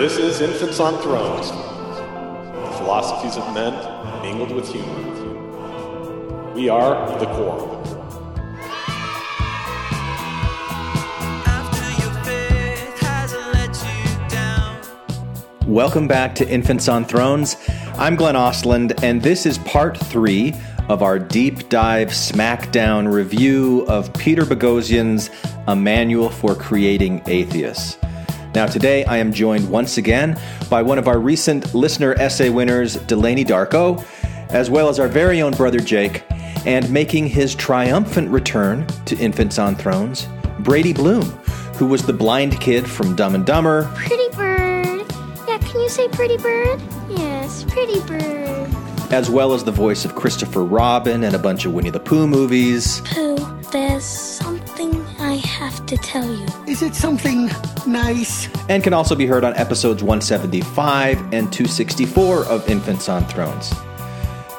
[0.00, 3.74] This is Infants on Thrones, the philosophies of men
[4.22, 6.54] mingled with humor.
[6.54, 7.68] We are the Quorum.
[15.66, 17.58] Welcome back to Infants on Thrones.
[17.98, 20.54] I'm Glenn Ostlund, and this is part three
[20.88, 25.28] of our deep dive smackdown review of Peter Boghossian's
[25.66, 27.99] A Manual for Creating Atheists.
[28.54, 32.96] Now, today I am joined once again by one of our recent listener essay winners,
[32.96, 34.04] Delaney Darko,
[34.50, 36.24] as well as our very own brother Jake,
[36.66, 40.26] and making his triumphant return to Infants on Thrones,
[40.58, 41.24] Brady Bluhm,
[41.76, 43.90] who was the blind kid from Dumb and Dumber.
[43.94, 45.06] Pretty bird.
[45.46, 46.80] Yeah, can you say pretty bird?
[47.08, 48.68] Yes, pretty bird.
[49.12, 52.26] As well as the voice of Christopher Robin and a bunch of Winnie the Pooh
[52.26, 53.00] movies.
[53.06, 53.36] Pooh,
[53.72, 56.46] there's something I have to tell you.
[56.80, 57.50] Is it something
[57.86, 58.48] nice?
[58.70, 63.70] And can also be heard on episodes 175 and 264 of Infants on Thrones.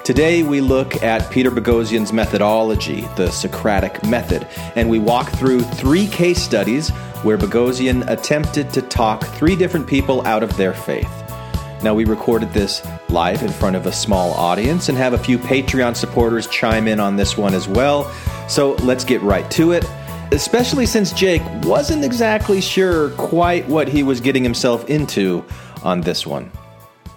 [0.04, 6.06] Today we look at Peter Boghossian's methodology, the Socratic method, and we walk through three
[6.06, 6.92] case studies
[7.24, 11.10] where Boghossian attempted to talk three different people out of their faith.
[11.82, 15.40] Now, we recorded this live in front of a small audience and have a few
[15.40, 18.12] Patreon supporters chime in on this one as well.
[18.48, 19.86] So let's get right to it,
[20.32, 25.46] especially since Jake wasn't exactly sure quite what he was getting himself into
[25.84, 26.52] on this one.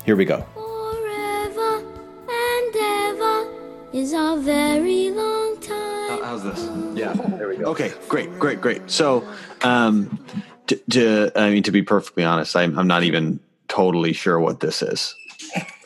[0.05, 0.45] Here we go.
[0.55, 1.85] Forever
[2.29, 3.49] and ever
[3.93, 6.23] is a very long time.
[6.23, 6.69] How's this?
[6.95, 7.67] Yeah, there we go.
[7.67, 8.91] Okay, great, great, great.
[8.91, 9.27] So,
[9.63, 10.25] um,
[10.67, 14.61] to, to I mean, to be perfectly honest, I'm, I'm not even totally sure what
[14.61, 15.15] this is.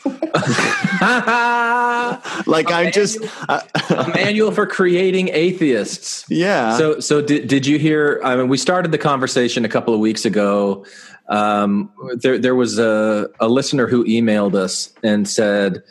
[2.46, 6.24] like I'm just, uh, a manual for creating atheists.
[6.28, 6.76] yeah.
[6.76, 8.20] So, so did, did you hear?
[8.24, 10.84] I mean, we started the conversation a couple of weeks ago.
[11.28, 15.82] Um, there, there was a, a listener who emailed us and said,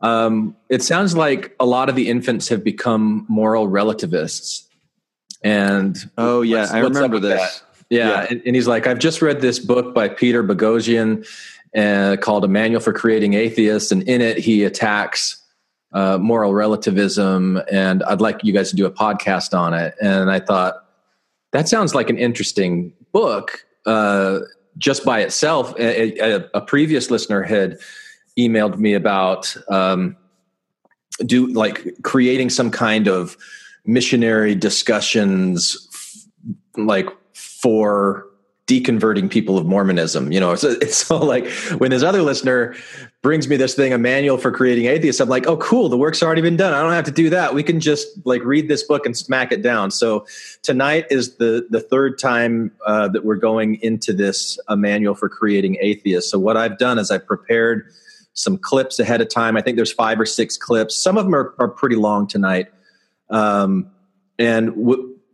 [0.00, 4.66] um, "It sounds like a lot of the infants have become moral relativists."
[5.42, 7.40] And oh yeah, I remember this.
[7.40, 7.62] that?
[7.90, 11.26] Yeah, And, and he's like, I've just read this book by Peter Boghossian
[11.76, 15.42] uh, called A Manual for Creating Atheists, and in it he attacks
[15.92, 19.94] uh, moral relativism, and I'd like you guys to do a podcast on it.
[20.00, 20.84] And I thought
[21.52, 24.40] that sounds like an interesting book uh,
[24.78, 25.74] just by itself.
[25.78, 27.78] A, a, a previous listener had
[28.38, 30.16] emailed me about um,
[31.26, 33.36] do like creating some kind of
[33.84, 38.26] missionary discussions f- like for
[38.70, 40.30] deconverting people of Mormonism.
[40.30, 41.48] You know, it's, it's so like
[41.78, 42.76] when this other listener
[43.22, 46.22] brings me this thing, a manual for creating atheists, I'm like, oh, cool, the work's
[46.22, 46.72] already been done.
[46.72, 47.52] I don't have to do that.
[47.54, 49.90] We can just like read this book and smack it down.
[49.90, 50.26] So
[50.62, 55.28] tonight is the the third time uh, that we're going into this a manual for
[55.28, 56.30] creating atheists.
[56.30, 57.90] So what I've done is I've prepared
[58.34, 59.56] some clips ahead of time.
[59.56, 60.96] I think there's five or six clips.
[60.96, 62.68] Some of them are, are pretty long tonight.
[63.28, 63.90] Um,
[64.38, 64.72] and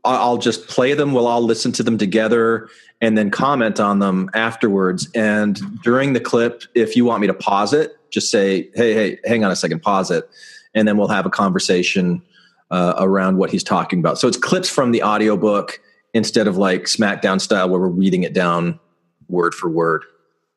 [0.04, 1.12] I'll just play them.
[1.12, 2.68] We'll all listen to them together
[3.00, 5.08] and then comment on them afterwards.
[5.14, 9.18] And during the clip, if you want me to pause it, just say, hey, hey,
[9.24, 10.28] hang on a second, pause it.
[10.74, 12.22] And then we'll have a conversation
[12.70, 14.18] uh, around what he's talking about.
[14.18, 15.80] So it's clips from the audiobook
[16.14, 18.80] instead of like SmackDown style where we're reading it down
[19.28, 20.04] word for word.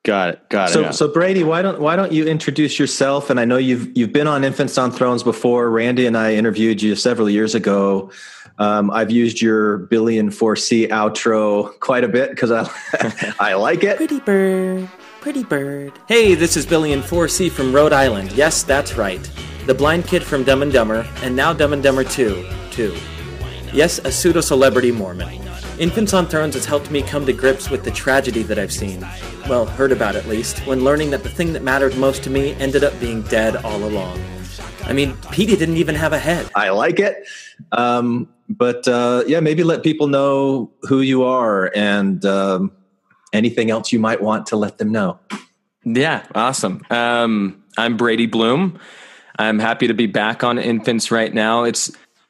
[0.04, 0.50] Got it.
[0.50, 0.74] Got it.
[0.74, 0.92] So, yeah.
[0.92, 3.30] so Brady, why don't why don't you introduce yourself?
[3.30, 5.70] And I know you've you've been on Infants on Thrones before.
[5.70, 8.10] Randy and I interviewed you several years ago.
[8.60, 12.70] Um, I've used your Billy in four C outro quite a bit because I
[13.40, 13.98] I like it.
[13.98, 14.90] Pretty bird,
[15.20, 15.94] pretty bird.
[16.08, 18.32] Hey, this is Billy and 4C from Rhode Island.
[18.34, 19.22] Yes, that's right.
[19.66, 22.96] The blind kid from Dumb and Dumber, and now Dumb and Dumber 2, too.
[23.72, 25.49] Yes, a pseudo celebrity Mormon.
[25.80, 29.08] Infants on Thrones has helped me come to grips with the tragedy that I've seen.
[29.48, 32.52] Well, heard about at least, when learning that the thing that mattered most to me
[32.56, 34.22] ended up being dead all along.
[34.84, 36.50] I mean, Petey didn't even have a head.
[36.54, 37.26] I like it.
[37.72, 42.74] Um, but uh, yeah, maybe let people know who you are and um,
[43.32, 45.18] anything else you might want to let them know.
[45.86, 46.82] Yeah, awesome.
[46.90, 48.78] Um, I'm Brady Bluhm.
[49.38, 51.64] I'm happy to be back on Infants right now.
[51.64, 51.90] It's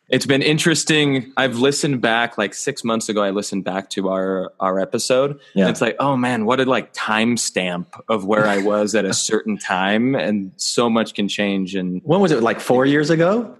[0.09, 1.31] it's been interesting.
[1.37, 3.21] I've listened back like six months ago.
[3.21, 5.39] I listened back to our our episode.
[5.53, 5.63] Yeah.
[5.65, 9.13] And it's like, oh man, what a like timestamp of where I was at a
[9.29, 11.75] certain time, and so much can change.
[11.75, 12.41] And When was it?
[12.41, 13.55] Like four years ago?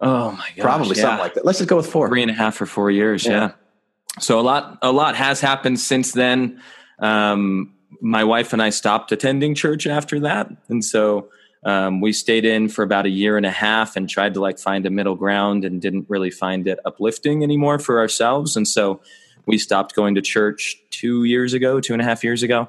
[0.00, 1.44] oh my god, Probably something like that.
[1.44, 2.08] Let's just go with four.
[2.08, 3.24] three and a half or four years.
[3.24, 3.32] Yeah.
[3.32, 3.50] Yeah.
[4.20, 6.60] So a lot, a lot has happened since then.
[6.98, 11.30] Um, my wife and I stopped attending church after that, and so
[11.64, 14.58] um, we stayed in for about a year and a half and tried to like
[14.58, 19.00] find a middle ground and didn't really find it uplifting anymore for ourselves, and so
[19.46, 22.68] we stopped going to church two years ago, two and a half years ago.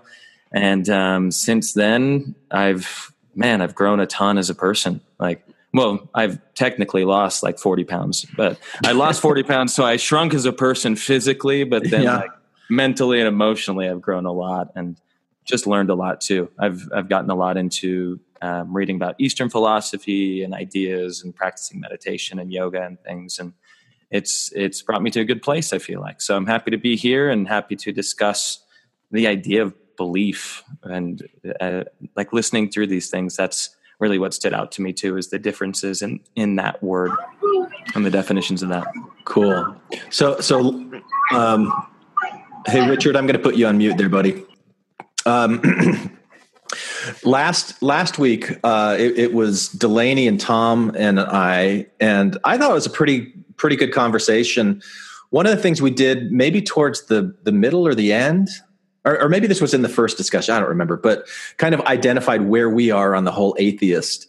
[0.51, 5.01] And um, since then, I've man, I've grown a ton as a person.
[5.19, 9.73] Like, well, I've technically lost like 40 pounds, but I lost 40 pounds.
[9.73, 12.17] So I shrunk as a person physically, but then Yeah.
[12.17, 12.31] like
[12.69, 14.95] mentally and emotionally, I've grown a lot and
[15.43, 16.49] just learned a lot too.
[16.57, 21.79] I've, I've gotten a lot into um, reading about Eastern philosophy and ideas and practicing
[21.79, 23.39] meditation and yoga and things.
[23.39, 23.53] And
[24.11, 26.21] it's, it's brought me to a good place, I feel like.
[26.21, 28.63] So I'm happy to be here and happy to discuss
[29.11, 31.27] the idea of belief and
[31.59, 31.83] uh,
[32.15, 33.35] like listening through these things.
[33.35, 37.11] That's really what stood out to me too is the differences in in that word
[37.95, 38.85] and the definitions of that
[39.25, 39.75] Cool.
[40.11, 40.89] So, so,
[41.31, 41.87] um,
[42.67, 44.45] hey, Richard, I'm going to put you on mute there, buddy.
[45.25, 45.61] Um,
[47.23, 52.71] last last week, uh, it, it was Delaney and Tom and I, and I thought
[52.71, 54.81] it was a pretty pretty good conversation.
[55.29, 58.49] One of the things we did, maybe towards the the middle or the end,
[59.05, 60.55] or, or maybe this was in the first discussion.
[60.55, 64.27] I don't remember, but kind of identified where we are on the whole atheist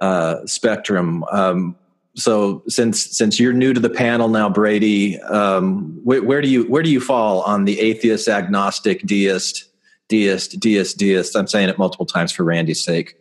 [0.00, 1.24] uh, spectrum.
[1.30, 1.76] Um,
[2.14, 6.64] so since since you're new to the panel now, Brady, um, where, where do you
[6.64, 9.64] where do you fall on the atheist, agnostic, deist,
[10.08, 11.36] deist, deist, deist?
[11.36, 13.16] I'm saying it multiple times for Randy's sake.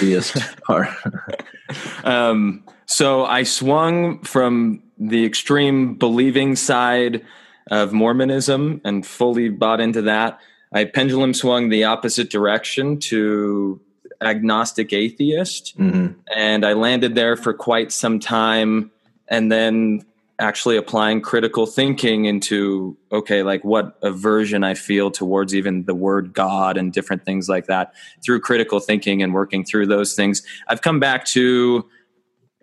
[0.00, 0.36] Deist.
[2.04, 7.22] um, so i swung from the extreme believing side
[7.70, 10.38] of mormonism and fully bought into that
[10.72, 13.80] i pendulum swung the opposite direction to
[14.22, 16.14] agnostic atheist Mhm.
[16.34, 18.90] and I landed there for quite some time
[19.28, 20.02] and then
[20.38, 26.34] actually applying critical thinking into okay like what aversion I feel towards even the word
[26.34, 27.94] god and different things like that
[28.24, 31.88] through critical thinking and working through those things I've come back to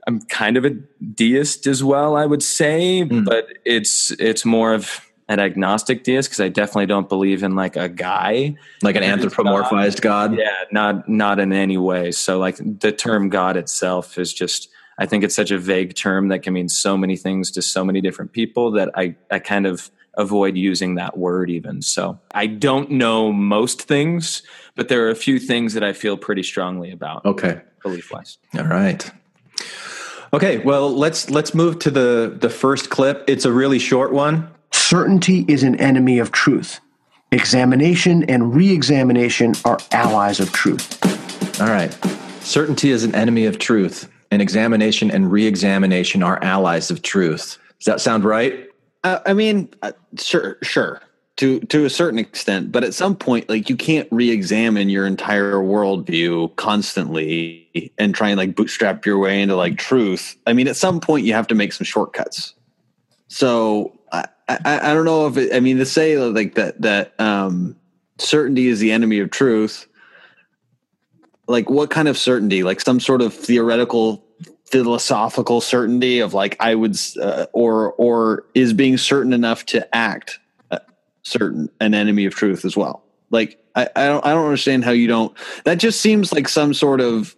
[0.06, 0.72] I'm kind of a
[1.16, 3.24] deist as well I would say hmm.
[3.24, 7.76] but it's it's more of an agnostic deist because I definitely don't believe in like
[7.76, 10.38] a guy like an anthropomorphized god.
[10.38, 12.12] yeah, not not in any way.
[12.12, 16.28] So like the term God itself is just I think it's such a vague term
[16.30, 19.66] that can mean so many things to so many different people that I I kind
[19.66, 21.82] of avoid using that word even.
[21.82, 24.44] So I don't know most things,
[24.76, 27.62] but there are a few things that I feel pretty strongly about Okay.
[27.82, 28.38] belief wise.
[28.56, 29.10] All right.
[30.34, 30.60] Okay.
[30.60, 33.24] Well, let's let's move to the the first clip.
[33.28, 34.50] It's a really short one.
[34.72, 36.80] Certainty is an enemy of truth.
[37.32, 41.00] Examination and re examination are allies of truth.
[41.60, 41.92] All right.
[42.42, 47.60] Certainty is an enemy of truth, and examination and re-examination are allies of truth.
[47.80, 48.68] Does that sound right?
[49.04, 51.02] Uh, I mean, uh, sure, sure,
[51.38, 55.56] to to a certain extent, but at some point, like you can't re-examine your entire
[55.56, 60.36] worldview constantly and try and like bootstrap your way into like truth.
[60.48, 62.56] I mean, at some point, you have to make some shortcuts.
[63.28, 67.20] So I I, I don't know if it, I mean to say like that that
[67.20, 67.76] um,
[68.18, 69.88] certainty is the enemy of truth.
[71.48, 72.64] Like what kind of certainty?
[72.64, 74.26] Like some sort of theoretical
[74.66, 80.40] philosophical certainty of like I would uh, or or is being certain enough to act
[80.72, 80.80] uh,
[81.22, 83.04] certain an enemy of truth as well.
[83.30, 85.36] Like I, I don't I don't understand how you don't.
[85.66, 87.36] That just seems like some sort of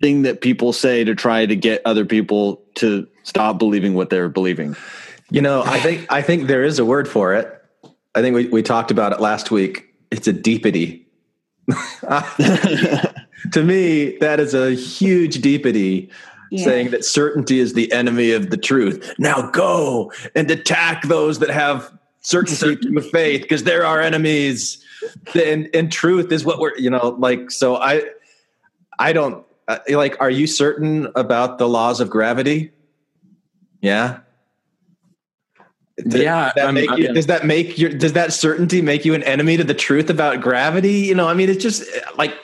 [0.00, 4.28] thing that people say to try to get other people to stop believing what they're
[4.28, 4.76] believing.
[5.30, 7.50] You know, I think I think there is a word for it.
[8.14, 9.86] I think we, we talked about it last week.
[10.10, 11.03] It's a deepity.
[13.52, 16.10] to me, that is a huge deepity
[16.56, 19.12] saying that certainty is the enemy of the truth.
[19.18, 24.84] Now go and attack those that have certainty through faith because they're our enemies.
[25.34, 28.04] And, and truth is what we're, you know, like, so I,
[29.00, 32.70] I don't uh, like, are you certain about the laws of gravity?
[33.80, 34.20] Yeah.
[35.96, 39.04] Does Yeah, that I'm- make I'm- you, does that make your does that certainty make
[39.04, 40.92] you an enemy to the truth about gravity?
[40.94, 41.84] You know, I mean, it's just
[42.18, 42.34] like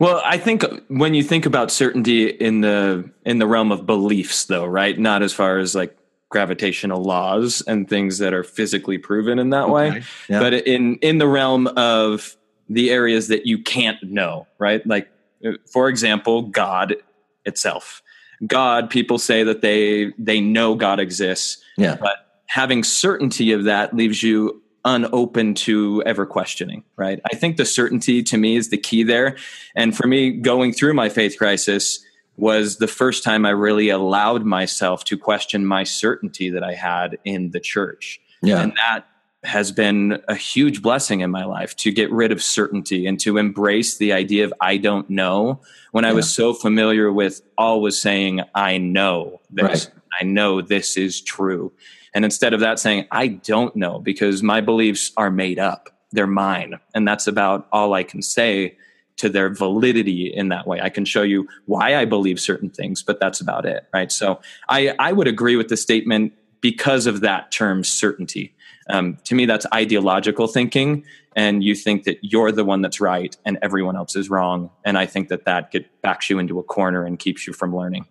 [0.00, 4.46] Well, I think when you think about certainty in the in the realm of beliefs,
[4.46, 4.98] though, right?
[4.98, 5.96] Not as far as like
[6.30, 10.40] gravitational laws and things that are physically proven in that way, Yeah.
[10.40, 12.36] but in in the realm of
[12.68, 14.84] the areas that you can't know, right?
[14.84, 15.08] Like,
[15.46, 16.96] uh, for example, God
[17.44, 18.02] itself.
[18.44, 23.94] God, people say that they they know God exists, yeah, but having certainty of that
[23.94, 27.20] leaves you unopen to ever questioning right?
[27.32, 29.36] I think the certainty to me is the key there.
[29.74, 32.04] And for me going through my faith crisis
[32.36, 37.18] was the first time i really allowed myself to question my certainty that i had
[37.24, 38.20] in the church.
[38.42, 39.06] Yeah, and that
[39.44, 43.36] has been a huge blessing in my life to get rid of certainty and to
[43.36, 45.60] embrace the idea of I don't know.
[45.92, 49.94] When I was so familiar with always saying, I know this, Right.
[50.20, 51.72] I know this is true.
[52.14, 56.26] And instead of that, saying, I don't know because my beliefs are made up, they're
[56.26, 56.78] mine.
[56.94, 58.76] And that's about all I can say
[59.16, 60.80] to their validity in that way.
[60.80, 64.10] I can show you why I believe certain things, but that's about it, right?
[64.10, 68.54] So I, I would agree with the statement because of that term certainty.
[68.88, 71.04] Um, to me, that's ideological thinking,
[71.36, 74.70] and you think that you're the one that's right and everyone else is wrong.
[74.84, 77.74] And I think that that get, backs you into a corner and keeps you from
[77.74, 78.06] learning.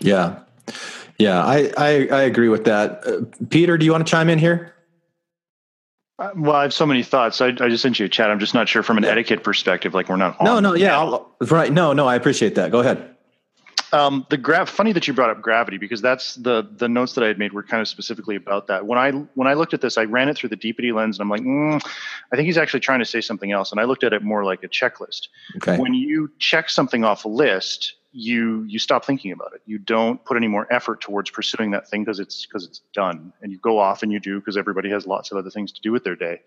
[0.00, 0.40] Yeah,
[1.18, 3.06] yeah, I I, I agree with that.
[3.06, 4.74] Uh, Peter, do you want to chime in here?
[6.18, 7.40] Uh, well, I have so many thoughts.
[7.42, 8.30] I, I, just sent you a chat.
[8.30, 9.10] I'm just not sure from an yeah.
[9.10, 9.92] etiquette perspective.
[9.92, 10.42] Like we're not.
[10.42, 11.70] No, no, yeah, I'll, right.
[11.70, 12.70] No, no, I appreciate that.
[12.70, 13.16] Go ahead.
[13.92, 14.68] Um, the graph.
[14.70, 17.52] Funny that you brought up gravity because that's the the notes that I had made
[17.52, 18.86] were kind of specifically about that.
[18.86, 21.22] When I when I looked at this, I ran it through the deepity lens, and
[21.22, 21.86] I'm like, mm,
[22.32, 23.70] I think he's actually trying to say something else.
[23.70, 25.28] And I looked at it more like a checklist.
[25.56, 25.76] Okay.
[25.76, 29.60] When you check something off a list, you you stop thinking about it.
[29.66, 33.30] You don't put any more effort towards pursuing that thing because it's because it's done,
[33.42, 35.80] and you go off and you do because everybody has lots of other things to
[35.82, 36.40] do with their day.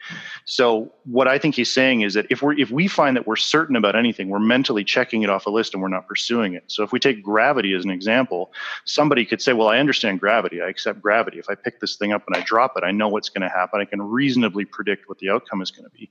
[0.46, 3.36] So what I think he's saying is that if we're if we find that we're
[3.36, 6.64] certain about anything, we're mentally checking it off a list and we're not pursuing it.
[6.68, 8.52] So if we take gravity as an example,
[8.86, 10.64] somebody could say, "Well, I understand gravity.
[10.64, 11.38] I accept gravity.
[11.38, 13.50] If I pick this thing up and I drop it, I know what's going to
[13.50, 13.80] happen.
[13.80, 16.10] I can reasonably predict what the outcome is going to be."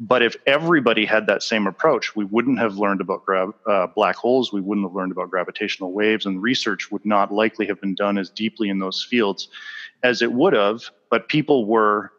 [0.00, 4.16] But if everybody had that same approach, we wouldn't have learned about gra- uh, black
[4.16, 4.52] holes.
[4.52, 8.18] We wouldn't have learned about gravitational waves, and research would not likely have been done
[8.18, 9.48] as deeply in those fields
[10.02, 10.90] as it would have.
[11.10, 12.12] But people were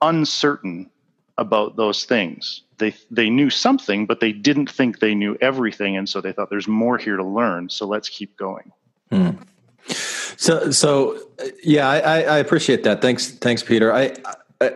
[0.00, 0.90] uncertain
[1.36, 2.62] about those things.
[2.78, 6.48] They they knew something, but they didn't think they knew everything, and so they thought
[6.50, 7.68] there's more here to learn.
[7.68, 8.72] So let's keep going.
[9.10, 9.30] Hmm.
[10.36, 11.18] So so
[11.62, 13.02] yeah, I, I appreciate that.
[13.02, 13.92] Thanks thanks Peter.
[13.92, 14.14] I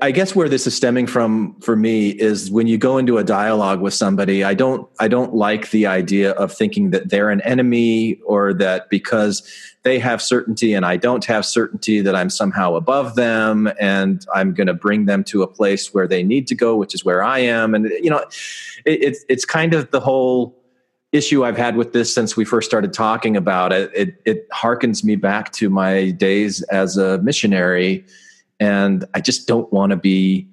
[0.00, 3.24] I guess where this is stemming from for me is when you go into a
[3.24, 7.42] dialogue with somebody, I don't I don't like the idea of thinking that they're an
[7.42, 9.46] enemy or that because
[9.82, 14.54] they have certainty and I don't have certainty that I'm somehow above them and I'm
[14.54, 17.22] going to bring them to a place where they need to go, which is where
[17.22, 17.74] I am.
[17.74, 18.24] And you know,
[18.86, 20.58] it, it's it's kind of the whole
[21.12, 23.90] issue I've had with this since we first started talking about it.
[23.94, 28.06] It, it harkens me back to my days as a missionary
[28.61, 30.49] and I just don't want to be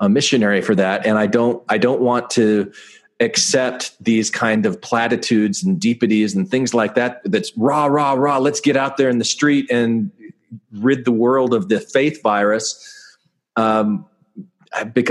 [0.00, 2.70] a missionary for that and I don't I don't want to
[3.20, 8.38] accept these kind of platitudes and deepities and things like that that's rah rah rah
[8.38, 10.10] let's get out there in the street and
[10.72, 12.92] rid the world of the faith virus
[13.56, 14.04] um,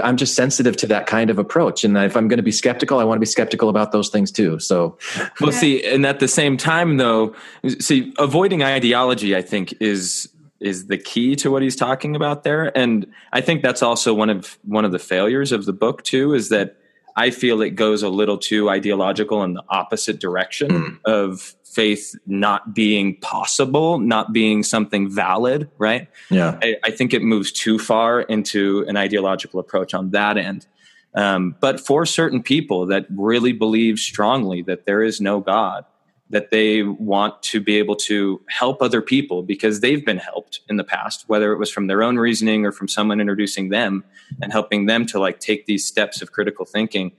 [0.04, 1.84] I'm just sensitive to that kind of approach.
[1.84, 4.32] And if I'm going to be skeptical, I want to be skeptical about those things
[4.32, 4.60] too.
[4.60, 4.98] So,
[5.42, 7.34] well, see, and at the same time, though,
[7.80, 12.76] see, avoiding ideology, I think, is is the key to what he's talking about there.
[12.78, 16.34] And i think that's also one of one of the failures of the book too
[16.34, 16.78] is that
[17.16, 21.00] i feel it goes a little too ideological in the opposite direction mm.
[21.06, 26.08] of faith not being possible not being something valid right?
[26.30, 26.58] Yeah.
[26.62, 30.66] I, I think it moves too far into an ideological approach on that end.
[31.14, 35.86] Um, but for certain people that really believe strongly that there is no god
[36.30, 40.78] that they want to be able to help other people because they've been helped in
[40.78, 44.04] the past whether it was from their own reasoning or from someone introducing them
[44.42, 47.12] and helping them to like take these steps of critical thinking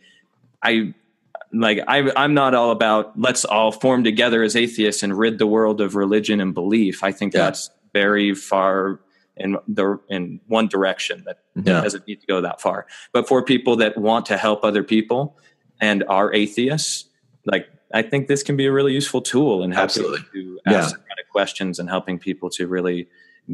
[0.63, 0.93] i
[1.53, 5.47] like I, i'm not all about let's all form together as atheists and rid the
[5.47, 7.45] world of religion and belief i think yeah.
[7.45, 9.01] that's very far
[9.37, 11.69] in the in one direction that mm-hmm.
[11.69, 11.81] yeah.
[11.81, 15.37] doesn't need to go that far but for people that want to help other people
[15.81, 17.05] and are atheists
[17.45, 20.27] like I think this can be a really useful tool in helping Absolutely.
[20.33, 21.23] to ask yeah.
[21.31, 23.09] questions and helping people to really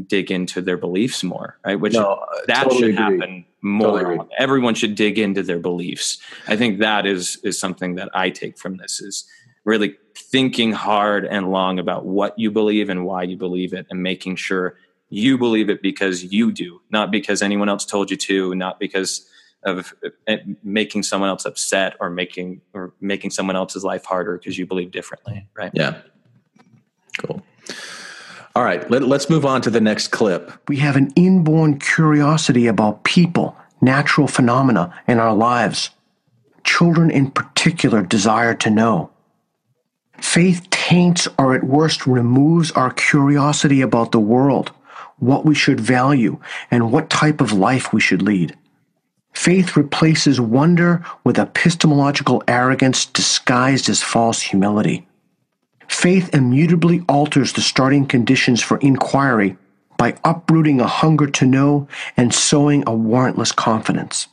[0.07, 1.79] dig into their beliefs more, right?
[1.79, 3.19] Which no, uh, that totally should agree.
[3.19, 4.03] happen more.
[4.03, 6.19] Totally Everyone should dig into their beliefs.
[6.49, 9.25] I think that is is something that I take from this is
[9.65, 14.03] really thinking hard and long about what you believe and why you believe it and
[14.03, 14.77] making sure
[15.09, 19.29] you believe it because you do, not because anyone else told you to, not because
[19.65, 19.95] of
[20.29, 24.67] uh, making someone else upset or making or making someone else's life harder because you
[24.67, 25.71] believe differently right?
[25.75, 26.01] Yeah.
[27.19, 27.43] Cool.
[28.55, 30.53] All right let, let's move on to the next clip.
[30.69, 35.91] We have an inborn curiosity about people natural phenomena in our lives.
[36.65, 39.11] Children in particular desire to know.
[40.19, 44.71] Faith taints or at worst removes our curiosity about the world
[45.19, 46.39] what we should value
[46.71, 48.57] and what type of life we should lead
[49.33, 55.07] Faith replaces wonder with epistemological arrogance disguised as false humility.
[55.89, 59.57] Faith immutably alters the starting conditions for inquiry
[59.97, 61.87] by uprooting a hunger to know
[62.17, 64.29] and sowing a warrantless confidence.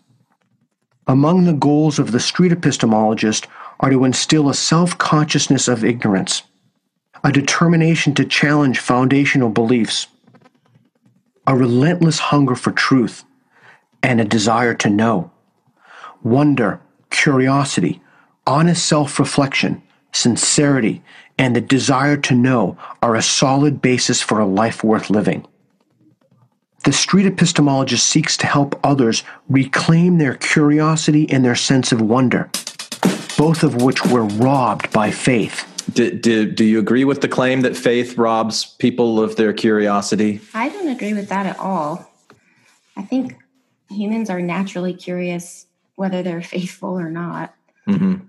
[1.08, 3.48] Among the goals of the street epistemologist
[3.80, 6.44] are to instill a self consciousness of ignorance,
[7.24, 10.08] a determination to challenge foundational beliefs,
[11.48, 13.24] a relentless hunger for truth,
[14.04, 15.32] and a desire to know.
[16.24, 18.02] Wonder, curiosity,
[18.46, 21.02] honest self reflection, sincerity,
[21.38, 25.46] and the desire to know are a solid basis for a life worth living.
[26.84, 32.50] The street epistemologist seeks to help others reclaim their curiosity and their sense of wonder,
[33.38, 35.66] both of which were robbed by faith.
[35.94, 40.40] Do, do, do you agree with the claim that faith robs people of their curiosity?
[40.54, 42.10] I don't agree with that at all.
[42.96, 43.36] I think
[43.90, 45.66] humans are naturally curious
[45.96, 47.54] whether they're faithful or not.
[47.88, 48.26] Mm-hmm.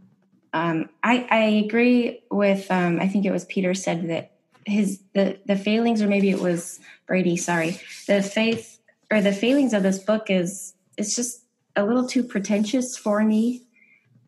[0.53, 4.33] Um, I, I agree with, um, I think it was Peter said that
[4.67, 8.79] his the the failings or maybe it was Brady sorry the faith
[9.11, 11.45] or the failings of this book is it's just
[11.77, 13.63] a little too pretentious for me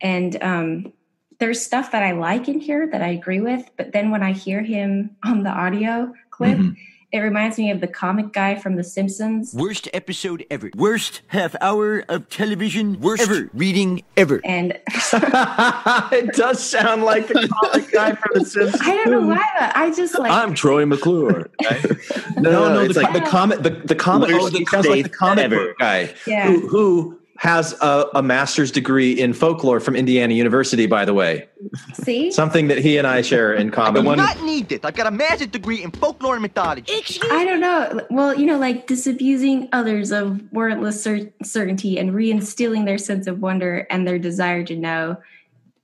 [0.00, 0.92] and um
[1.38, 4.32] there's stuff that I like in here that I agree with but then when I
[4.32, 6.80] hear him on the audio clip mm-hmm.
[7.12, 9.52] It reminds me of the comic guy from The Simpsons.
[9.52, 10.70] Worst episode ever.
[10.74, 13.50] Worst half hour of television Worst ever.
[13.52, 14.40] Reading ever.
[14.46, 18.80] And it does sound like the comic guy from The Simpsons.
[18.82, 20.32] I don't know why, but I just like.
[20.32, 21.50] I'm Troy McClure.
[21.60, 21.70] no,
[22.38, 23.62] no, no, no, it's like the comic.
[23.62, 24.30] The, the comic.
[24.32, 26.14] Oh, the, sounds like the comic book guy.
[26.26, 26.46] Yeah.
[26.46, 31.48] Who, who has a, a, master's degree in folklore from Indiana University, by the way.
[31.94, 32.30] See?
[32.30, 34.06] Something that he and I share in common.
[34.06, 34.84] I do not need it.
[34.84, 37.02] I've got a master's degree in folklore and mythology.
[37.32, 38.06] I don't know.
[38.10, 43.40] Well, you know, like disabusing others of warrantless cer- certainty and reinstilling their sense of
[43.40, 45.16] wonder and their desire to know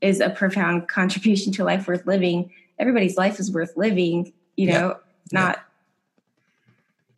[0.00, 2.52] is a profound contribution to life worth living.
[2.78, 4.96] Everybody's life is worth living, you know,
[5.32, 5.58] not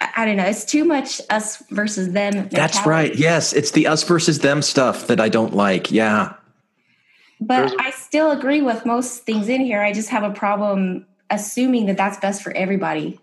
[0.00, 0.44] I don't know.
[0.44, 2.34] It's too much us versus them.
[2.34, 2.56] Mentality.
[2.56, 3.14] That's right.
[3.14, 5.90] Yes, it's the us versus them stuff that I don't like.
[5.90, 6.34] Yeah.
[7.40, 9.82] But I still agree with most things in here.
[9.82, 13.18] I just have a problem assuming that that's best for everybody.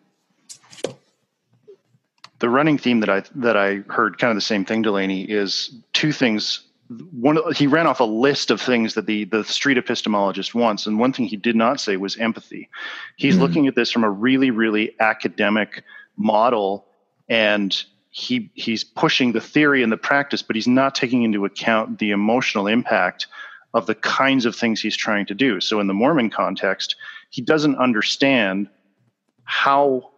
[2.39, 5.73] The running theme that I that I heard, kind of the same thing, Delaney, is
[5.93, 6.63] two things.
[7.11, 10.99] One, he ran off a list of things that the the street epistemologist wants, and
[10.99, 12.69] one thing he did not say was empathy.
[13.15, 13.43] He's mm-hmm.
[13.43, 15.83] looking at this from a really, really academic
[16.17, 16.85] model
[17.29, 21.99] and he he's pushing the theory and the practice but he's not taking into account
[21.99, 23.27] the emotional impact
[23.73, 25.61] of the kinds of things he's trying to do.
[25.61, 26.95] So in the mormon context
[27.29, 28.69] he doesn't understand
[29.43, 30.11] how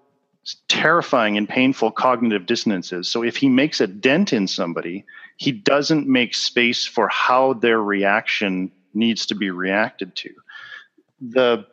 [0.68, 3.10] terrifying and painful cognitive dissonance is.
[3.10, 5.06] So if he makes a dent in somebody
[5.38, 10.30] he doesn't make space for how their reaction needs to be reacted to.
[11.22, 11.66] The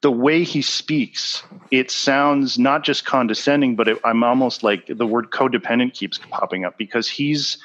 [0.00, 5.06] the way he speaks, it sounds not just condescending, but it, I'm almost like the
[5.06, 7.58] word codependent keeps popping up because he's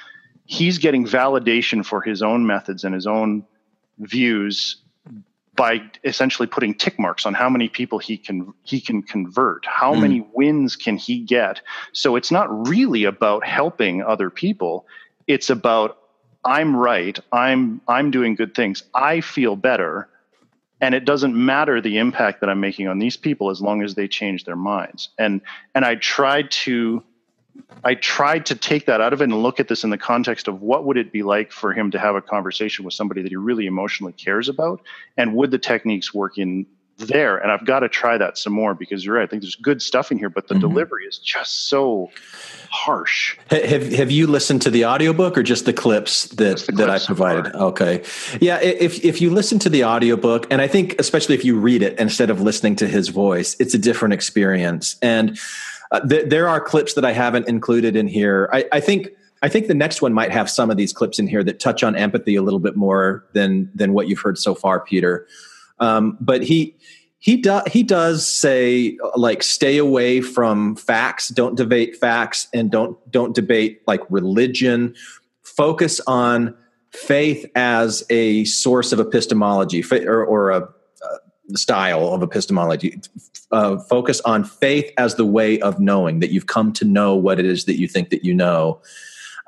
[0.46, 3.46] he's getting validation for his own methods and his own
[4.00, 4.78] views
[5.56, 9.66] by essentially putting tick marks on how many people he can he can convert.
[9.68, 10.02] How mm.
[10.02, 11.62] many wins can he get?
[11.92, 14.88] So it's not really about helping other people.
[15.28, 16.00] It's about
[16.46, 18.84] i'm right i'm i'm doing good things.
[18.94, 20.10] I feel better
[20.84, 23.96] and it doesn't matter the impact that i'm making on these people as long as
[23.96, 25.10] they change their minds.
[25.18, 25.42] And
[25.74, 27.02] and i tried to
[27.86, 30.50] i tried to take that out of it and look at this in the context
[30.50, 33.30] of what would it be like for him to have a conversation with somebody that
[33.30, 34.82] he really emotionally cares about?
[35.16, 36.66] And would the techniques work in
[36.98, 39.56] there and i've got to try that some more because you're right i think there's
[39.56, 40.62] good stuff in here but the mm-hmm.
[40.62, 42.10] delivery is just so
[42.74, 43.38] harsh.
[43.52, 47.04] Have, have you listened to the audiobook or just the clips that the that clips
[47.04, 47.52] i provided?
[47.52, 48.04] So okay.
[48.42, 51.84] Yeah if if you listen to the audiobook and i think especially if you read
[51.84, 54.96] it instead of listening to his voice it's a different experience.
[55.02, 55.38] And
[55.92, 58.50] uh, th- there are clips that i haven't included in here.
[58.52, 59.10] I, I think
[59.44, 61.84] I think the next one might have some of these clips in here that touch
[61.84, 65.28] on empathy a little bit more than than what you've heard so far, Peter.
[65.80, 66.76] Um, but he
[67.20, 72.98] he does he does say like stay away from facts, don't debate facts, and don't
[73.12, 74.96] don't debate like religion.
[75.42, 76.56] Focus on
[76.92, 80.68] faith as a source of epistemology or, or a,
[81.56, 83.00] style of epistemology.
[83.52, 87.40] Uh, focus on faith as the way of knowing that you've come to know what
[87.40, 88.82] it is that you think that you know.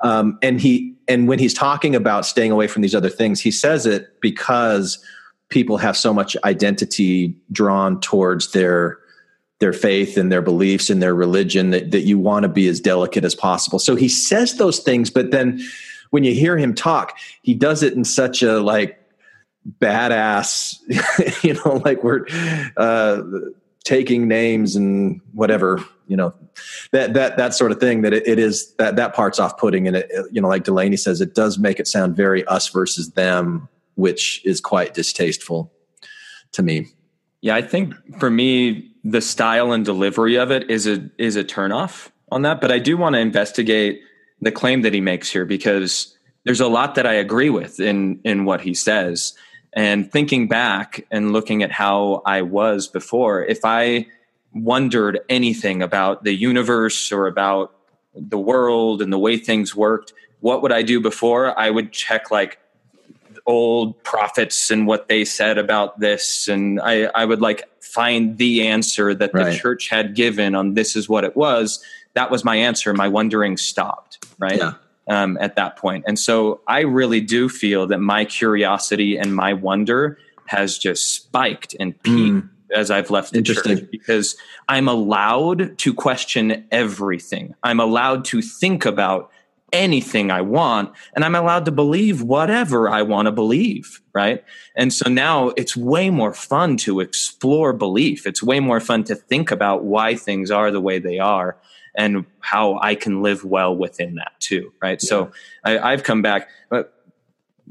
[0.00, 3.50] Um, and he and when he's talking about staying away from these other things, he
[3.50, 5.02] says it because
[5.48, 8.98] people have so much identity drawn towards their
[9.58, 12.78] their faith and their beliefs and their religion that, that you want to be as
[12.78, 13.78] delicate as possible.
[13.78, 15.62] So he says those things, but then
[16.10, 19.00] when you hear him talk, he does it in such a like
[19.80, 20.76] badass,
[21.44, 22.26] you know, like we're
[22.76, 23.22] uh,
[23.84, 26.34] taking names and whatever, you know,
[26.92, 28.02] that that that sort of thing.
[28.02, 30.96] That it, it is that that part's off putting, and it, you know, like Delaney
[30.96, 35.72] says, it does make it sound very us versus them which is quite distasteful
[36.52, 36.86] to me.
[37.40, 41.44] Yeah, I think for me, the style and delivery of it is a is a
[41.44, 42.10] turnoff.
[42.30, 44.00] on that, but I do want to investigate
[44.40, 48.20] the claim that he makes here because there's a lot that I agree with in
[48.24, 49.34] in what he says.
[49.72, 54.06] And thinking back and looking at how I was before, if I
[54.52, 57.76] wondered anything about the universe or about
[58.14, 61.58] the world and the way things worked, what would I do before?
[61.58, 62.58] I would check like
[63.46, 66.48] old prophets and what they said about this.
[66.48, 69.52] And I, I would like find the answer that Right.
[69.52, 71.82] the church had given on this is what it was.
[72.14, 72.92] That was my answer.
[72.92, 74.58] My wondering stopped, right?
[74.58, 74.72] Yeah.
[75.08, 75.78] Um, at that.
[75.84, 81.76] And so I really do feel that my curiosity and my wonder has just spiked
[81.78, 83.78] and peaked as I've left the Interesting.
[83.78, 84.36] church because
[84.68, 87.54] I'm allowed to question everything.
[87.62, 89.30] I'm allowed to think about
[89.72, 94.44] anything I want and I'm allowed to believe whatever I want to believe, right?
[94.76, 98.26] And so now it's way more fun to explore belief.
[98.26, 101.56] It's way more fun to think about why things are the way they are
[101.96, 105.00] and how I can live well within that too, right?
[105.00, 105.32] So
[105.64, 106.92] I, I've come back, but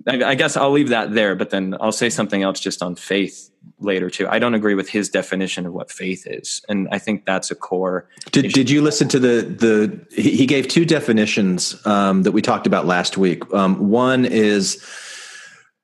[0.08, 2.96] I, I guess I'll leave that there, but then I'll say something else just on
[2.96, 4.28] faith later too.
[4.28, 7.56] I don't agree with his definition of what faith is, and I think that's a
[7.56, 8.08] core.
[8.32, 10.22] Did, did you listen to the the?
[10.22, 13.44] He gave two definitions um, that we talked about last week.
[13.54, 14.84] Um, one is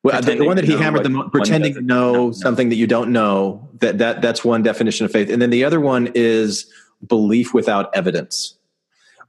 [0.04, 3.70] well, the, one that he hammered the pretending to know something that you don't know.
[3.80, 6.72] That that that's one definition of faith, and then the other one is
[7.06, 8.56] belief without evidence.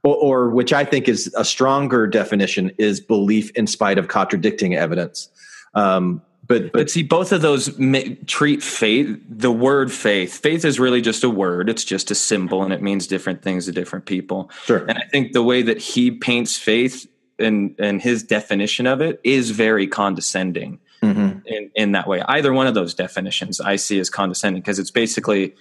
[0.03, 4.75] Or, or which I think is a stronger definition is belief in spite of contradicting
[4.75, 5.29] evidence.
[5.75, 10.79] Um, but But see, both of those ma- treat faith, the word faith, faith is
[10.79, 11.69] really just a word.
[11.69, 14.49] It's just a symbol and it means different things to different people.
[14.65, 14.79] Sure.
[14.85, 17.07] And I think the way that he paints faith
[17.39, 21.41] and, and his definition of it is very condescending Mhm.
[21.45, 22.21] in, in that way.
[22.27, 25.53] Either one of those definitions I see as condescending because it's basically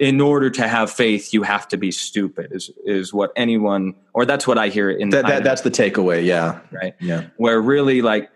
[0.00, 4.26] in order to have faith, you have to be stupid is, is what anyone, or
[4.26, 6.24] that's what I hear in that, that that's the takeaway.
[6.24, 6.58] Yeah.
[6.72, 6.94] right?
[7.00, 7.26] Yeah.
[7.36, 8.28] Where really, like,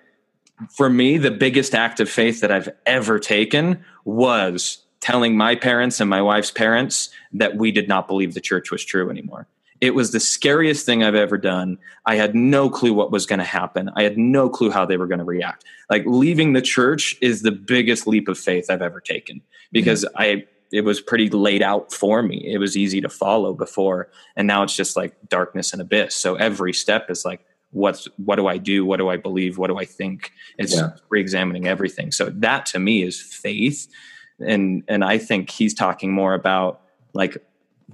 [0.71, 6.01] for me, the biggest act of faith that I've ever taken was telling my parents
[6.01, 9.47] and my wife's parents that we did not believe the church was true anymore.
[9.81, 11.79] It was the scariest thing I've ever done.
[12.05, 13.91] I had no clue what was going to happen.
[13.95, 15.65] I had no clue how they were going to react.
[15.89, 19.41] Like leaving the church is the biggest leap of faith I've ever taken
[19.71, 20.23] because mm-hmm.
[20.23, 22.45] I it was pretty laid out for me.
[22.47, 26.15] It was easy to follow before and now it's just like darkness and abyss.
[26.15, 28.85] So every step is like what's what do I do?
[28.85, 29.59] What do I believe?
[29.59, 30.33] What do I think?
[30.59, 30.91] It's Yeah.
[31.11, 32.13] re-examining everything.
[32.13, 33.87] So that to me is faith.
[34.41, 36.81] And and I think he's talking more about
[37.15, 37.37] like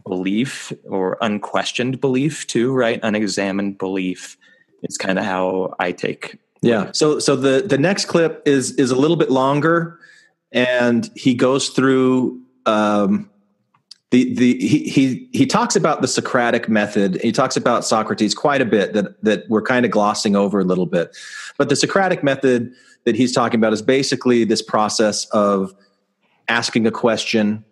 [0.07, 3.01] belief or unquestioned belief too, right?
[3.03, 4.37] Unexamined belief.
[4.83, 6.91] It's kind of how I take Yeah.
[6.93, 9.99] So so the the next clip is is a little bit longer,
[10.53, 13.29] and he goes through um,
[14.23, 17.21] the he he he talks about the Socratic method.
[17.23, 20.65] He talks about Socrates quite a bit that that we're kind of glossing over a
[20.65, 21.17] little bit,
[21.59, 22.73] but the Socratic method
[23.05, 25.75] that he's talking about is basically this process of
[26.49, 27.65] asking a question,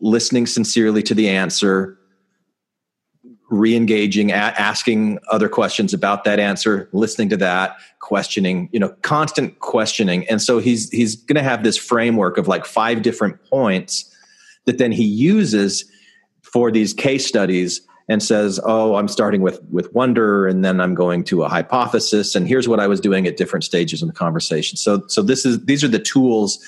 [0.00, 1.98] listening sincerely to the answer,
[3.48, 10.26] re-engaging asking other questions about that answer listening to that questioning you know constant questioning
[10.28, 14.12] and so he's he's going to have this framework of like five different points
[14.66, 15.84] that then he uses
[16.42, 20.94] for these case studies and says oh i'm starting with with wonder and then i'm
[20.94, 24.14] going to a hypothesis and here's what i was doing at different stages in the
[24.14, 26.58] conversation so so this is these are the tools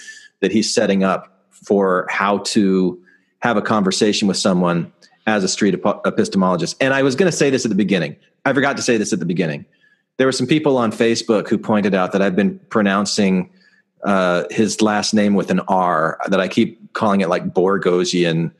[0.41, 3.01] that he's setting up for how to
[3.41, 4.93] have a conversation with someone
[5.27, 6.75] as a street epo- epistemologist.
[6.81, 8.17] And I was going to say this at the beginning.
[8.45, 9.67] I forgot to say this at the beginning.
[10.17, 13.51] There were some people on Facebook who pointed out that I've been pronouncing
[14.05, 18.53] uh, his last name with an R, that I keep calling it like Borgosian.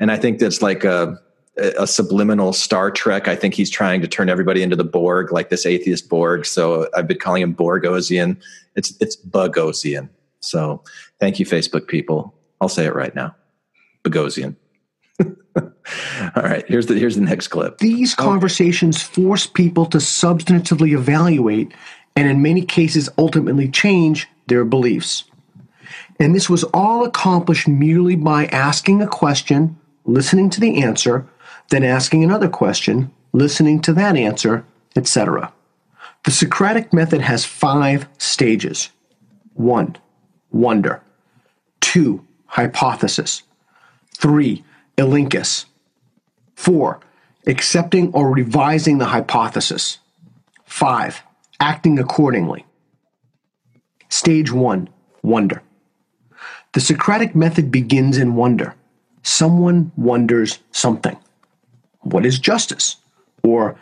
[0.00, 1.18] And I think that's like a,
[1.56, 3.28] a subliminal Star Trek.
[3.28, 6.46] I think he's trying to turn everybody into the Borg, like this atheist Borg.
[6.46, 8.40] So I've been calling him Borgosian.
[8.76, 10.08] It's, it's Bugosian.
[10.40, 10.82] So
[11.20, 12.34] thank you, Facebook people.
[12.60, 13.34] I'll say it right now.
[14.04, 14.56] Bogosian.
[16.36, 17.78] All right, here's the here's the next clip.
[17.78, 21.72] These conversations force people to substantively evaluate
[22.16, 25.24] and, in many cases, ultimately change their beliefs.
[26.20, 31.26] And this was all accomplished merely by asking a question, listening to the answer,
[31.70, 35.52] then asking another question, listening to that answer, etc.
[36.24, 38.90] The Socratic method has five stages.
[39.54, 39.96] One,
[40.50, 41.02] wonder.
[41.80, 43.42] Two, hypothesis.
[44.16, 44.64] Three,
[44.96, 45.64] elenchus.
[46.54, 47.00] Four,
[47.46, 49.98] accepting or revising the hypothesis.
[50.64, 51.22] Five,
[51.60, 52.64] acting accordingly.
[54.08, 54.88] Stage one,
[55.22, 55.62] wonder.
[56.72, 58.74] The Socratic method begins in wonder.
[59.22, 61.16] Someone wonders something.
[62.02, 62.96] what is justice?
[63.42, 63.76] Or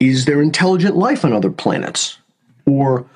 [0.00, 2.18] is there intelligent life on other planets?
[2.66, 3.06] Or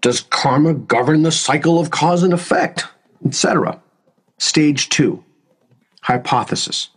[0.00, 2.84] does karma govern the cycle of cause and effect?
[3.24, 3.80] Etc.
[4.38, 5.24] Stage two
[6.02, 6.90] hypothesis.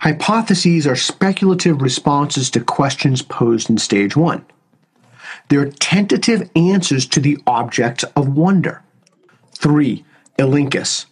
[0.00, 4.44] Hypotheses are speculative responses to questions posed in stage one.
[5.48, 8.82] They're tentative answers to the objects of wonder.
[9.52, 10.04] Three,
[10.38, 11.06] Elenchus.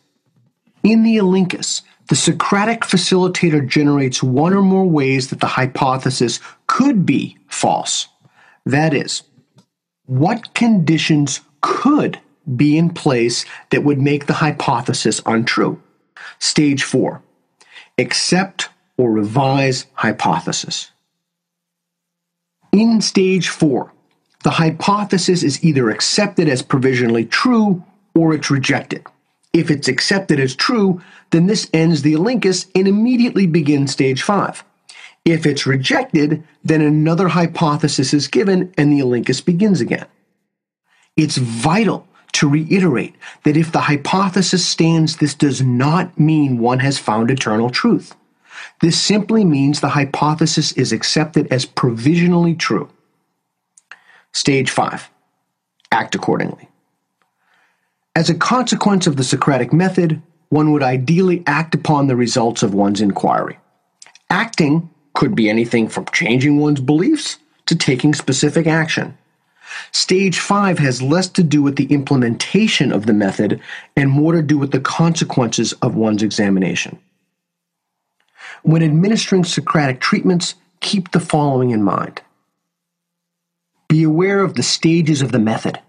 [0.83, 7.05] In the Elenchus, the Socratic facilitator generates one or more ways that the hypothesis could
[7.05, 8.07] be false.
[8.64, 9.22] That is,
[10.05, 12.20] what conditions could
[12.55, 15.83] be in place that would make the hypothesis untrue?
[16.38, 17.22] Stage four,
[17.98, 20.92] accept or revise hypothesis.
[22.72, 23.92] In stage four,
[24.46, 27.82] the hypothesis is either accepted as provisionally true
[28.14, 29.04] or it's rejected.
[29.52, 34.62] If it's accepted as true, then this ends the Elenchus and immediately begins stage five.
[35.24, 40.06] If it's rejected, then another hypothesis is given and the Elenchus begins again.
[41.16, 47.00] It's vital to reiterate that if the hypothesis stands, this does not mean one has
[47.00, 48.14] found eternal truth.
[48.80, 52.88] This simply means the hypothesis is accepted as provisionally true.
[54.37, 55.09] Stage 5
[55.92, 56.68] Act accordingly.
[58.14, 60.20] As a consequence of the Socratic method,
[60.51, 63.59] one would ideally act upon the results of one's inquiry.
[64.29, 69.16] Acting could be anything from changing one's beliefs to taking specific action.
[69.90, 73.59] Stage 5 has less to do with the implementation of the method
[73.96, 76.99] and more to do with the consequences of one's examination.
[78.64, 82.20] When administering Socratic treatments, keep the following in mind.
[83.88, 85.81] Be aware of the stages of the method.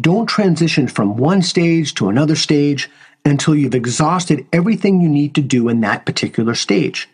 [0.00, 2.90] Don't transition from one stage to another stage
[3.24, 7.08] until you've exhausted everything you need to do in that particular stage.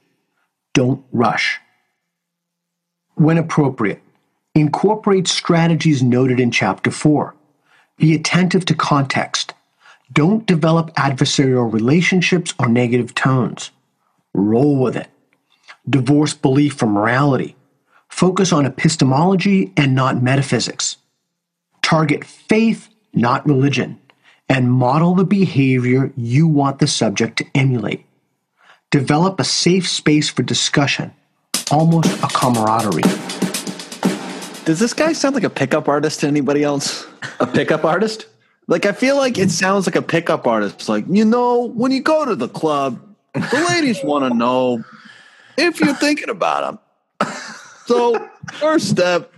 [0.73, 1.61] Don't rush.
[3.15, 4.01] When appropriate,
[4.55, 7.35] incorporate strategies noted in Chapter 4.
[7.97, 9.55] Be attentive to context.
[10.13, 13.71] Don't develop adversarial relationships or negative tones.
[14.33, 15.09] Roll with it.
[15.89, 17.57] Divorce belief from morality.
[18.19, 20.97] Focus on epistemology and not metaphysics.
[21.83, 23.97] Target faith, not religion,
[24.49, 28.05] and model the behavior you want the subject to emulate.
[28.91, 31.13] Develop a safe space for discussion,
[31.71, 33.03] almost a camaraderie.
[34.65, 37.07] Does this guy sound like a pickup artist to anybody else?
[37.39, 38.27] A pickup artist?
[38.67, 40.89] Like I feel like it sounds like a pickup artist.
[40.89, 43.01] Like you know, when you go to the club,
[43.35, 44.83] the ladies want to know
[45.57, 46.81] if you're thinking about them.
[47.89, 49.33] So first step,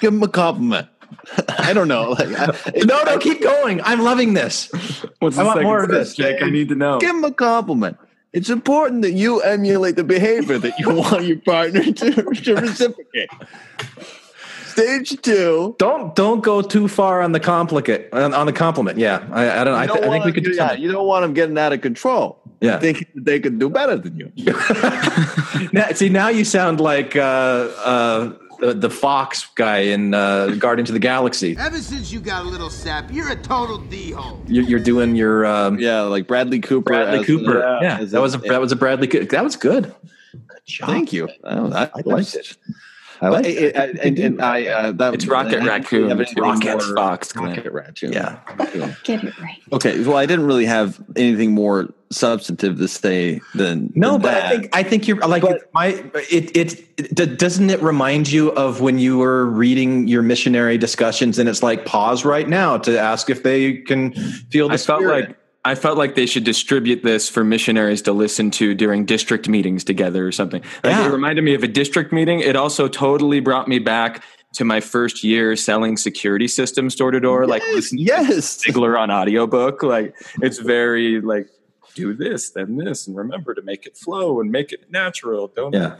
[0.00, 0.86] give him a compliment.
[1.58, 2.10] I don't know.
[2.10, 2.46] Like, I,
[2.84, 3.80] no, no, keep going.
[3.82, 4.70] I'm loving this.
[5.18, 6.14] What's I the want second more of this.
[6.14, 6.40] Jake?
[6.42, 6.98] I need to know.
[6.98, 7.98] give him a compliment.
[8.32, 13.30] It's important that you emulate the behavior that you want your partner to, to reciprocate.
[14.70, 15.74] Stage two.
[15.78, 18.98] Don't don't go too far on the complicate on, on the compliment.
[18.98, 19.74] Yeah, I, I don't.
[19.74, 20.78] I, th- don't I think we wanna could do that.
[20.78, 22.38] you don't want them getting out of control.
[22.60, 22.78] Yeah.
[22.78, 24.30] thinking that they could do better than you.
[25.72, 30.90] Now, see, now you sound like uh, uh, the, the fox guy in uh, Guardians
[30.90, 31.56] of the Galaxy.
[31.58, 34.40] Ever since you got a little sap, you're a total d-hole.
[34.46, 36.90] You're, you're doing your um, Yeah, like Bradley Cooper.
[36.92, 37.54] Bradley Cooper.
[37.54, 39.06] the- yeah, as that was a that was a Bradley.
[39.06, 39.94] That was good.
[40.32, 40.88] Good job.
[40.88, 41.28] Thank you.
[41.44, 42.56] I, I, I liked it.
[43.22, 43.76] I like it.
[43.76, 46.08] I- and, and I, uh, that, It's Rocket I- Raccoon.
[46.08, 47.56] have It's Rocket more- Fox, Glenn.
[47.56, 48.12] Rocket Raccoon.
[48.12, 48.38] Yeah.
[49.04, 49.58] Get it right.
[49.72, 50.02] Okay.
[50.04, 54.44] Well, I didn't really have anything more substantive to say than No, than but that.
[54.44, 55.86] I think I think you're like my
[56.30, 61.38] it, it it doesn't it remind you of when you were reading your missionary discussions
[61.38, 64.12] and it's like pause right now to ask if they can
[64.50, 68.12] feel the I felt like I felt like they should distribute this for missionaries to
[68.12, 70.62] listen to during district meetings together or something.
[70.82, 71.06] Like Yeah.
[71.06, 72.40] it reminded me of a district meeting.
[72.40, 77.20] It also totally brought me back to my first year selling security systems door to
[77.20, 77.46] door.
[77.46, 78.56] Like listening yes.
[78.58, 79.82] to Ziglar on audiobook.
[79.82, 81.48] Like it's very like
[81.94, 85.48] do this, then this, and remember to make it flow and make it natural.
[85.48, 85.96] Don't Yeah.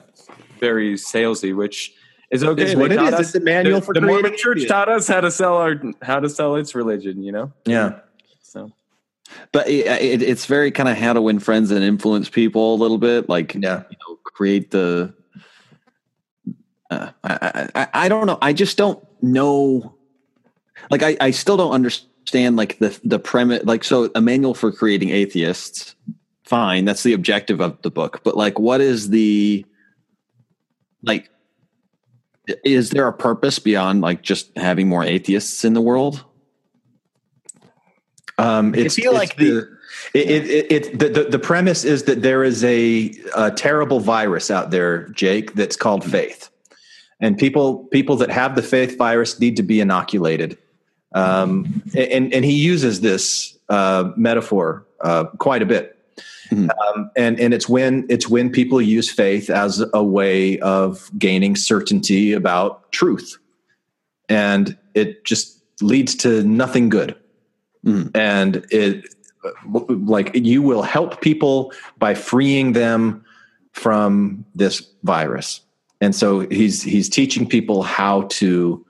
[0.59, 1.93] very salesy, which
[2.31, 2.63] is okay.
[2.63, 5.07] It's what it taught us- It's a manual the, for the Mormon Church taught us
[5.07, 7.23] how to sell our how to sell its religion.
[7.23, 7.99] You know, yeah.
[8.43, 8.73] so.
[9.53, 12.77] But it, it, it's very kind of how to win friends and influence people a
[12.77, 13.29] little bit.
[13.29, 13.83] Like, Yeah.
[13.91, 15.15] you know, create the.
[16.91, 18.39] Uh, I, I, I don't know.
[18.43, 19.95] I just don't know.
[20.91, 23.65] Like, I, I still don't understand like the the premise.
[23.65, 25.95] Like, so a manual for creating atheists.
[26.45, 28.23] Fine, that's the objective of the book.
[28.25, 29.65] But like, what is the
[31.05, 31.29] like?
[32.65, 36.25] Is there a purpose beyond like just having more atheists in the world?
[38.41, 39.69] Um, I it's, feel like the,
[40.15, 44.01] It, it, it, it the, the, the premise is that there is a, a terrible
[44.01, 46.51] virus out there, Jake, that's called faith,
[47.21, 50.59] and people people that have the faith virus need to be inoculated.
[51.13, 55.97] Um, and and he uses this uh, metaphor uh, quite a bit.
[56.53, 61.55] Um, and and it's when it's when people use faith as a way of gaining
[61.55, 63.39] certainty about truth,
[64.29, 67.15] and it just leads to nothing good.
[67.85, 68.11] Mm.
[68.15, 69.05] And it
[69.89, 73.25] like you will help people by freeing them
[73.73, 75.63] from this virus,
[76.01, 78.85] and so he's he's teaching people how to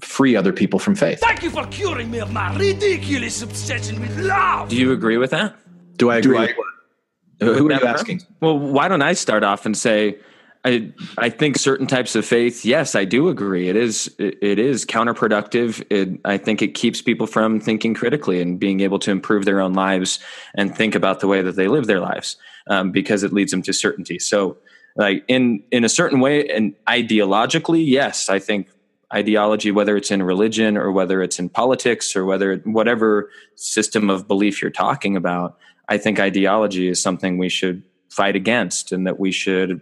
[0.00, 1.20] free other people from faith.
[1.20, 4.68] Thank you for curing me of my ridiculous obsession with love.
[4.68, 5.56] Do you agree with that?
[5.96, 6.36] Do I agree?
[6.36, 7.56] I, with what?
[7.56, 8.22] Who are you asking?
[8.40, 10.18] Well, why don't I start off and say,
[10.64, 13.68] I I think certain types of faith, yes, I do agree.
[13.68, 15.84] It is it, is counterproductive.
[15.90, 19.60] It, I think it keeps people from thinking critically and being able to improve their
[19.60, 20.18] own lives
[20.56, 22.36] and think about the way that they live their lives
[22.68, 24.18] um, because it leads them to certainty.
[24.18, 24.58] So,
[24.96, 28.68] like in in a certain way, and ideologically, yes, I think
[29.12, 34.28] ideology, whether it's in religion or whether it's in politics or whether whatever system of
[34.28, 35.56] belief you're talking about,
[35.88, 39.80] I think ideology is something we should fight against and that we should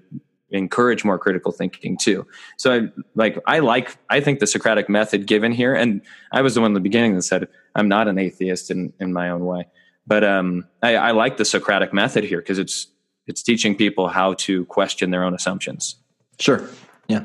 [0.51, 2.27] encourage more critical thinking too.
[2.57, 2.81] So I
[3.15, 6.71] like I like I think the Socratic method given here, and I was the one
[6.71, 9.67] in the beginning that said I'm not an atheist in in my own way,
[10.07, 12.87] but um, I, I like the Socratic method here because it's
[13.27, 15.97] it's teaching people how to question their own assumptions.
[16.39, 16.69] Sure.
[17.09, 17.25] Yeah.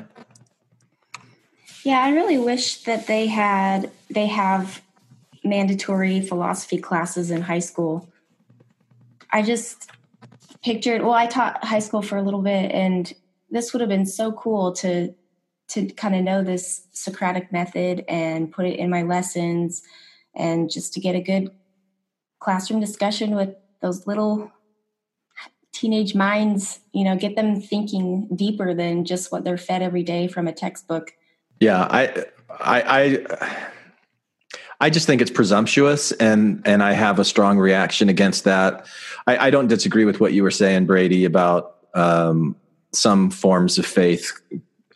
[1.84, 4.82] Yeah, I really wish that they had they have
[5.44, 8.08] mandatory philosophy classes in high school.
[9.30, 9.90] I just
[10.62, 13.12] pictured well, I taught high school for a little bit and
[13.50, 15.14] this would have been so cool to
[15.68, 19.82] to kind of know this Socratic method and put it in my lessons
[20.34, 21.50] and just to get a good
[22.40, 24.50] classroom discussion with those little
[25.72, 30.28] teenage minds, you know, get them thinking deeper than just what they're fed every day
[30.28, 31.12] from a textbook.
[31.60, 32.82] Yeah, I, I,
[33.40, 33.71] I,
[34.82, 38.84] I just think it's presumptuous, and and I have a strong reaction against that.
[39.28, 42.56] I, I don't disagree with what you were saying, Brady, about um,
[42.90, 44.32] some forms of faith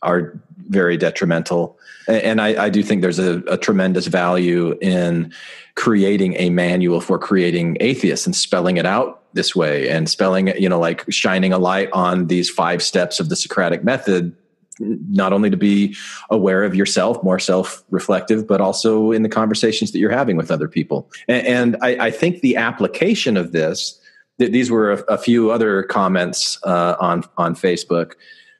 [0.03, 5.33] are very detrimental, and I, I do think there's a, a tremendous value in
[5.77, 10.59] creating a manual for creating atheists and spelling it out this way and spelling it,
[10.59, 14.35] you know, like shining a light on these five steps of the Socratic method
[14.81, 15.97] not only to be
[16.31, 20.51] aware of yourself, more self reflective, but also in the conversations that you're having with
[20.51, 21.11] other people.
[21.29, 24.01] And, and I, I, think the application of this,
[24.39, 28.13] th- these were a, a, few other comments uh, on, on Facebook,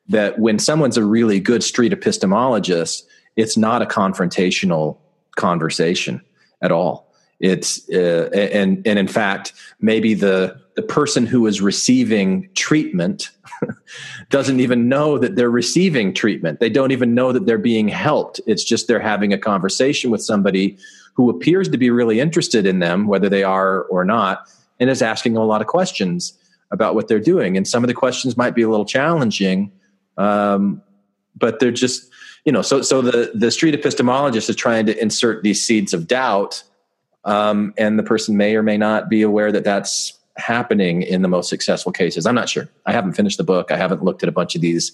[0.09, 3.03] that when someone's a really good street epistemologist,
[3.37, 4.97] it's not a confrontational
[5.37, 6.23] conversation
[6.63, 7.07] at all.
[7.39, 13.31] It's uh, and and in fact, maybe the the person who is receiving treatment
[14.31, 16.61] doesn't even know that they're receiving treatment.
[16.61, 18.41] They don't even know that they're being helped.
[18.47, 20.79] It's just they're having a conversation with somebody
[21.15, 25.03] who appears to be really interested in them, whether they are or not, and is
[25.03, 26.39] asking a lot of questions
[26.71, 27.57] about what they're doing.
[27.57, 29.73] And some of the questions might be a little challenging,
[30.19, 30.83] um,
[31.35, 32.11] but they're just,
[32.45, 36.07] you know, so so the the street epistemologist is trying to insert these seeds of
[36.07, 36.63] doubt,
[37.25, 41.29] um, and the person may or may not be aware that that's happening in the
[41.29, 42.27] most successful cases.
[42.27, 42.69] I'm not sure.
[42.85, 43.71] I haven't finished the book.
[43.71, 44.93] I haven't looked at a bunch of these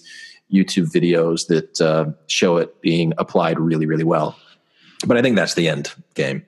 [0.51, 4.37] YouTube videos that uh, show it being applied really, really well.
[5.05, 6.45] But I think that's the end game.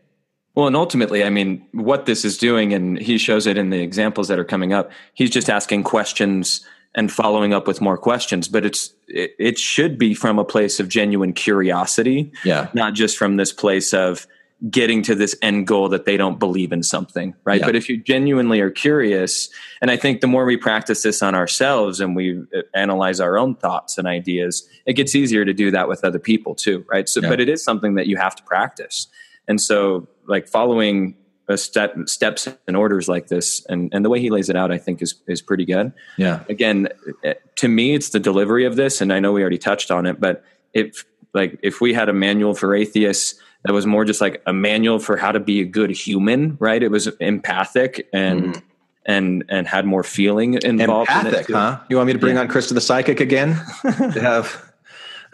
[0.55, 3.81] Well, and ultimately, I mean, what this is doing, and he shows it in the
[3.81, 4.89] examples that are coming up.
[5.13, 9.97] He's just asking questions and following up with more questions, but it's it, it should
[9.97, 14.25] be from a place of genuine curiosity, yeah, not just from this place of
[14.69, 17.59] getting to this end goal that they don't believe in something, right?
[17.59, 17.65] Yeah.
[17.65, 19.49] But if you genuinely are curious,
[19.81, 23.37] and I think the more we practice this on ourselves and we uh, analyze our
[23.37, 27.07] own thoughts and ideas, it gets easier to do that with other people too, right?
[27.09, 27.29] So, Yeah.
[27.29, 29.07] but it is something that you have to practice.
[29.47, 31.15] And so, like following
[31.47, 34.71] a step, steps and orders like this, and, and the way he lays it out,
[34.71, 35.91] I think is is pretty good.
[36.17, 36.43] Yeah.
[36.49, 36.87] Again,
[37.23, 40.07] eh, to me, it's the delivery of this, and I know we already touched on
[40.07, 40.43] it, but
[40.73, 43.35] if like if we had a manual for atheists
[43.65, 46.81] that was more just like a manual for how to be a good human, right?
[46.81, 48.61] It was empathic and
[49.05, 51.09] and and had more feeling involved.
[51.11, 51.53] in it, Empathic, too.
[51.53, 51.79] huh?
[51.89, 52.41] You want me to bring Yeah.
[52.41, 53.55] on Krista the psychic again?
[53.83, 54.71] to have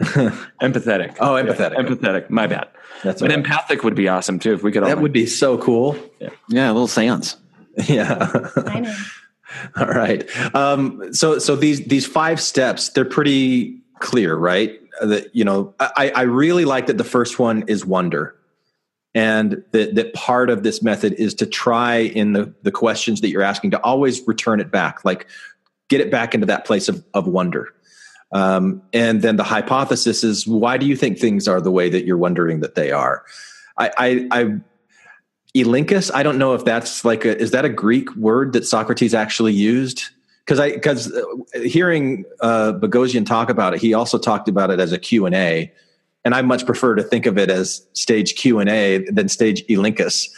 [0.60, 1.16] empathetic.
[1.20, 1.72] Oh, empathetic.
[1.74, 2.30] Yeah, empathetic.
[2.30, 2.68] My bad.
[3.02, 3.44] That's but all right.
[3.44, 4.82] empathic would be awesome too if we could.
[4.82, 5.96] all that would be so cool.
[6.20, 7.36] Yeah, yeah a little seance.
[7.86, 8.28] Yeah.
[8.66, 8.94] I know.
[9.76, 10.28] All right.
[10.54, 14.78] Um, so so these these five steps they're pretty clear, right?
[15.00, 18.36] That you know, I, I really like that the first one is wonder.
[19.14, 23.28] and that, that part of this method is to try in the, the questions that
[23.28, 25.26] you're asking to always return it back, like
[25.88, 27.68] get it back into that place of, of wonder.
[28.32, 32.06] Um, and then the hypothesis is why do you think things are the way that
[32.06, 33.24] you're wondering that they are?
[33.76, 34.60] I, I, I
[35.54, 39.12] Elenchus, I don't know if that's like a, is that a Greek word that Socrates
[39.12, 40.08] actually used?
[40.44, 41.22] Because I because uh,
[41.60, 45.34] hearing uh, Boghossian talk about it, he also talked about it as a Q and
[45.34, 45.72] A,
[46.24, 49.64] and I much prefer to think of it as stage Q and A than stage
[49.68, 50.28] Elenchus.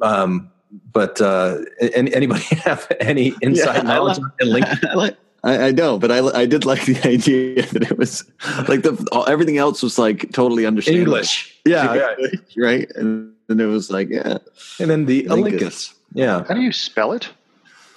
[0.00, 0.50] Um,
[0.92, 5.16] but uh, anybody have any insight yeah, knowledge on Elenchus?
[5.44, 8.24] I, I, know, but I, I did like the idea that it was
[8.68, 11.14] like the all, everything else was like totally understandable.
[11.14, 12.38] English, yeah, yeah.
[12.56, 12.88] right.
[12.94, 14.38] And then it was like, yeah,
[14.78, 16.44] and then the Elenchus, yeah.
[16.46, 17.28] How do you spell it?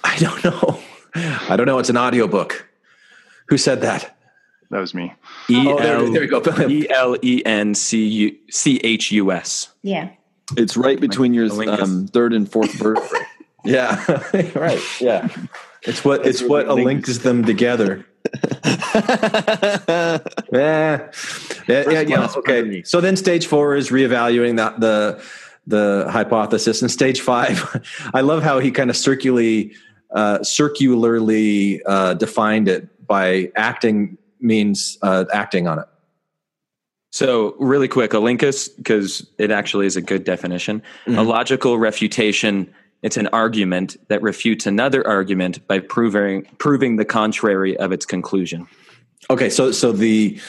[0.04, 0.80] I don't know.
[1.16, 1.80] I don't know.
[1.80, 2.68] It's an audiobook.
[3.48, 4.16] Who said that?
[4.72, 5.14] That was me.
[5.50, 6.42] E L oh, there, we go.
[6.70, 9.70] E L E N C U C H U S.
[9.84, 10.10] Yeah.
[10.58, 13.20] It's right between your um, third and fourth vertebrae.
[13.66, 14.04] yeah.
[14.56, 14.82] right.
[15.00, 15.30] Yeah.
[15.84, 18.06] It's what it's what links them together.
[20.52, 21.12] yeah,
[21.68, 22.28] yeah, yeah, yeah.
[22.38, 22.82] Okay.
[22.84, 25.24] So then stage four is reevaluating that the
[25.68, 27.82] the hypothesis, and stage five,
[28.14, 29.76] I love how he kind of circularly
[30.16, 35.86] uh, circularly uh, defined it by acting means uh, acting on it.
[37.12, 40.82] So, really quick, Elenchus, because it actually is a good definition.
[41.06, 41.20] Mm-hmm.
[41.20, 42.74] A logical refutation
[43.06, 48.68] it's an argument that refutes another argument by proving proving the contrary of its conclusion.
[49.30, 50.40] Okay, so so the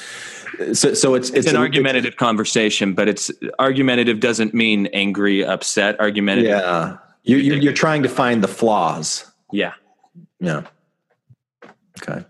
[0.72, 4.86] so, so it's, it's, it's an a, argumentative it's, conversation, but it's argumentative doesn't mean
[4.94, 6.00] angry, upset.
[6.00, 6.48] Argumentative.
[6.48, 9.30] Yeah, you, you're trying to find the flaws.
[9.56, 9.72] Yeah.
[10.38, 10.62] Yeah.
[12.02, 12.24] Okay.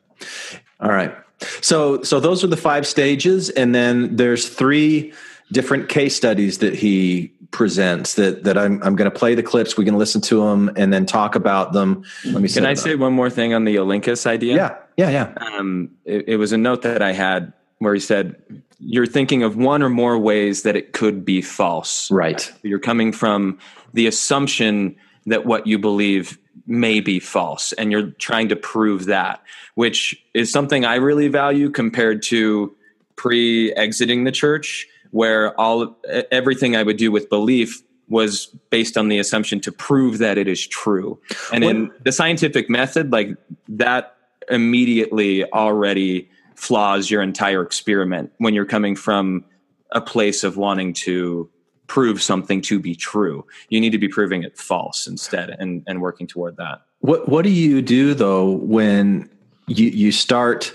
[0.80, 1.14] All right.
[1.60, 5.12] So so those are the five stages, and then there's three
[5.52, 9.76] different case studies that he presents that that I'm I'm going to play the clips.
[9.76, 12.04] We can listen to them and then talk about them.
[12.24, 12.48] Let me.
[12.48, 14.54] Can I say one more thing on the Elenchus idea?
[14.54, 15.34] Yeah, yeah, yeah.
[15.36, 18.36] Um, it, it was a note that I had where he said
[18.78, 22.10] you're thinking of one or more ways that it could be false.
[22.10, 22.50] Right.
[22.62, 23.58] You're coming from
[23.94, 24.96] the assumption
[25.26, 29.42] that what you believe may be false and you're trying to prove that,
[29.74, 32.74] which is something I really value compared to
[33.16, 35.96] pre exiting the church where all
[36.30, 40.48] everything I would do with belief was based on the assumption to prove that it
[40.48, 41.18] is true.
[41.52, 41.76] And what?
[41.76, 43.30] in the scientific method, like
[43.68, 44.16] that
[44.48, 49.44] immediately already flaws your entire experiment when you're coming from
[49.90, 51.48] a place of wanting to
[51.86, 53.44] prove something to be true.
[53.68, 56.82] You need to be proving it false instead and, and working toward that.
[57.00, 59.30] What what do you do though when
[59.66, 60.74] you you start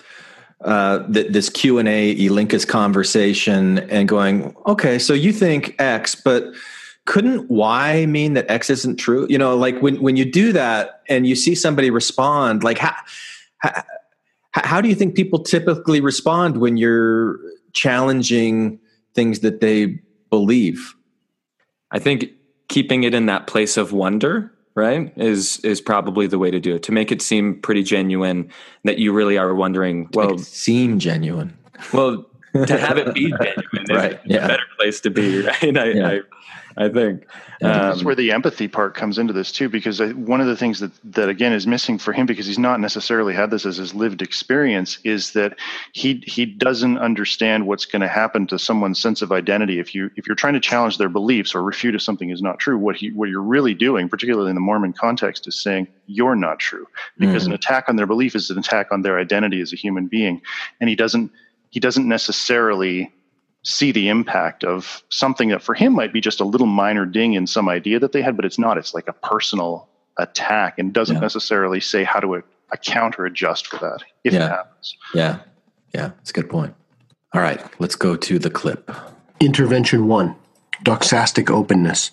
[0.63, 6.13] uh, th- this Q and A, Elenchus conversation, and going, okay, so you think X,
[6.15, 6.45] but
[7.05, 9.25] couldn't Y mean that X isn't true?
[9.29, 12.95] You know, like when when you do that and you see somebody respond, like how
[13.57, 13.83] how,
[14.53, 17.39] how do you think people typically respond when you're
[17.73, 18.79] challenging
[19.15, 19.99] things that they
[20.29, 20.93] believe?
[21.91, 22.31] I think
[22.67, 26.75] keeping it in that place of wonder right is is probably the way to do
[26.75, 28.49] it to make it seem pretty genuine
[28.85, 31.57] that you really are wondering well seem genuine
[31.93, 34.45] well to have it be genuine right yeah.
[34.45, 36.07] a better place to be right I, yeah.
[36.07, 36.19] I,
[36.77, 37.27] I think
[37.61, 40.55] um, that's where the empathy part comes into this too, because I, one of the
[40.55, 43.77] things that that again is missing for him, because he's not necessarily had this as
[43.77, 45.57] his lived experience, is that
[45.93, 50.09] he he doesn't understand what's going to happen to someone's sense of identity if you
[50.15, 52.77] if you're trying to challenge their beliefs or refute if something is not true.
[52.77, 56.59] What he what you're really doing, particularly in the Mormon context, is saying you're not
[56.59, 57.51] true, because mm-hmm.
[57.51, 60.41] an attack on their belief is an attack on their identity as a human being,
[60.79, 61.31] and he doesn't
[61.69, 63.11] he doesn't necessarily
[63.63, 67.33] see the impact of something that for him might be just a little minor ding
[67.33, 68.77] in some idea that they had, but it's not.
[68.77, 69.87] It's like a personal
[70.17, 71.21] attack and doesn't yeah.
[71.21, 74.45] necessarily say how to account or adjust for that if yeah.
[74.45, 74.97] it happens.
[75.13, 75.39] Yeah.
[75.93, 76.11] Yeah.
[76.21, 76.73] It's a good point.
[77.33, 77.61] All right.
[77.79, 78.91] Let's go to the clip.
[79.39, 80.35] Intervention one
[80.83, 82.11] Doxastic openness.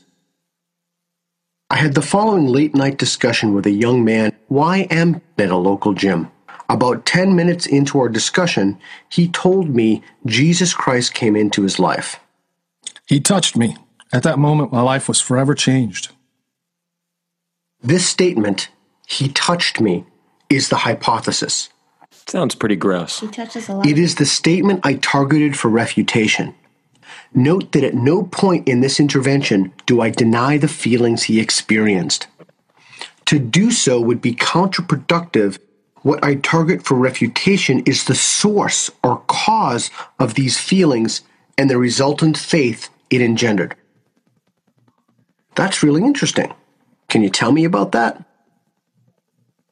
[1.71, 5.93] I had the following late night discussion with a young man, YM, at a local
[5.93, 6.31] gym.
[6.69, 12.21] About 10 minutes into our discussion, he told me Jesus Christ came into his life.
[13.07, 13.77] He touched me.
[14.12, 16.12] At that moment, my life was forever changed.
[17.83, 18.69] This statement,
[19.07, 20.05] he touched me,
[20.51, 21.71] is the hypothesis.
[22.27, 23.21] Sounds pretty gross.
[23.21, 23.87] He touches a lot.
[23.87, 26.55] It is the statement I targeted for refutation.
[27.33, 32.27] Note that at no point in this intervention do I deny the feelings he experienced.
[33.27, 35.59] To do so would be counterproductive
[36.09, 41.21] what I target for refutation is the source or cause of these feelings
[41.59, 43.75] and the resultant faith it engendered.
[45.55, 46.55] That's really interesting.
[47.11, 48.25] Can you tell me about that?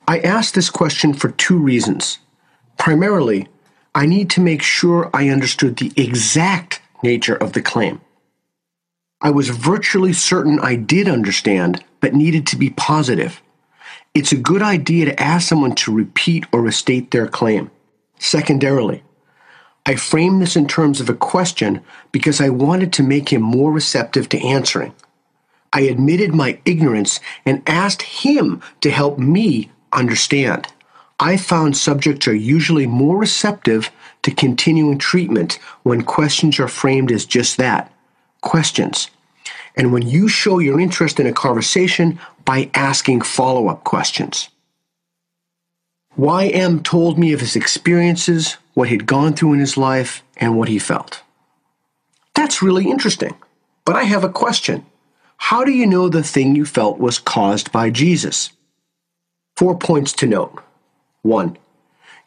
[0.06, 2.18] I asked this question for two reasons.
[2.76, 3.48] Primarily,
[3.94, 8.02] I need to make sure I understood the exact nature of the claim.
[9.22, 13.40] I was virtually certain I did understand, but needed to be positive.
[14.16, 17.70] It's a good idea to ask someone to repeat or restate their claim.
[18.18, 19.02] Secondarily,
[19.84, 23.70] I framed this in terms of a question because I wanted to make him more
[23.70, 24.94] receptive to answering.
[25.70, 30.66] I admitted my ignorance and asked him to help me understand.
[31.20, 33.90] I found subjects are usually more receptive
[34.22, 37.92] to continuing treatment when questions are framed as just that
[38.40, 39.10] questions.
[39.76, 44.48] And when you show your interest in a conversation by asking follow up questions.
[46.18, 50.68] YM told me of his experiences, what he'd gone through in his life, and what
[50.68, 51.22] he felt.
[52.34, 53.34] That's really interesting.
[53.84, 54.86] But I have a question.
[55.36, 58.50] How do you know the thing you felt was caused by Jesus?
[59.56, 60.62] Four points to note.
[61.22, 61.58] One,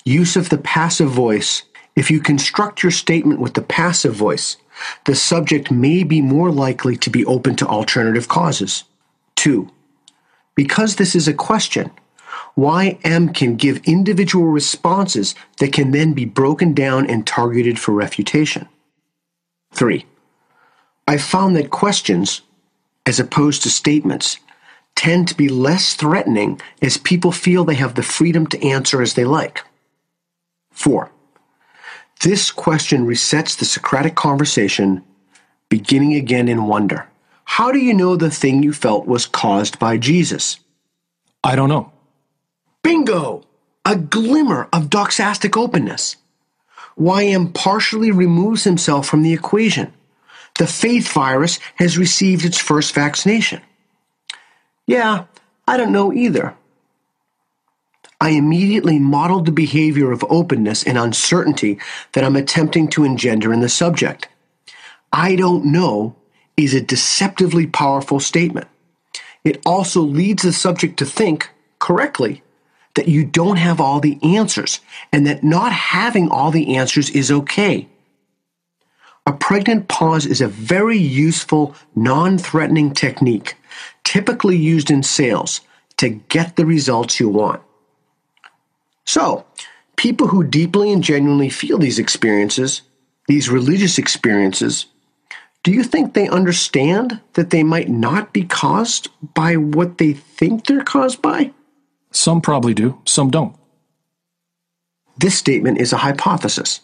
[0.05, 1.63] use of the passive voice.
[1.95, 4.57] If you construct your statement with the passive voice,
[5.05, 8.84] the subject may be more likely to be open to alternative causes.
[9.36, 9.70] Two,
[10.56, 11.91] because this is a question,
[12.58, 18.68] YM can give individual responses that can then be broken down and targeted for refutation.
[19.72, 20.06] Three,
[21.08, 22.41] I found that questions,
[23.06, 24.38] as opposed to statements,
[24.95, 29.14] tend to be less threatening as people feel they have the freedom to answer as
[29.14, 29.64] they like.
[30.72, 31.12] Four,
[32.22, 35.04] this question resets the Socratic conversation,
[35.70, 37.09] beginning again in wonder.
[37.50, 40.60] How do you know the thing you felt was caused by Jesus?
[41.43, 41.91] I don't know.
[42.84, 43.43] Bingo!
[43.84, 46.16] A glimmer of doxastic openness.
[46.97, 49.91] YM partially removes himself from the equation.
[50.60, 53.62] The faith virus has received its first vaccination.
[54.86, 55.26] Yeah,
[55.68, 56.56] I don't know either.
[58.22, 61.80] I immediately modeled the behavior of openness and uncertainty
[62.14, 64.30] that I'm attempting to engender in the subject.
[65.12, 66.16] I don't know
[66.64, 68.68] is a deceptively powerful statement.
[69.43, 71.49] It also leads the subject to think,
[71.80, 72.43] correctly,
[72.95, 74.82] that you don't have all the answers
[75.14, 77.88] and that not having all the answers is okay.
[79.26, 83.55] A pregnant pause is a very useful, non threatening technique,
[84.03, 85.62] typically used in sales
[85.97, 87.62] to get the results you want.
[89.05, 89.45] So,
[89.95, 92.82] people who deeply and genuinely feel these experiences,
[93.28, 94.88] these religious experiences,
[95.64, 100.66] do you think they understand that they might not be caused by what they think
[100.66, 101.51] they're caused by?
[102.12, 103.55] Some probably do, some don't.
[105.18, 106.80] This statement is a hypothesis.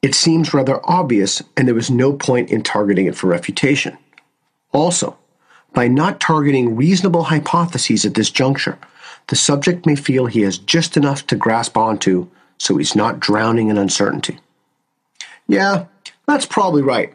[0.00, 3.98] It seems rather obvious, and there was no point in targeting it for refutation.
[4.72, 5.16] Also,
[5.74, 8.78] by not targeting reasonable hypotheses at this juncture,
[9.28, 12.28] the subject may feel he has just enough to grasp onto
[12.58, 14.38] so he's not drowning in uncertainty.
[15.46, 15.86] Yeah,
[16.26, 17.14] that's probably right.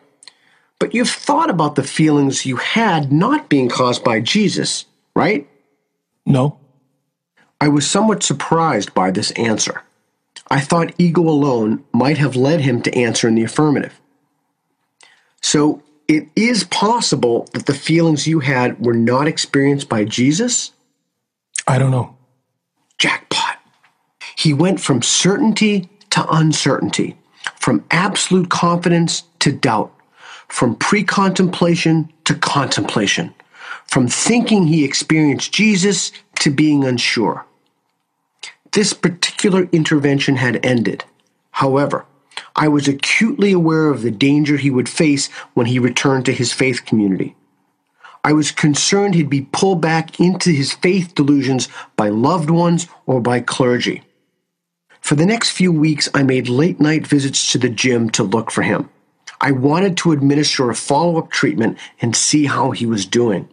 [0.79, 5.47] But you've thought about the feelings you had not being caused by Jesus, right?
[6.25, 6.57] No.
[7.59, 9.83] I was somewhat surprised by this answer.
[10.49, 13.99] I thought ego alone might have led him to answer in the affirmative.
[15.41, 20.71] So it is possible that the feelings you had were not experienced by Jesus?
[21.67, 22.17] I don't know.
[22.97, 23.57] Jackpot.
[24.35, 27.17] He went from certainty to uncertainty,
[27.59, 29.93] from absolute confidence to doubt
[30.49, 33.33] from pre contemplation to contemplation,
[33.87, 37.45] from thinking he experienced Jesus to being unsure.
[38.71, 41.05] This particular intervention had ended.
[41.51, 42.05] However,
[42.55, 46.53] I was acutely aware of the danger he would face when he returned to his
[46.53, 47.35] faith community.
[48.23, 53.21] I was concerned he'd be pulled back into his faith delusions by loved ones or
[53.21, 54.03] by clergy.
[55.01, 58.51] For the next few weeks, I made late night visits to the gym to look
[58.51, 58.89] for him.
[59.41, 63.47] I wanted to administer a follow up treatment and see how he was doing.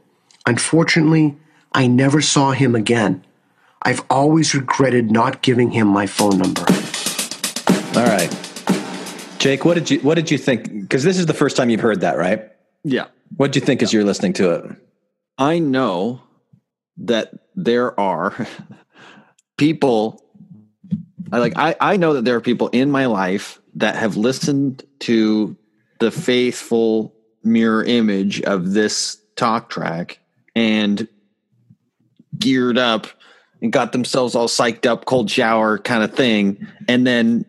[0.46, 1.36] Unfortunately,
[1.72, 3.24] I never saw him again.
[3.82, 6.64] I've always regretted not giving him my phone number.
[7.96, 8.30] All right.
[9.38, 10.72] Jake, what did you what did you think?
[10.72, 12.50] Because this is the first time you've heard that, right?
[12.82, 13.06] Yeah.
[13.36, 14.76] What did you think as you're listening to it?
[15.38, 16.22] I know
[16.98, 18.46] that there are
[19.56, 20.22] people
[21.32, 24.84] I like I, I know that there are people in my life that have listened
[25.00, 25.56] to
[25.98, 30.18] the faithful mirror image of this talk track
[30.54, 31.08] and
[32.38, 33.06] geared up
[33.62, 37.44] and got themselves all psyched up, cold shower kind of thing, and then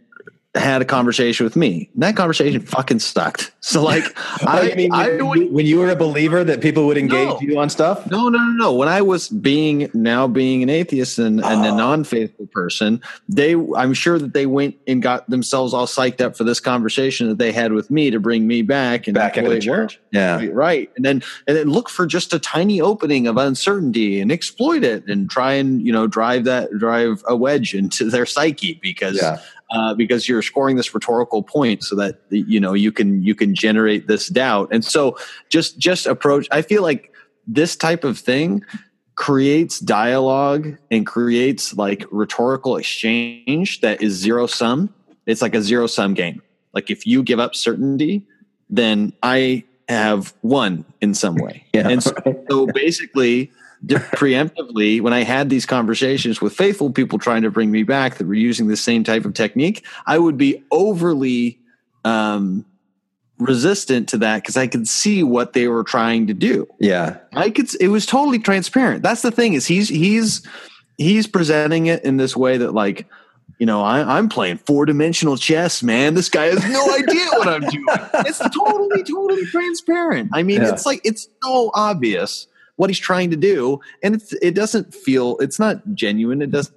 [0.60, 1.90] had a conversation with me.
[1.96, 3.52] That conversation fucking sucked.
[3.60, 4.04] So like,
[4.46, 6.98] I, I mean, I when, would- you- when you were a believer that people would
[6.98, 7.40] engage No.
[7.42, 8.10] you on stuff.
[8.10, 8.74] no, no, no, no.
[8.74, 11.70] When I was being now being an atheist and, and Oh.
[11.70, 11.76] a ah.
[11.76, 16.44] non-faithful person, they I'm sure that they went and got themselves all psyched up for
[16.44, 19.60] this conversation that they had with me to bring me back and Back into the
[19.60, 20.00] church.
[20.12, 20.38] Yeah.
[20.38, 20.92] Right, right.
[20.96, 25.08] And then and then look for just a tiny opening of uncertainty and exploit it
[25.08, 29.40] and try and you know drive that drive a wedge into their psyche because Yeah.
[29.70, 33.54] Uh, because you're scoring this rhetorical point so that you know you can you can
[33.54, 34.70] generate this doubt.
[34.72, 35.18] And so
[35.50, 37.12] just just approach i feel like
[37.48, 38.64] this type of thing
[39.16, 44.94] creates dialogue and creates like rhetorical exchange that is zero sum.
[45.26, 46.42] It's like a zero sum game.
[46.74, 48.26] Like if you give up certainty
[48.70, 51.66] then i have won in some way.
[51.74, 51.88] Yeah.
[51.88, 52.14] and so,
[52.50, 53.52] so basically
[53.86, 58.26] preemptively when i had these conversations with faithful people trying to bring me back that
[58.28, 61.60] were using the same type of technique i would be overly
[62.06, 62.66] um,
[63.40, 67.18] resistant to that because i could see what they were trying to do Yeah.
[67.34, 67.70] I could.
[67.80, 69.04] It was totally transparent.
[69.04, 70.42] That's the thing is he's he's
[70.98, 73.06] he's presenting it in this way that like
[73.60, 76.16] you know I, I'm playing four dimensional chess, man.
[76.16, 77.86] This guy has no idea what I'm doing.
[78.26, 80.32] It's totally totally transparent.
[80.34, 80.70] I mean, Yeah.
[80.74, 82.48] it's like it's so obvious
[82.78, 85.38] what he's trying to do, and it's, it doesn't feel.
[85.40, 86.42] It's not genuine.
[86.42, 86.74] It doesn't.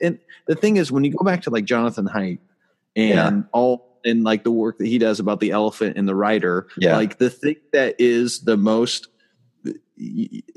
[0.00, 2.38] And the thing is, when you go back to like Jonathan Haidt
[2.96, 3.42] and Yeah.
[3.52, 6.96] all and like the work that he does about the elephant and the rider, Yeah.
[6.96, 9.08] like the thing that is the most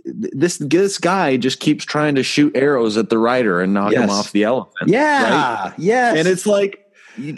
[0.05, 4.09] this this guy just keeps trying to shoot arrows at the rider and knock him
[4.09, 4.87] off the elephant.
[4.89, 5.63] Yeah.
[5.69, 5.73] right?
[5.77, 6.17] Yes.
[6.17, 6.85] and it's like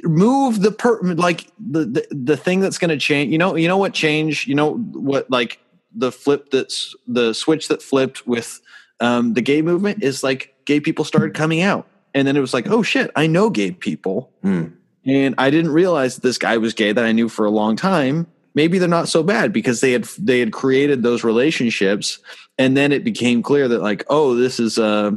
[0.03, 3.31] move the per like the the, the thing that's going to change.
[3.31, 4.47] You know, you know what change.
[4.47, 5.59] You know what like
[5.95, 8.61] the flip that's the switch that flipped with
[8.99, 12.53] um, the gay movement is like gay people started coming out, and then it was
[12.53, 14.31] like, oh shit, I know gay people.
[14.41, 14.65] Hmm.
[15.05, 18.27] And I didn't realize this guy was gay that I knew for a long time.
[18.55, 22.19] Maybe they're not so bad because they had they had created those relationships,
[22.57, 25.11] and then it became clear that like, oh, this is uh,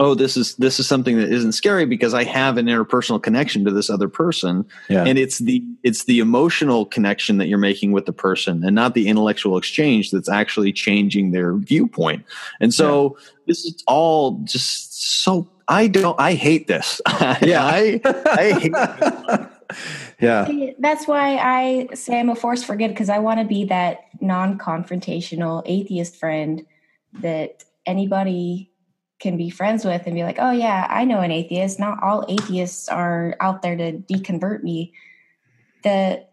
[0.00, 3.64] oh, this is this is something that isn't scary because I have an interpersonal connection
[3.66, 5.04] to this other person, Yeah.
[5.04, 8.94] and it's the it's the emotional connection that you're making with the person, and not
[8.94, 12.24] the intellectual exchange that's actually changing their viewpoint.
[12.60, 15.46] And so this is all just so.
[15.68, 16.18] I don't.
[16.18, 17.00] I hate this.
[17.42, 17.64] Yeah.
[17.64, 18.72] I I hate
[20.20, 20.48] yeah.
[20.80, 24.00] That's why I say I'm a force for good because I want to be that
[24.20, 26.66] non confrontational atheist friend
[27.20, 28.69] that anybody
[29.20, 31.78] can be friends with and be like, oh, yeah, I know an atheist.
[31.78, 34.92] Not all atheists are out there to deconvert me.
[35.84, 36.26] The,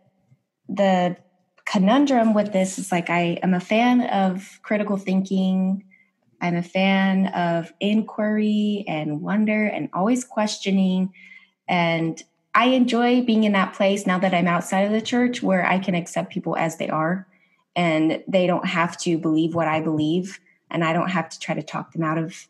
[0.69, 1.17] the
[1.65, 5.83] conundrum with this is like I am a fan of critical thinking.
[6.41, 11.13] I'm a fan of inquiry and wonder and always questioning.
[11.67, 12.21] And
[12.55, 15.77] I enjoy being in that place now that I'm outside of the church where I
[15.79, 17.27] can accept people as they are
[17.75, 20.39] and they don't have to believe what I believe
[20.71, 22.47] and I don't have to try to talk them out of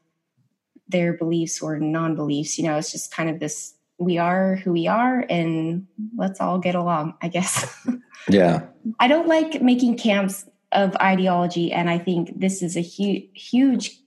[0.90, 2.58] their beliefs or non beliefs.
[2.58, 6.60] You know, it's just kind of this we are who we are and let's all
[6.60, 7.66] get along, I guess.
[8.30, 8.66] Yeah.
[9.00, 13.98] I don't like making camps of ideology, and I think this is a huge, huge.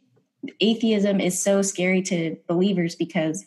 [0.61, 3.45] Atheism is so scary to believers because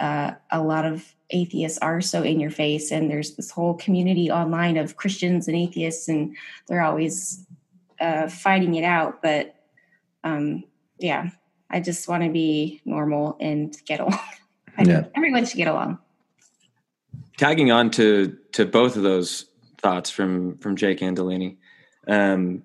[0.00, 4.30] uh, a lot of atheists are so in your face, and there's this whole community
[4.30, 6.36] online of Christians and atheists, and
[6.66, 7.46] they're always
[8.00, 9.22] uh, fighting it out.
[9.22, 9.54] But
[10.24, 10.64] um,
[10.98, 11.30] yeah,
[11.70, 14.18] I just want to be normal and get along.
[14.78, 15.02] I Yeah.
[15.02, 15.98] think everyone should get along.
[17.36, 19.46] tagging on to to both of those
[19.78, 21.58] thoughts from from Jake and Delaney,
[22.08, 22.62] um,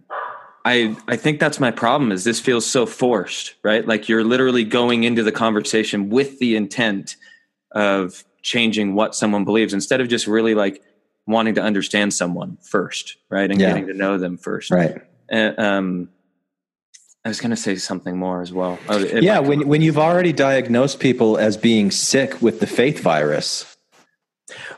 [0.66, 2.12] I I think that's my problem.
[2.12, 3.86] Is this feels so forced, right?
[3.88, 7.16] Like you're literally going into the conversation with the intent
[7.72, 10.82] of changing what someone believes instead of just really like
[11.28, 13.68] wanting to understand someone first, right, and Yeah.
[13.68, 14.72] getting to know them first.
[14.72, 14.98] Right.
[15.32, 16.10] Uh, um,
[17.26, 18.80] I was going to say something more as well.
[18.88, 19.40] Oh, Yeah.
[19.40, 23.78] When when you've already diagnosed people as being sick with the faith virus.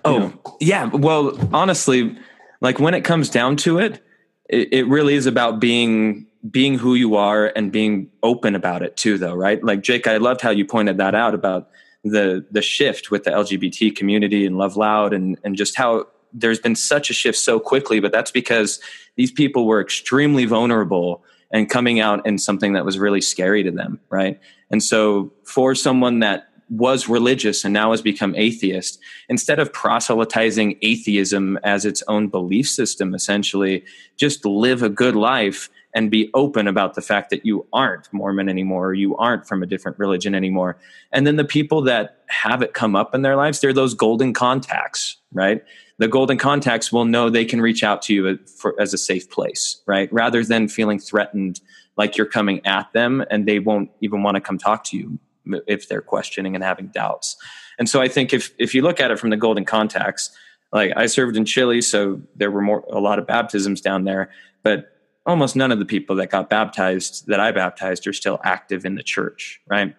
[0.03, 0.85] Oh, yeah.
[0.85, 2.17] Well, honestly,
[2.59, 4.03] like when it comes down to it,
[4.49, 8.97] it, it really is about being being who you are and being open about it
[8.97, 9.63] too, though, right?
[9.63, 11.69] Like Jake, I loved how you pointed that out about
[12.03, 16.59] the the shift with the LGBT community and Love Loud and and just how there's
[16.59, 18.79] been such a shift so quickly, but that's because
[19.15, 23.71] these people were extremely vulnerable and coming out in something that was really scary to
[23.71, 24.39] them, right?
[24.69, 28.97] And so for someone that was religious and now has become atheist,
[29.27, 33.83] instead of proselytizing atheism as its own belief system, essentially,
[34.15, 38.47] just live a good life and be open about the fact that you aren't Mormon
[38.47, 40.77] anymore, or you aren't from a different religion anymore.
[41.11, 44.31] And then the people that have it come up in their lives, they're those golden
[44.31, 45.61] contacts, right?
[46.01, 49.29] The golden contacts will know they can reach out to you for, as a safe
[49.29, 50.11] place, right?
[50.11, 51.61] Rather than feeling threatened
[51.95, 55.19] like you're coming at them and they won't even want to come talk to you
[55.67, 57.37] if they're questioning and having doubts.
[57.77, 60.31] And so I think if if you look at it from the golden contacts,
[60.73, 64.31] like I served in Chile, so there were more a lot of baptisms down there,
[64.63, 64.97] but
[65.27, 68.95] almost none of the people that got baptized that I baptized are still active in
[68.95, 69.95] the church, right?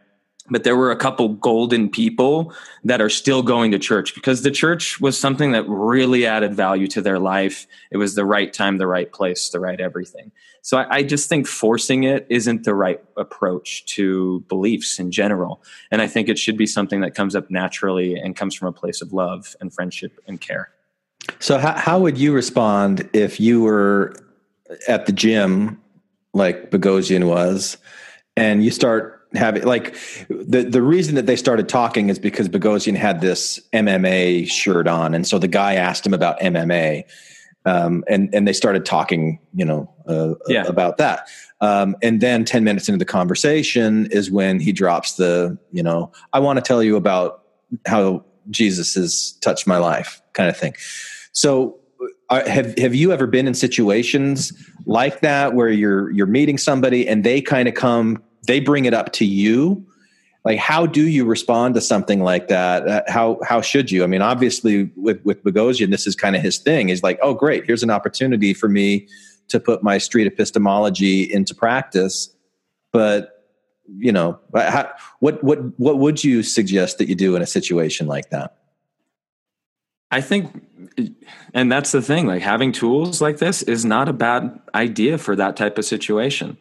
[0.51, 2.53] But there were a couple golden people
[2.84, 6.88] that are still going to church because the church was something that really added value
[6.88, 7.66] to their life.
[7.93, 10.32] It was the right time, the right place, the right everything.
[10.62, 15.62] So I, I just think forcing it isn't the right approach to beliefs in general.
[15.90, 18.72] And I think it should be something that comes up naturally and comes from a
[18.72, 20.70] place of love and friendship and care.
[21.38, 24.14] So how, how would you respond if you were
[24.88, 25.80] at the gym
[26.34, 27.76] like Boghossian was
[28.36, 29.95] and you start having like
[30.28, 35.14] the the reason that they started talking is because Boghossian had this MMA shirt on
[35.14, 37.05] and so the guy asked him about MMA
[37.64, 40.64] um, and and they started talking you know uh, Yeah.
[40.66, 41.28] about that
[41.61, 46.12] um, and then 10 minutes into the conversation is when he drops the you know
[46.33, 47.43] I want to tell you about
[47.87, 50.74] how Jesus has touched my life kind of thing
[51.33, 51.78] so
[52.30, 54.53] uh, have have you ever been in situations
[54.87, 58.95] like that where you're you're meeting somebody and they kind of come they bring it
[58.95, 59.86] up to you.
[60.45, 62.88] Like how do you respond to something like that?
[62.88, 64.03] Uh, how how should you?
[64.03, 66.88] I mean obviously with with Boghossian this is kind of his thing.
[66.88, 69.07] He's like oh great here's an opportunity for me
[69.49, 72.34] to put my street epistemology into practice.
[72.93, 73.43] But
[73.86, 74.90] you know how,
[75.20, 78.57] what what what would you suggest that you do in a situation like that?
[80.12, 80.62] I think,
[81.55, 85.34] and that's the thing, like having tools like this is not a bad idea for
[85.36, 86.59] that type of situation.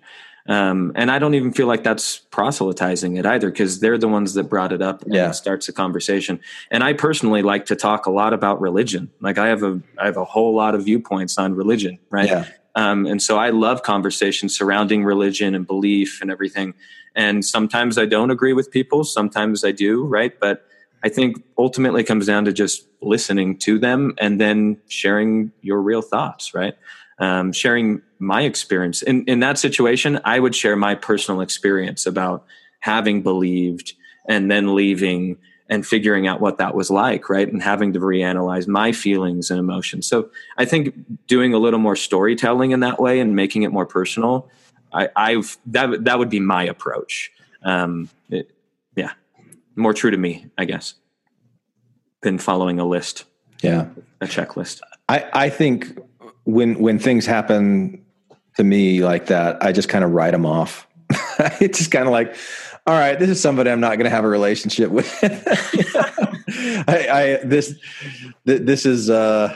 [0.48, 4.34] Um, and I don't even feel like that's proselytizing it either, because they're the ones
[4.34, 5.30] that brought it up and Yeah.
[5.30, 6.40] it starts a conversation.
[6.72, 9.12] And I personally like to talk a lot about religion.
[9.22, 12.28] Like I have a, I have a whole lot of viewpoints on religion, right?
[12.28, 12.46] Yeah.
[12.76, 16.74] Um, and so I love conversations surrounding religion and belief and everything.
[17.16, 20.40] And sometimes I don't agree with people, sometimes I do, right?
[20.40, 20.66] But
[21.04, 25.82] I think ultimately it comes down to just listening to them and then sharing your
[25.82, 26.76] real thoughts, right?
[27.22, 29.04] Um, sharing my experience.
[29.04, 32.46] In, in that situation, I would share my personal experience about
[32.80, 33.94] having believed
[34.28, 35.38] and then leaving
[35.70, 37.48] and figuring out what that was like, right?
[37.48, 40.08] And having to reanalyze my feelings and emotions.
[40.08, 40.96] So I think
[41.28, 44.50] doing a little more storytelling in that way and making it more personal,
[44.92, 47.32] I, I've that that would be my approach.
[47.64, 48.52] Um, it,
[48.96, 49.12] yeah,
[49.76, 50.96] more true to me, I guess,
[52.22, 53.26] than following a list.
[53.62, 53.88] Yeah,
[54.20, 54.82] a checklist.
[55.08, 55.98] I, I think
[56.44, 58.04] when when things happen
[58.58, 60.88] to me like that, I just kind of write them off.
[61.60, 62.36] it's just kind of like,
[62.88, 65.10] all right, this is somebody I'm not going to have a relationship with.
[66.88, 67.08] I,
[67.42, 67.76] I this
[68.46, 69.56] th- this is uh,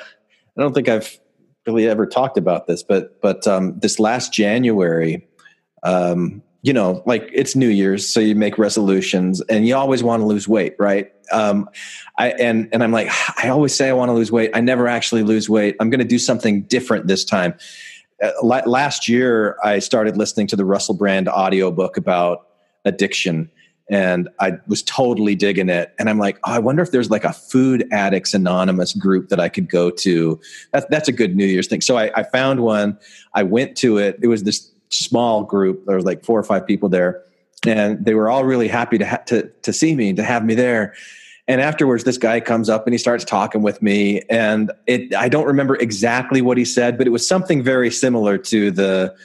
[0.58, 1.20] I don't think I've
[1.66, 5.28] really ever talked about this, but but um, this last January,
[5.84, 10.22] um, you know, like it's New Year's, so you make resolutions, and you always want
[10.22, 11.12] to lose weight, right?
[11.32, 11.70] Um,
[12.18, 13.10] I and and I'm like,
[13.44, 14.52] I always say I want to lose weight.
[14.54, 15.76] I never actually lose weight.
[15.80, 17.54] I'm going to do something different this time.
[18.24, 22.48] Uh, la- last year, I started listening to the Russell Brand audiobook about
[22.86, 23.50] addiction,
[23.90, 25.94] and I was totally digging it.
[26.00, 29.40] And I'm like, oh, I wonder if there's like a Food Addicts Anonymous group that
[29.40, 30.40] I could go to.
[30.72, 31.82] That's that's a good New Year's thing.
[31.82, 32.98] So I, I found one.
[33.34, 34.18] I went to it.
[34.22, 35.86] It was this small group.
[35.86, 37.24] There was like four or five people there,
[37.68, 40.56] and they were all really happy to ha- to to see me to have me
[40.56, 40.94] there.
[41.48, 45.30] And afterwards, this guy comes up and he starts talking with me, and it I
[45.30, 49.16] don't remember exactly what he said, but it was something very similar to the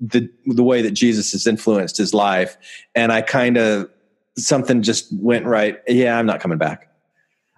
[0.00, 2.56] the the way that Jesus has influenced his life.
[2.94, 3.88] And I kind of
[4.36, 5.78] something just went right.
[5.86, 6.90] Yeah, I'm not coming back.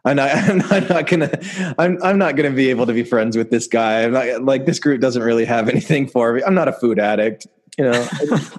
[0.04, 0.30] I'm not.
[0.34, 1.74] I'm not, I'm not gonna.
[1.78, 2.02] I'm.
[2.02, 4.02] I'm not gonna be able to be friends with this guy.
[4.02, 6.42] I'm not like this group doesn't really have anything for me.
[6.44, 7.46] I'm not a food addict.
[7.78, 8.08] You know.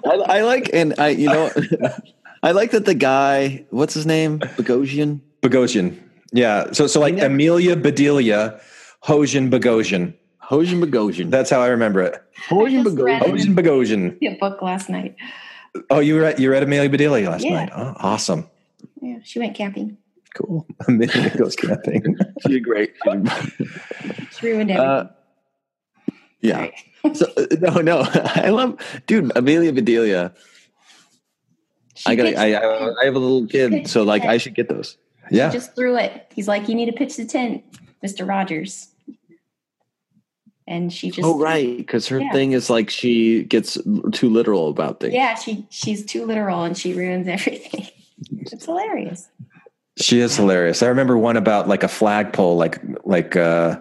[0.04, 1.50] I, I like and I you know
[2.42, 6.00] I like that the guy what's his name Boghossian Boghossian.
[6.32, 6.72] Yeah.
[6.72, 8.60] So so like Amelia Bedelia,
[9.04, 10.14] Hosian Boghossian.
[10.42, 11.30] Hosian Boghossian.
[11.30, 12.20] That's how I remember it.
[12.48, 13.54] Hosian just read Boghossian.
[13.54, 13.54] Hosian
[14.20, 14.34] Boghossian.
[14.34, 15.14] a book last night.
[15.90, 17.64] Oh, you read you read Amelia Bedelia last Yeah.
[17.64, 17.70] night.
[17.74, 18.48] Oh, awesome.
[19.00, 19.96] Yeah, she went camping.
[20.34, 20.66] Cool.
[20.88, 22.16] Amelia goes camping.
[22.42, 22.92] She did great.
[24.32, 24.78] She ruined everything.
[24.78, 25.08] Uh,
[26.40, 26.70] yeah.
[27.12, 27.98] So, uh, no, no.
[28.14, 29.30] I love, dude.
[29.36, 30.32] Amelia Bedelia.
[32.06, 32.26] I got.
[32.26, 34.96] I, I I have a little kid, so like I should get those.
[35.30, 36.30] He just threw it.
[36.34, 37.62] He's like, "You need to pitch the tent,
[38.02, 38.88] Mister Rogers."
[40.66, 42.32] and she just oh right, because her Yeah.
[42.32, 43.76] thing is like she gets
[44.12, 45.12] too literal about things.
[45.12, 47.86] yeah she she's too literal and she ruins everything.
[48.40, 49.28] it's hilarious.
[49.98, 50.82] She is hilarious.
[50.82, 53.78] I remember one about like a flagpole, like like uh,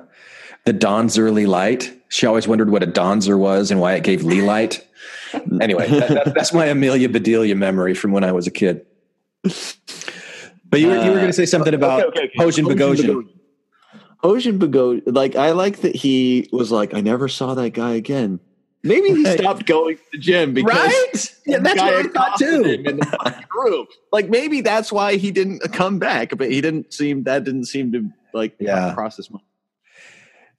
[0.66, 1.92] the dawn's early light.
[2.14, 4.86] She always wondered what a Donzer was and why it gave Lee light.
[5.60, 8.86] anyway, that, that, that's my Amelia Bedelia memory from when I was a kid.
[9.42, 12.62] But you were, you were going to say something about Uh, okay, okay, okay.
[12.62, 13.30] Hojin Boghossian.
[14.22, 18.40] Ocean Boghossian, like I like that he was like, I never saw that guy again.
[18.84, 21.36] Maybe he stopped going to the gym because Right?
[21.48, 22.64] Yeah, that's guy what I thought too.
[22.64, 23.88] him in the fucking room.
[24.12, 27.92] Like maybe that's why he didn't come back, but he didn't seem that didn't seem
[27.94, 28.94] to like Yeah.
[28.94, 29.42] process much.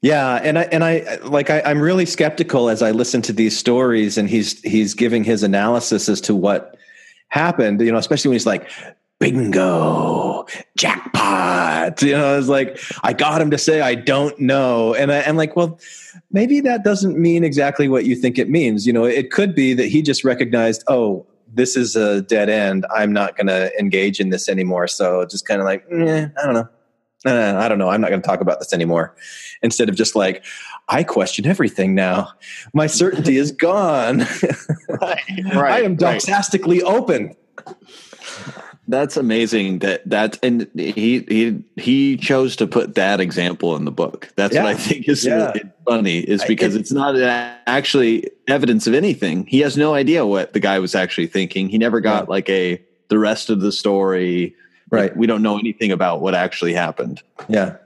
[0.04, 3.58] Yeah, and I and I like I, I'm really skeptical as I listen to these
[3.58, 6.76] stories, and he's he's giving his analysis as to what
[7.28, 7.80] happened.
[7.80, 8.68] You know, especially when he's like,
[9.18, 10.44] "Bingo,
[10.76, 15.22] jackpot." You know, it's like I got him to say, "I don't know," and I,
[15.22, 15.80] I'm like, well,
[16.30, 18.86] maybe that doesn't mean exactly what you think it means.
[18.86, 21.26] You know, it could be that he just recognized, oh.
[21.56, 22.84] This is a dead end.
[22.92, 24.88] I'm not going to engage in this anymore.
[24.88, 26.68] So just kind of like, eh, I don't know.
[27.26, 27.88] Uh, I don't know.
[27.88, 29.14] I'm not going to talk about this anymore.
[29.62, 30.44] Instead of just like,
[30.88, 32.32] I question everything now.
[32.74, 34.22] My certainty is gone.
[35.00, 35.84] I am right.
[36.84, 37.34] open.
[38.86, 39.78] That's amazing.
[39.78, 44.28] That that and he he he chose to put that example in the book.
[44.36, 45.46] That's what I think is Yeah.
[45.52, 46.18] really funny.
[46.18, 47.16] Is I- because it- it's not
[47.66, 49.46] actually evidence of anything.
[49.46, 51.70] He has no idea what the guy was actually thinking.
[51.70, 54.54] He never got like a the rest of the story.
[54.94, 55.16] Right.
[55.16, 57.22] we don't know anything about what actually happened.
[57.48, 57.76] Yeah.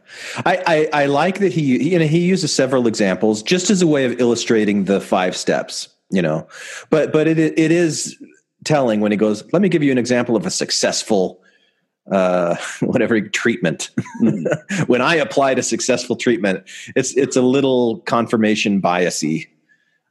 [0.47, 3.87] I, I, I like that he, you know, he uses several examples just as a
[3.87, 6.47] way of illustrating the five steps, you know,
[6.91, 8.17] but, but it, it is
[8.65, 11.41] telling when he goes, let me give you an example of a successful,
[12.11, 13.91] uh, whatever treatment.
[14.87, 16.65] when I applied a successful treatment,
[16.97, 19.49] it's, it's a little confirmation biasy,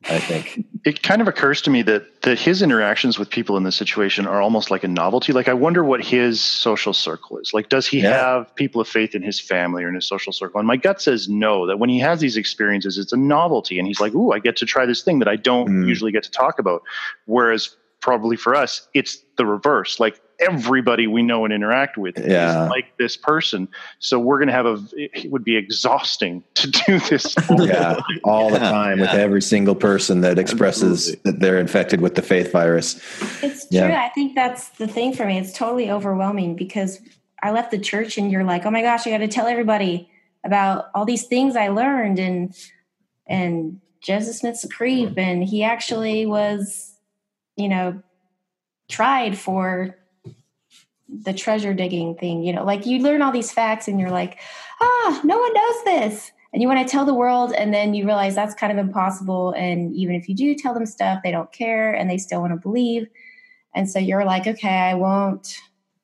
[0.10, 0.64] I think.
[0.86, 4.26] It kind of occurs to me that that his interactions with people in this situation
[4.26, 5.34] are almost like a novelty.
[5.34, 7.54] Like I wonder what his social circle is.
[7.54, 8.12] Like does he Yeah.
[8.12, 10.60] have people of faith in his family or in his social circle?
[10.60, 13.88] And my gut says no, that when he has these experiences it's a novelty and
[13.88, 15.88] he's like, "Ooh, I get to try this thing that I don't Mm.
[15.88, 16.84] usually get to talk about."
[17.26, 20.00] Whereas probably for us it's the reverse.
[20.00, 22.66] Like everybody we know and interact with Yeah.
[22.66, 23.68] is like this person.
[24.00, 27.66] So we're going to have a it would be exhausting to do this all the
[27.68, 28.04] yeah, time.
[28.24, 31.32] all the Yeah, with every single person that expresses Absolutely.
[31.32, 32.96] that they're infected with the faith virus.
[33.44, 33.88] It's Yeah.
[33.88, 33.96] true.
[33.96, 35.38] I think that's the thing for me.
[35.40, 37.02] It's totally overwhelming because
[37.42, 40.10] I left the church and you're like, oh my gosh, I got to tell everybody
[40.44, 42.56] about all these things I learned and
[43.28, 46.96] and Joseph Smith's a creep and he actually was,
[47.56, 48.02] you know,
[48.88, 49.98] tried for
[51.10, 52.44] the treasure digging thing.
[52.44, 54.40] You know, like you learn all these facts and you're like,
[54.82, 56.32] ah, no one knows this.
[56.54, 59.52] And you want to tell the world, and then you realize that's kind of impossible.
[59.52, 62.54] And even if you do tell them stuff, they don't care and they still want
[62.54, 63.08] to believe.
[63.76, 65.56] And so you're like, okay, I won't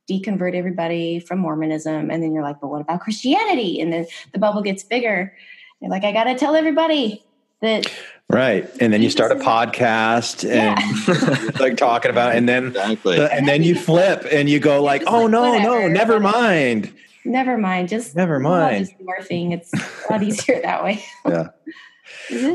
[0.09, 2.11] deconvert everybody from Mormonism.
[2.11, 3.79] And then you're like, but what about Christianity?
[3.79, 5.33] And then the bubble gets bigger.
[5.79, 7.25] You're like, I got to tell everybody
[7.61, 7.91] that
[8.33, 8.69] Right.
[8.79, 13.19] And then you start a podcast and you're, like talking about and then Exactly.
[13.19, 16.91] and then you flip and you go like, "Oh like, no, no, never mind."
[17.25, 18.87] never mind, just Never mind.
[18.87, 19.53] just morphing.
[19.53, 21.03] It's a lot easier that way.
[21.27, 21.49] Yeah.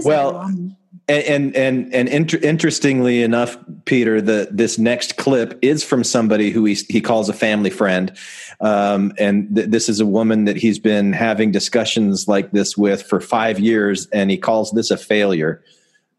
[0.04, 0.76] Well, overwhelming.
[1.08, 3.56] And and and, inter- interestingly enough,
[3.86, 8.12] Peter, the this next clip is from somebody who he he calls a family friend,
[8.60, 13.02] um, and th- this is a woman that he's been having discussions like this with
[13.02, 15.62] for five years, and he calls this a failure.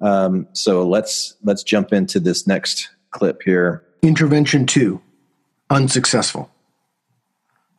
[0.01, 3.83] Um, so let's let's jump into this next clip here.
[4.01, 4.99] Intervention 2
[5.69, 6.49] Unsuccessful.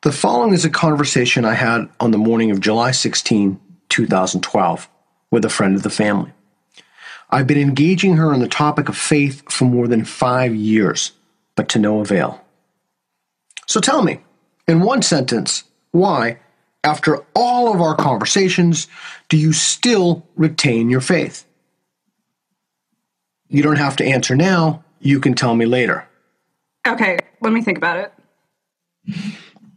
[0.02, 4.88] The following is a conversation I had on the morning of July 16, 2012,
[5.30, 6.32] with a friend of the family.
[7.32, 11.12] I've been engaging her on the topic of faith for more than five years,
[11.54, 12.44] but to no avail.
[13.66, 14.20] So tell me,
[14.66, 16.38] in one sentence, why,
[16.82, 18.88] after all of our conversations,
[19.28, 21.44] do you still retain your faith?
[23.48, 26.06] You don't have to answer now, you can tell me later.
[26.86, 28.12] Okay, let me think about it.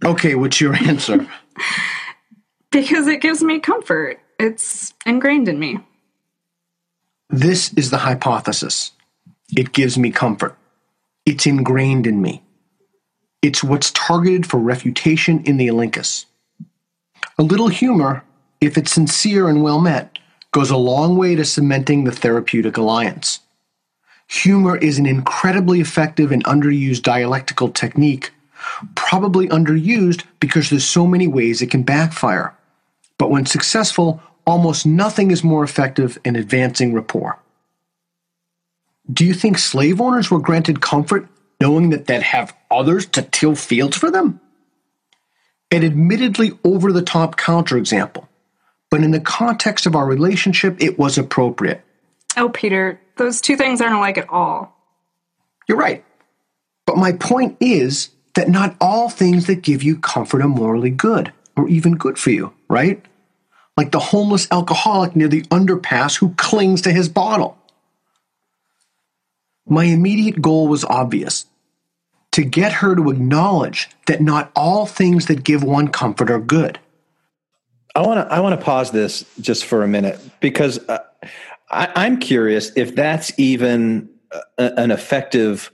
[0.04, 1.28] Okay, what's your answer?
[2.72, 4.20] Because it gives me comfort.
[4.40, 5.78] It's ingrained in me.
[7.34, 8.92] This is the hypothesis.
[9.58, 10.56] It gives me comfort.
[11.26, 12.44] It's ingrained in me.
[13.42, 16.26] It's what's targeted for refutation in the Elenchus.
[17.40, 18.24] A little humor,
[18.62, 20.20] if it's sincere and well met,
[20.52, 23.40] goes a long way to cementing the therapeutic alliance.
[24.28, 28.30] Humor is an incredibly effective and underused dialectical technique,
[28.94, 32.54] probably underused because there's so many ways it can backfire.
[33.18, 37.40] But when successful, almost nothing is more effective in advancing rapport.
[39.12, 41.28] Do you think slave owners were granted comfort
[41.60, 44.40] knowing that they'd have others to till fields for them?
[45.72, 48.28] An admittedly over the top counterexample,
[48.90, 51.84] but in the context of our relationship, it was appropriate.
[52.38, 54.76] Oh, Peter, those two things aren't alike at all.
[55.68, 56.04] You're right.
[56.86, 61.32] But my point is that not all things that give you comfort are morally good
[61.56, 63.04] or even good for you, right?
[63.76, 67.58] Like the homeless alcoholic near the underpass who clings to his bottle.
[69.66, 71.46] My immediate goal was obvious
[72.34, 76.80] to get her to acknowledge that not all things that give one comfort are good.
[77.96, 81.00] I want to I want to pause this just for a minute because uh,
[81.70, 84.10] I, am curious if that's even
[84.58, 85.72] a, an effective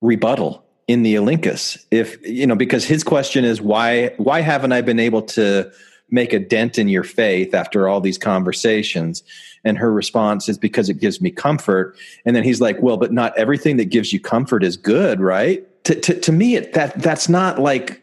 [0.00, 1.84] rebuttal in the Elenchus.
[1.90, 5.70] If you know, because his question is why why haven't I been able to
[6.10, 9.22] make a dent in your faith after all these conversations?
[9.64, 11.96] And her response is because it gives me comfort.
[12.24, 15.66] And then he's like, well, but not everything that gives you comfort is good, right?
[15.84, 18.02] To, to, to me, it, that that's not like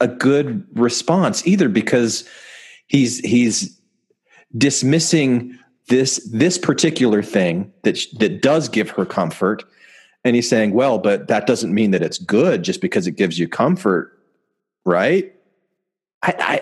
[0.00, 2.28] a good response either because
[2.86, 3.80] he's he's
[4.56, 5.58] dismissing
[5.88, 9.64] this this particular thing that that does give her comfort
[10.24, 13.38] and he's saying well but that doesn't mean that it's good just because it gives
[13.38, 14.18] you comfort
[14.84, 15.34] right
[16.22, 16.60] i, I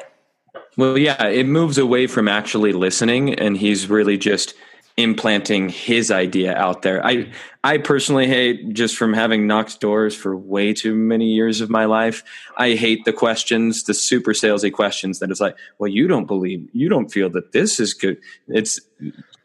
[0.76, 4.54] well yeah it moves away from actually listening and he's really just
[4.96, 7.04] implanting his idea out there.
[7.04, 7.30] I
[7.64, 11.84] I personally hate just from having knocked doors for way too many years of my
[11.84, 12.22] life.
[12.56, 16.68] I hate the questions, the super salesy questions that it's like, well, you don't believe,
[16.72, 18.18] you don't feel that this is good.
[18.48, 18.80] It's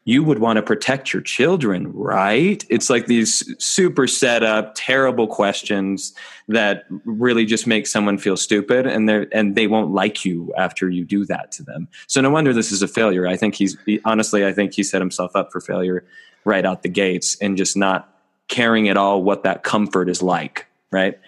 [0.07, 2.65] you would want to protect your children, right?
[2.69, 6.13] It's like these super set up, terrible questions
[6.47, 10.89] that really just make someone feel stupid and they and they won't like you after
[10.89, 11.89] you do that to them.
[12.07, 13.27] So no wonder this is a failure.
[13.27, 16.05] I think he's honestly, I think he set himself up for failure
[16.45, 18.09] right out the gates and just not
[18.47, 21.19] caring at all what that comfort is like, right?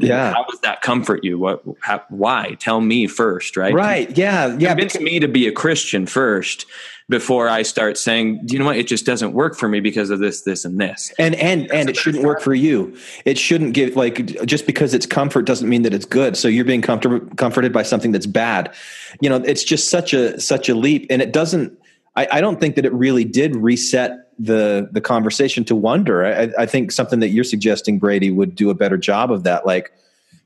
[0.00, 0.32] Yeah.
[0.32, 1.38] How does that comfort you?
[1.38, 1.62] What?
[1.80, 2.56] How, why?
[2.60, 3.74] Tell me first, right?
[3.74, 4.16] Right.
[4.16, 4.56] Yeah.
[4.58, 4.68] Yeah.
[4.68, 6.66] Convince me to be a Christian first
[7.08, 10.10] before I start saying, "Do you know what, it just doesn't work for me because
[10.10, 11.12] of this, this, and this.
[11.18, 12.96] And and That's and it shouldn't work for you.
[13.24, 16.36] It shouldn't give like just because it's comfort doesn't mean that it's good.
[16.36, 18.72] So you're being comfort, comforted by something that's bad.
[19.20, 21.76] You know, it's just such a such a leap, and it doesn't.
[22.20, 26.24] I, I don't think that it really did reset the the conversation to wonder.
[26.24, 29.64] I, I, think something that you're suggesting, Brady, would do a better job of that.
[29.64, 29.92] Like,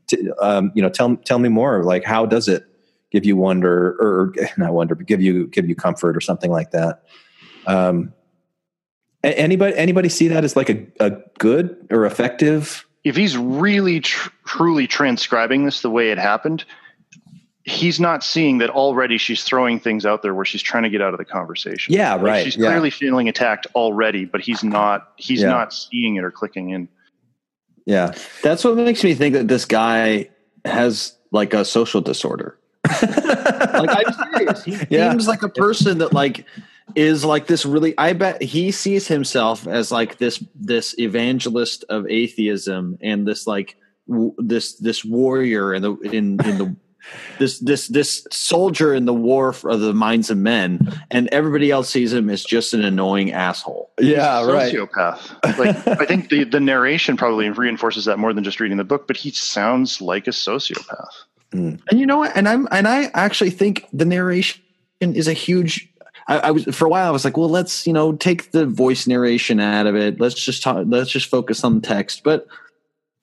[0.09, 1.83] to, um, you know, tell tell me more.
[1.83, 2.65] Like, how does it
[3.11, 6.71] give you wonder, or not wonder, but give you give you comfort, or something like
[6.71, 7.03] that?
[7.67, 8.13] Um,
[9.25, 12.87] anybody anybody see that as like a, a good or effective?
[13.03, 16.65] If he's really tr- truly transcribing this the way it happened,
[17.65, 21.01] he's not seeing that already she's throwing things out there where she's trying to get
[21.01, 21.95] out of the conversation.
[21.95, 22.45] Yeah, like right.
[22.45, 22.67] She's yeah.
[22.69, 25.49] clearly feeling attacked already, but he's not he's Yeah.
[25.49, 26.89] not seeing it or clicking in.
[27.87, 28.13] Yeah.
[28.43, 30.29] That's what makes me think that this guy
[30.65, 32.59] has like a social disorder.
[33.03, 34.65] like I'm serious.
[34.65, 35.11] He Yeah.
[35.11, 36.45] seems like a person that like
[36.95, 42.07] is like this really I bet he sees himself as like this this evangelist of
[42.09, 46.77] atheism and this like w- this this warrior in the in in the
[47.39, 51.91] this this this soldier in the war of the minds of men and everybody else
[51.91, 53.91] sees him as just an annoying asshole.
[53.99, 54.73] Yeah, right.
[54.73, 55.59] Sociopath.
[55.59, 59.07] Like I think the the narration probably reinforces that more than just reading the book,
[59.07, 61.25] but he sounds like a sociopath.
[61.53, 61.81] Mm.
[61.91, 62.37] And you know what?
[62.37, 64.61] And I'm and I actually think the narration
[65.01, 65.89] is a huge.
[66.27, 67.07] I, I was for a while.
[67.07, 70.21] I was like, well, let's you know take the voice narration out of it.
[70.21, 70.85] Let's just talk.
[70.89, 72.25] Let's just focus on the text.
[72.25, 72.47] But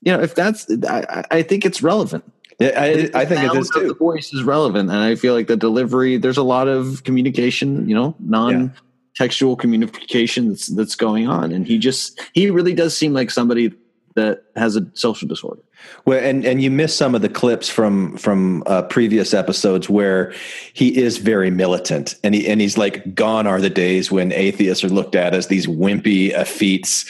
[0.02, 2.24] you know, if that's, I, I think it's relevant.
[2.60, 3.88] Yeah, I, I think it is too.
[3.88, 6.18] The voice is relevant, and I feel like the delivery.
[6.18, 7.88] There's a lot of communication.
[7.88, 8.74] You know, non.
[9.14, 13.74] Textual communication that's, that's going on, and he just—he really does seem like somebody
[14.16, 15.62] that has a social disorder.
[16.06, 20.34] Well, and and you miss some of the clips from from uh, previous episodes where
[20.74, 24.84] he is very militant, and he and he's like, "Gone are the days when atheists
[24.84, 27.06] are looked at as these wimpy effetes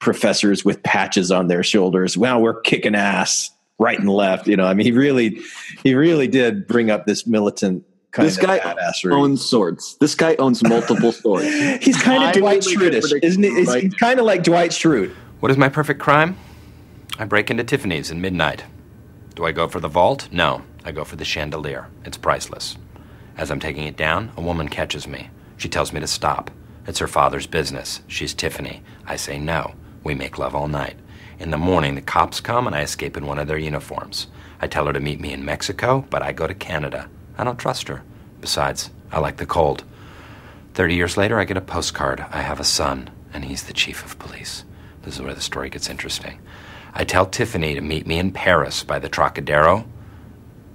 [0.00, 2.16] professors with patches on their shoulders.
[2.16, 5.40] Wow, we're kicking ass right and left." You know, I mean, he really
[5.82, 9.12] he really did bring up this militant kind this of guy badassery.
[9.12, 9.96] owns swords.
[10.00, 11.46] This guy owns multiple swords.
[11.82, 13.54] He's kind of Highly Dwight Schrute, isn't he?
[13.54, 13.98] He's right?
[13.98, 15.12] kind of like Dwight Schrute.
[15.40, 16.36] What is my perfect crime?
[17.18, 18.64] I break into Tiffany's at midnight.
[19.34, 20.28] Do I go for the vault?
[20.32, 21.88] No, I go for the chandelier.
[22.04, 22.76] It's priceless.
[23.36, 25.28] As I'm taking it down, a woman catches me.
[25.56, 26.50] She tells me to stop.
[26.86, 28.00] It's her father's business.
[28.06, 28.82] She's Tiffany.
[29.06, 29.74] I say no.
[30.04, 30.96] We make love all night.
[31.38, 34.28] In the morning, the cops come and I escape in one of their uniforms.
[34.60, 37.08] I tell her to meet me in Mexico, but I go to Canada.
[37.36, 38.02] I don't trust her.
[38.40, 39.84] Besides, I like the cold.
[40.74, 42.24] 30 years later, I get a postcard.
[42.30, 44.64] I have a son, and he's the chief of police.
[45.02, 46.40] This is where the story gets interesting.
[46.94, 49.84] I tell Tiffany to meet me in Paris by the Trocadero.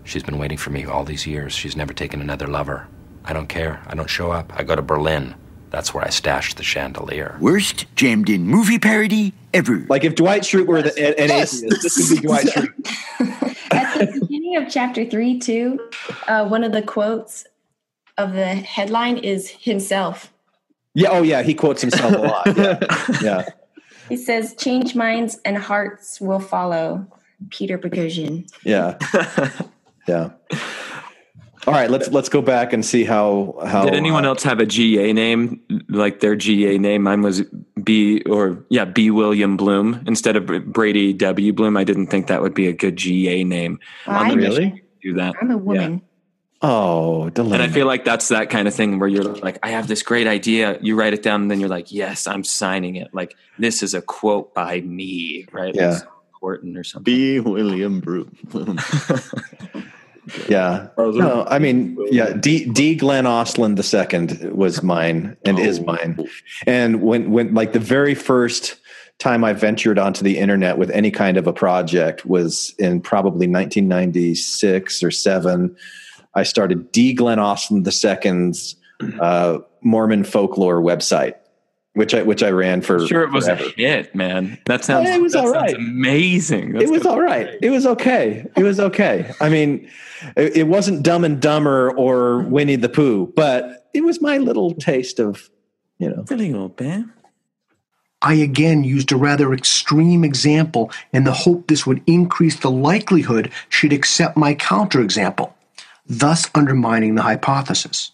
[0.04, 1.54] She's been waiting for me all these years.
[1.54, 2.88] She's never taken another lover.
[3.24, 3.82] I don't care.
[3.88, 4.52] I don't show up.
[4.56, 5.36] I go to Berlin.
[5.70, 7.38] That's where I stashed the chandelier.
[7.40, 9.86] Worst jammed in movie parody ever.
[9.90, 13.72] Like if Dwight Schrute were the, an, an atheist, this would be Dwight Schrute.
[13.72, 15.80] At the beginning of chapter three, too,
[16.28, 17.46] uh, one of the quotes
[18.18, 20.34] of the headline is himself.
[20.96, 21.10] Yeah.
[21.12, 21.44] Oh, yeah.
[21.44, 22.58] He quotes himself a lot.
[22.58, 22.80] Yeah.
[23.22, 23.46] yeah.
[24.10, 27.08] He says, "Change minds and hearts will follow."
[27.50, 28.50] Peter Boghossian.
[28.64, 28.98] Yeah.
[30.08, 30.32] yeah.
[31.68, 34.60] All right, let's let's go back and see how how Did anyone uh, else have
[34.60, 37.04] a GA name like their GA name?
[37.04, 37.44] Mine was
[37.84, 41.78] B or yeah B William Bluhm instead of Brady W Bluhm.
[41.78, 43.80] I didn't think that would be a good GA name.
[44.08, 44.84] I- the mission Really?
[45.02, 45.36] Do that.
[45.42, 46.02] I'm a woman.
[46.62, 49.88] Oh, And I feel like that's that kind of thing where you're like, I have
[49.88, 50.78] this great idea.
[50.82, 53.14] You write it down, and then you're like, yes, I'm signing it.
[53.14, 55.74] Like this is a quote by me, right?
[55.74, 55.92] Yeah.
[55.92, 56.04] Like
[56.34, 57.04] Horton or something.
[57.14, 57.40] B.
[57.40, 58.78] William Bluhm.
[60.48, 60.88] Yeah.
[60.98, 66.20] No, I mean, yeah, D D Glenn Ostlund the second was mine and is mine.
[66.68, 68.76] And when when like the very first
[69.20, 73.48] time I ventured onto the internet with any kind of a project was in probably
[73.48, 75.76] 1996 or 7.
[76.36, 78.76] I started D Glenn the second's
[79.20, 81.36] uh, Mormon folklore website,
[81.94, 83.64] which I which I ran for Sure, it was forever.
[83.66, 84.60] a hit, man.
[84.66, 85.08] That sounds.
[85.08, 85.76] Yeah, it was that all.
[85.76, 86.74] Amazing.
[86.74, 87.50] That's it was all right.
[87.62, 88.46] It was okay.
[88.56, 89.32] It was okay.
[89.42, 89.90] I mean,
[90.38, 94.74] it, it wasn't Dumb and Dumber or Winnie the Pooh, but it was my little
[94.76, 95.50] taste of,
[95.98, 96.24] you know.
[96.30, 97.12] Really old man.
[98.22, 103.52] I again used a rather extreme example in the hope this would increase the likelihood
[103.70, 105.54] she'd accept my counterexample,
[106.06, 108.12] thus undermining the hypothesis.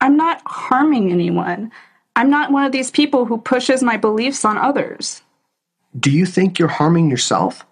[0.00, 1.72] I'm not harming anyone.
[2.18, 5.22] I'm not one of these people who pushes my beliefs on others.
[5.96, 7.64] Do you think you're harming yourself?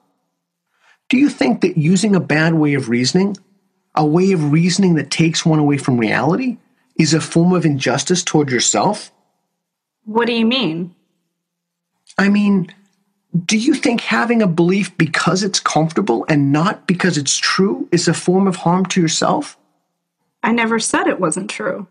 [1.08, 3.36] Do you think that using a bad way of reasoning,
[3.96, 6.58] a way of reasoning that takes one away from reality,
[6.96, 9.10] is a form of injustice toward yourself?
[10.04, 10.94] What do you mean?
[12.16, 12.72] I mean,
[13.46, 18.06] do you think having a belief because it's comfortable and not because it's true is
[18.06, 19.58] a form of harm to yourself?
[20.44, 21.88] I never said it wasn't true.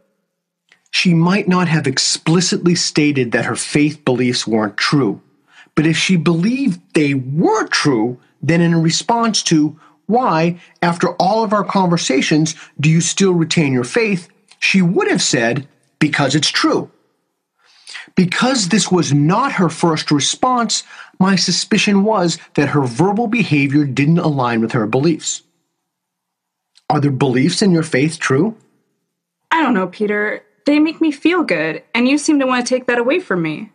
[0.95, 5.21] She might not have explicitly stated that her faith beliefs weren't true,
[5.75, 11.51] but if she believed they were true, then in response to, why, after all of
[11.51, 14.29] our conversations, do you still retain your faith?
[14.59, 15.67] She would have said,
[15.99, 16.89] because it's true.
[18.15, 20.83] Because this was not her first response,
[21.19, 25.41] my suspicion was that her verbal behavior didn't align with her beliefs.
[26.89, 28.55] Are the beliefs in your faith true?
[29.51, 30.44] I don't know, Peter.
[30.65, 33.41] They make me feel good, and you seem to want to take that away from
[33.41, 33.71] me.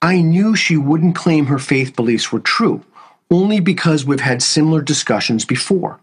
[0.00, 2.84] I knew she wouldn't claim her faith beliefs were true,
[3.30, 6.00] only because we've had similar discussions before.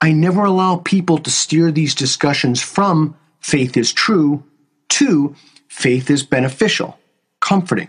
[0.00, 4.44] I never allow people to steer these discussions from faith is true
[4.90, 5.34] to
[5.68, 6.98] faith is beneficial,
[7.40, 7.88] comforting,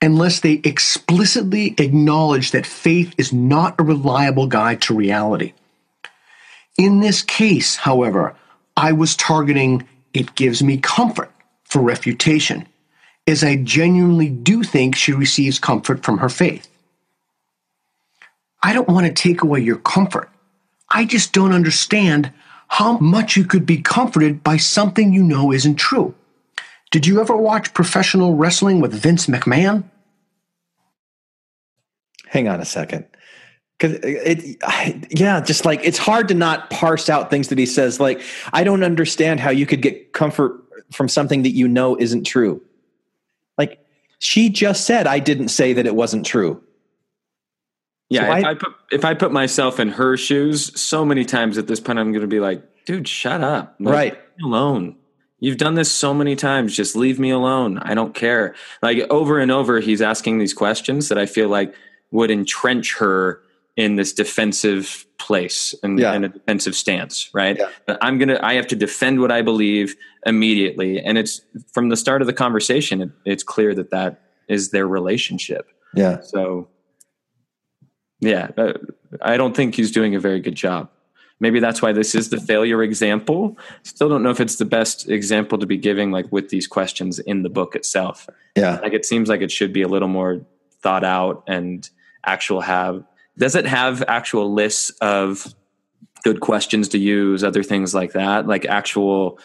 [0.00, 5.52] unless they explicitly acknowledge that faith is not a reliable guide to reality.
[6.76, 8.34] In this case, however,
[8.76, 11.30] I was targeting it gives me comfort
[11.64, 12.66] for refutation,
[13.26, 16.68] as I genuinely do think she receives comfort from her faith.
[18.62, 20.30] I don't want to take away your comfort.
[20.90, 22.32] I just don't understand
[22.68, 26.14] how much you could be comforted by something you know isn't true.
[26.90, 29.84] Did you ever watch professional wrestling with Vince McMahon?
[32.28, 33.04] Hang on a second.
[33.84, 37.58] Cause uh, it, I, yeah, just like it's hard to not parse out things that
[37.58, 38.00] he says.
[38.00, 42.24] Like, I don't understand how you could get comfort from something that you know isn't
[42.24, 42.62] true.
[43.58, 43.84] Like,
[44.20, 46.62] she just said, I didn't say that it wasn't true.
[48.08, 51.24] Yeah, So if I- I, put if I put myself in her shoes, so many
[51.26, 53.76] times at this point, I'm going to be like, "Dude, shut up!
[53.80, 54.12] Like, Right.
[54.12, 54.96] leave me alone.
[55.40, 56.74] You've done this so many times.
[56.74, 57.78] Just leave me alone.
[57.78, 61.74] I don't care." Like over and over, he's asking these questions that I feel like
[62.12, 63.40] would entrench her
[63.76, 66.12] in this defensive place and, Yeah.
[66.12, 67.60] and a defensive stance, right?
[67.86, 69.96] But I'm gonna, I have to defend what I believe
[70.26, 71.40] immediately, and it's
[71.72, 73.00] from the start of the conversation.
[73.02, 75.66] It, it's clear that that is their relationship.
[75.94, 76.20] Yeah.
[76.20, 76.68] So,
[78.20, 78.50] yeah,
[79.20, 80.90] I don't think he's doing a very good job.
[81.40, 83.58] Maybe that's why this is the failure example.
[83.82, 87.18] Still don't know if it's the best example to be giving, like with these questions
[87.18, 88.28] in the book itself.
[88.56, 88.78] Yeah.
[88.80, 90.46] Like it seems like it should be a little more
[90.80, 91.88] thought out and
[92.24, 93.02] actual have.
[93.38, 95.54] Does it have actual lists of
[96.24, 99.38] good questions to use, other things like that, like actual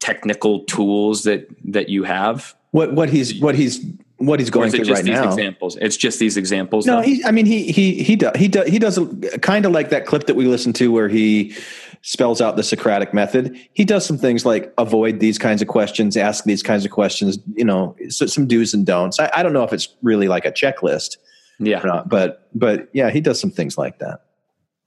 [0.00, 2.54] technical tools that that you have.
[2.72, 3.84] What what he's what he's
[4.16, 5.28] what he's going through right now.
[5.28, 5.76] examples?
[5.80, 6.86] It's just these examples.
[6.86, 7.22] No, he.
[7.24, 8.98] I mean, he he he does he does he does
[9.42, 11.54] kind of like that clip that we listened to where he
[12.02, 13.56] spells out the Socratic method.
[13.74, 17.38] He does some things like avoid these kinds of questions, ask these kinds of questions.
[17.54, 19.20] You know, so, some do's and don'ts.
[19.20, 21.16] I, I don't know if it's really like a checklist.
[21.60, 24.22] Yeah, not, but but yeah, he does some things like that.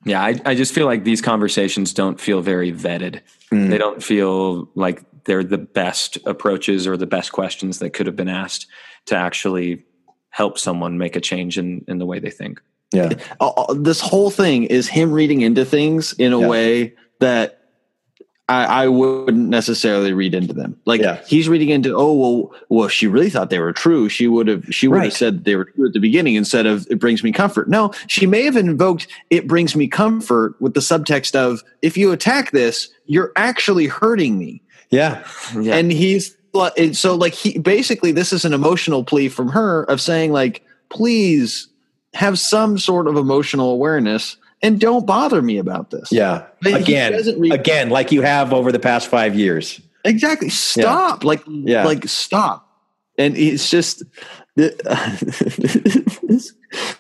[0.06, 3.22] Yeah, I, I just feel like these conversations don't feel very vetted.
[3.52, 3.70] Mm.
[3.70, 8.16] They don't feel like they're the best approaches or the best questions that could have
[8.16, 8.68] been asked
[9.06, 9.86] to actually
[10.30, 12.62] help someone make a change in, in the way they think.
[12.92, 13.14] Yeah.
[13.40, 17.63] Uh, this whole thing is him reading into things in a way that
[18.50, 20.78] I, I wouldn't necessarily read into them.
[20.86, 24.10] Like he's reading into, oh well, well, she really thought they were true.
[24.10, 26.86] She would have, she would have said they were true at the beginning instead of
[26.90, 27.70] it brings me comfort.
[27.70, 32.12] No, she may have invoked it brings me comfort with the subtext of if you
[32.12, 34.62] attack this, you're actually hurting me.
[34.90, 35.26] Yeah.
[35.56, 36.36] And he's
[36.92, 41.70] so like he basically this is an emotional plea from her of saying like please
[42.14, 46.12] have some sort of emotional awareness and don't bother me about this.
[46.12, 46.46] Yeah.
[46.62, 47.14] But Again,
[47.52, 49.80] again, like you have over the past five years.
[50.06, 50.50] Exactly.
[50.50, 51.24] Stop.
[51.24, 51.86] Like Yeah.
[51.86, 52.68] like stop.
[53.18, 54.02] And it's just
[54.56, 54.74] this,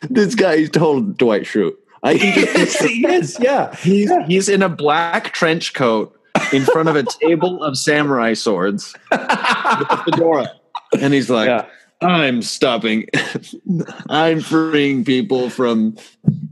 [0.09, 1.73] this guy is total Dwight Schrute.
[2.03, 3.73] I he is, yeah.
[3.77, 6.15] He's he's in a black trench coat
[6.51, 10.51] in front of a table of samurai swords with a fedora.
[10.99, 11.67] And he's like,
[12.03, 13.07] I'm stopping
[14.09, 15.97] I'm freeing people from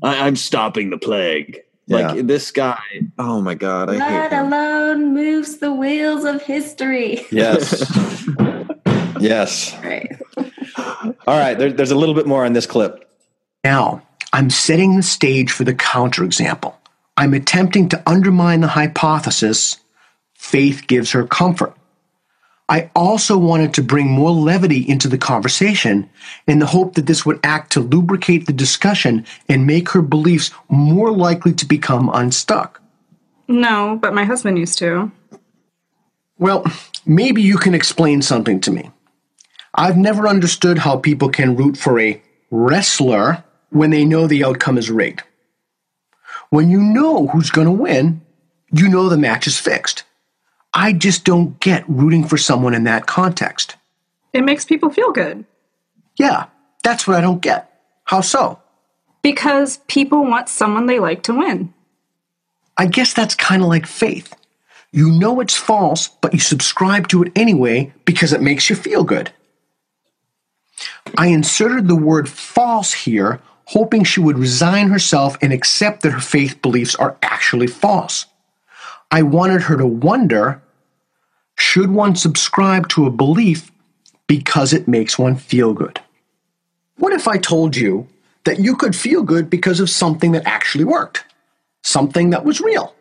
[0.01, 1.61] I, I'm stopping the plague.
[1.87, 2.79] Like this guy,
[3.19, 4.45] oh my god, I Blood him.
[4.47, 7.25] alone moves the wheels of history.
[7.31, 7.83] Yes.
[9.19, 9.75] yes.
[9.83, 10.09] Right.
[11.27, 11.55] All right.
[11.55, 13.09] There, there's a little bit more on this clip.
[13.65, 14.01] Now,
[14.31, 16.73] I'm setting the stage for the counterexample.
[17.17, 19.77] I'm attempting to undermine the hypothesis
[20.33, 21.75] faith gives her comfort.
[22.71, 26.09] I also wanted to bring more levity into the conversation
[26.47, 30.51] in the hope that this would act to lubricate the discussion and make her beliefs
[30.69, 32.81] more likely to become unstuck.
[33.49, 35.11] No, but my husband used to.
[36.39, 36.65] Well,
[37.05, 38.89] maybe you can explain something to me.
[39.75, 42.21] I've never understood how people can root for a
[42.51, 45.23] wrestler when they know the outcome is rigged.
[46.51, 48.21] When you know who's going to win,
[48.71, 50.03] you know the match is fixed.
[50.73, 53.75] I just don't get rooting for someone in that context.
[54.33, 55.45] It makes people feel good.
[56.17, 56.47] Yeah,
[56.83, 57.71] that's what I don't get.
[58.05, 58.59] How so?
[59.21, 61.73] Because people want someone they like to win.
[62.77, 64.33] I guess that's kind of like faith.
[64.91, 69.03] You know it's false, but you subscribe to it anyway because it makes you feel
[69.03, 69.31] good.
[71.17, 76.19] I inserted the word false here, hoping she would resign herself and accept that her
[76.19, 78.25] faith beliefs are actually false.
[79.11, 80.61] I wanted her to wonder
[81.57, 83.71] should one subscribe to a belief
[84.27, 85.99] because it makes one feel good?
[86.97, 88.07] What if I told you
[88.45, 91.25] that you could feel good because of something that actually worked?
[91.83, 92.95] Something that was real.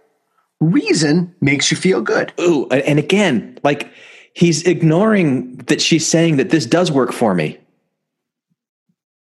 [0.61, 2.33] Reason makes you feel good.
[2.41, 3.91] Ooh, and again, like
[4.35, 7.59] he's ignoring that she's saying that this does work for me.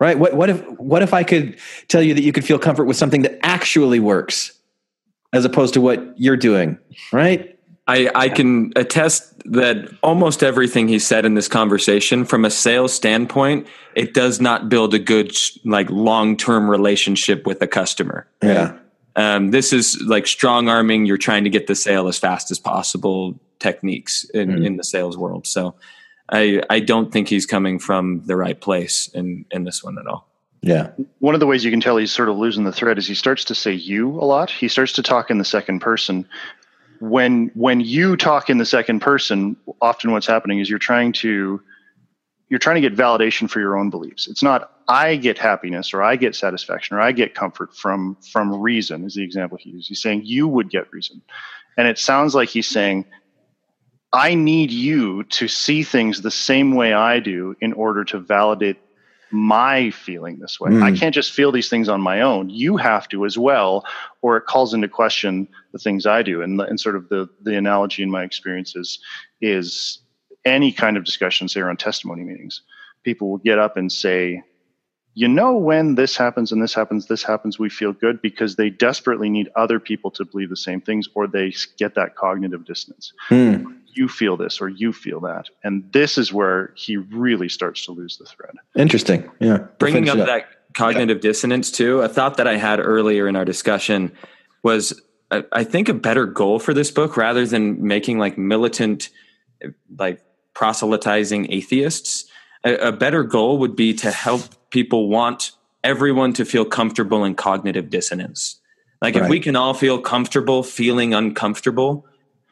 [0.01, 0.19] Right?
[0.19, 1.59] What what if what if I could
[1.89, 4.53] tell you that you could feel comfort with something that actually works
[5.33, 6.79] as opposed to what you're doing,
[7.13, 7.57] right?
[7.87, 12.93] I, I can attest that almost everything he said in this conversation, from a sales
[12.93, 13.67] standpoint,
[13.97, 18.29] it does not build a good like long term relationship with a customer.
[18.43, 18.79] Yeah.
[19.17, 21.05] Um, this is like strong arming.
[21.05, 25.19] You're trying to get the sale as fast as possible techniques in, in the sales
[25.19, 25.47] world.
[25.47, 25.75] So
[26.31, 30.07] I I don't think he's coming from the right place in in this one at
[30.07, 30.30] all.
[30.63, 30.91] Yeah.
[31.21, 33.15] One of the ways you can tell he's sort of losing the thread is he
[33.15, 34.51] starts to say you a lot.
[34.51, 36.27] He starts to talk in the second person.
[37.01, 41.63] When when you talk in the second person, often what's happening is you're trying to
[42.51, 44.29] you're trying to get validation for your own beliefs.
[44.29, 48.61] It's not I get happiness or I get satisfaction or I get comfort from from
[48.61, 49.89] reason is the example he used.
[49.89, 51.23] He's saying you would get reason.
[51.79, 53.07] And it sounds like he's saying
[54.13, 58.77] I need you to see things the same way I do in order to validate
[59.33, 60.71] my feeling this way.
[60.71, 60.83] Mm.
[60.83, 62.51] I can't just feel these things on my own.
[62.51, 63.85] You have to as well,
[64.23, 66.43] or it calls into question the things I do.
[66.43, 68.99] And, and sort of the, the analogy in my experiences
[69.41, 70.01] is
[70.45, 72.63] any kind of discussion, say around testimony meetings,
[73.03, 74.43] people will get up and say,
[75.15, 78.71] you know, when this happens and this happens, this happens, we feel good because they
[78.71, 83.13] desperately need other people to believe the same things or they get that cognitive dissonance.
[83.29, 83.73] Hmm.
[83.93, 85.47] You feel this or you feel that.
[85.65, 88.55] And this is where he really starts to lose the thread.
[88.77, 89.31] Interesting.
[89.41, 89.67] Yeah.
[89.79, 93.45] bringing Finish up that cognitive dissonance too a thought that i had earlier in our
[93.45, 94.13] discussion
[94.63, 99.11] was I, I think a better goal for this book, rather than making like militant,
[99.97, 100.23] like
[100.55, 102.27] proselytizing atheists,
[102.65, 105.53] a, a better goal would be to help people want
[105.83, 108.57] everyone to feel comfortable in cognitive dissonance.
[109.01, 112.05] Like if we can all feel comfortable feeling uncomfortable,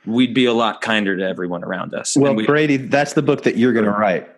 [0.07, 2.17] we'd be a lot kinder to everyone around us.
[2.17, 4.29] Well, we- Brady, that's the book that you're going to write.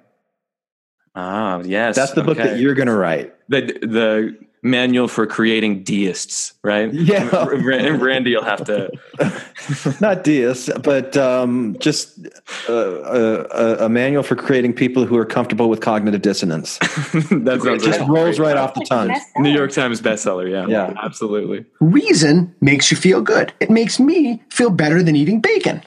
[1.14, 1.96] Ah, yes.
[1.96, 3.34] That's the book that you're going to write.
[3.48, 6.92] The the manual for creating deists, right?
[6.92, 7.28] Yeah.
[7.32, 8.90] Ra- Randy will have to.
[10.00, 12.26] Not deists, but um, just
[12.68, 16.78] uh, uh, a, a manual for creating people who are comfortable with cognitive dissonance.
[16.78, 19.14] that It just rolls right off the tongue.
[19.38, 20.50] New York Times bestseller.
[20.50, 20.66] Yeah.
[20.66, 20.94] Yeah.
[21.02, 21.64] Absolutely.
[21.80, 23.52] Reason makes you feel good.
[23.60, 25.82] It makes me feel better than eating bacon.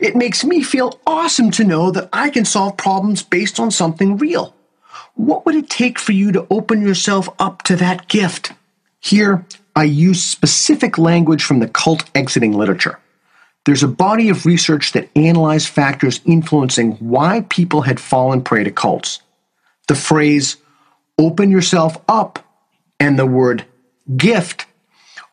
[0.00, 4.16] It makes me feel awesome to know that I can solve problems based on something
[4.18, 4.54] real.
[5.18, 8.52] What would it take for you to open yourself up to that gift?
[9.00, 13.00] Here, I use specific language from the cult exiting literature.
[13.66, 18.70] There's a body of research that analyzed factors influencing why people had fallen prey to
[18.70, 19.20] cults.
[19.88, 20.56] The phrase,
[21.18, 22.38] open yourself up,
[23.00, 23.64] and the word
[24.16, 24.66] gift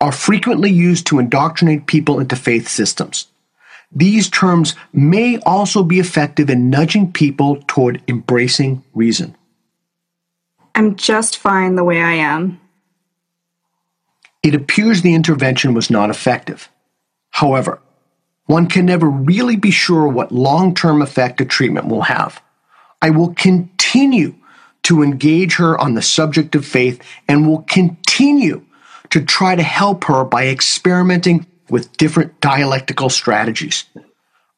[0.02, 3.28] are frequently used to indoctrinate people into faith systems.
[3.92, 9.36] These terms may also be effective in nudging people toward embracing reason.
[10.76, 12.60] I'm just fine the way I am.
[14.44, 16.70] It appears the intervention was not effective.
[17.32, 17.80] However,
[18.46, 22.42] one can never really be sure what long term effect a treatment will have.
[23.02, 24.36] I will continue
[24.84, 28.64] to engage her on the subject of faith and will continue
[29.10, 33.86] to try to help her by experimenting with different dialectical strategies.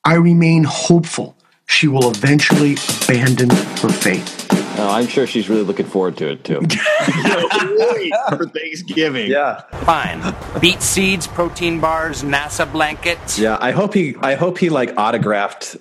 [0.03, 1.36] I remain hopeful
[1.67, 4.47] she will eventually abandon her faith.
[4.79, 6.61] Oh, I'm sure she's really looking forward to it too.
[8.37, 9.29] for Thanksgiving.
[9.31, 9.61] Yeah.
[9.85, 10.35] Fine.
[10.61, 13.39] Beet seeds, protein bars, NASA blankets.
[13.39, 14.15] Yeah, I hope he.
[14.21, 15.77] I hope he like autographed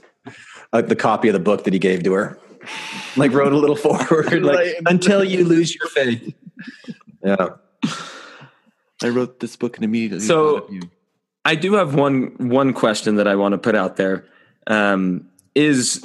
[0.73, 2.39] uh, the copy of the book that he gave to her.
[3.17, 6.35] Like wrote a little forward, like until you lose your faith.
[7.23, 7.49] Yeah.
[9.03, 10.83] I wrote this book and immediately So- of you.
[11.45, 14.25] I do have one one question that I want to put out there.
[14.67, 16.05] Um, is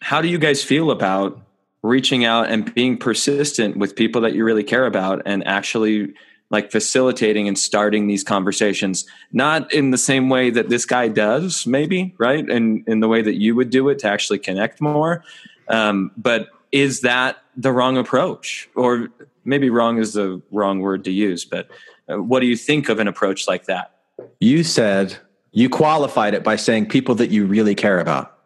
[0.00, 1.40] how do you guys feel about
[1.82, 6.12] reaching out and being persistent with people that you really care about and actually
[6.48, 9.06] like facilitating and starting these conversations?
[9.32, 12.48] Not in the same way that this guy does maybe right?
[12.48, 15.22] And in the way that you would do it to actually connect more.
[15.68, 18.68] Um, but is that the wrong approach?
[18.74, 19.08] Or
[19.44, 21.68] maybe wrong is the wrong word to use but
[22.08, 23.92] uh, what do you think of an approach like that?
[24.40, 25.18] You said
[25.56, 28.36] you qualified it by saying people that you really care about.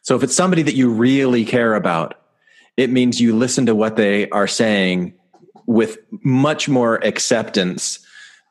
[0.00, 2.14] So if it's somebody that you really care about,
[2.78, 5.12] it means you listen to what they are saying
[5.66, 7.98] with much more acceptance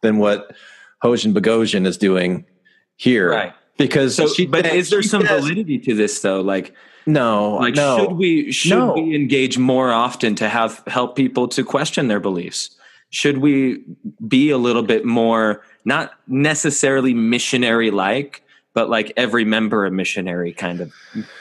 [0.03, 0.55] than what
[1.03, 2.45] Hoshin Boghossian is doing
[2.97, 3.31] here.
[3.31, 3.53] Right.
[3.79, 6.75] Because so she- but is there some says- validity to this though like
[7.07, 7.97] no like no.
[7.97, 8.93] should we should No.
[8.93, 12.69] we engage more often to have help people to question their beliefs
[13.09, 13.81] should we
[14.27, 18.43] be a little bit more not necessarily missionary like
[18.73, 20.93] but like every member a missionary kind of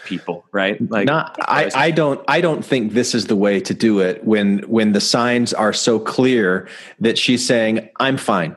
[0.04, 3.74] people right like Not, I, I don't I don't think this is the way to
[3.74, 6.68] do it when when the signs are so clear
[6.98, 8.56] that she's saying I'm fine.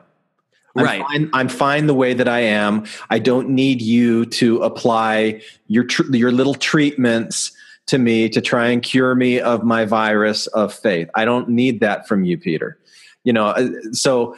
[0.74, 1.02] I'm Right.
[1.02, 2.84] fine, I'm fine the way that I am.
[3.10, 7.52] I don't need you to apply your tr- your little treatments
[7.88, 11.08] to me to try and cure me of my virus of faith.
[11.14, 12.78] I don't need that from you, Peter.
[13.24, 14.34] You know, uh, so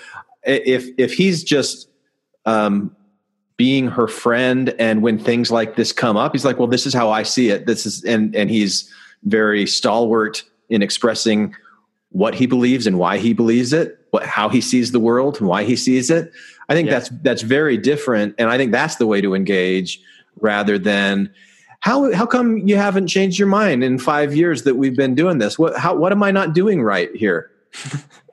[0.46, 1.88] if if he's just
[2.46, 2.94] um,
[3.56, 6.92] being her friend and when things like this come up he's like well this is
[6.92, 7.66] how i see it.
[7.66, 8.90] This is and and he's
[9.24, 11.54] very stalwart in expressing
[12.10, 15.48] what he believes and why he believes it what how he sees the world and
[15.48, 16.32] why he sees it.
[16.68, 18.34] I think that's that's very different.
[18.38, 20.00] And i think that's the way to engage
[20.40, 21.32] rather than
[21.80, 25.38] how how come you haven't changed your mind in 5 years that we've been doing
[25.38, 25.58] this?
[25.58, 27.50] What how what am i not doing right here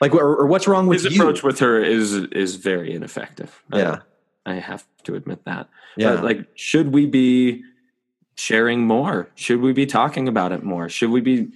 [0.00, 3.62] like or, or what's wrong with his you approach with her is is very ineffective
[3.72, 4.00] Yeah.
[4.46, 6.14] I, I have to admit that Yeah.
[6.16, 7.62] but like should we be
[8.36, 11.48] sharing more should we be talking about it more should we be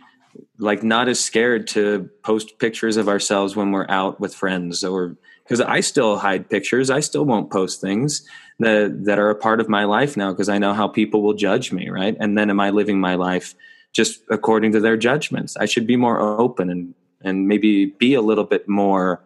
[0.59, 5.17] like not as scared to post pictures of ourselves when we're out with friends or
[5.43, 6.89] because I still hide pictures.
[6.89, 8.27] I still won't post things
[8.61, 11.35] that that are a part of my life now because I know how people will
[11.35, 12.17] judge me, right?
[12.19, 13.55] And then am I living my life
[13.93, 15.57] just according to their judgments?
[15.57, 16.95] I should be more open and
[17.25, 19.23] and maybe be a little bit more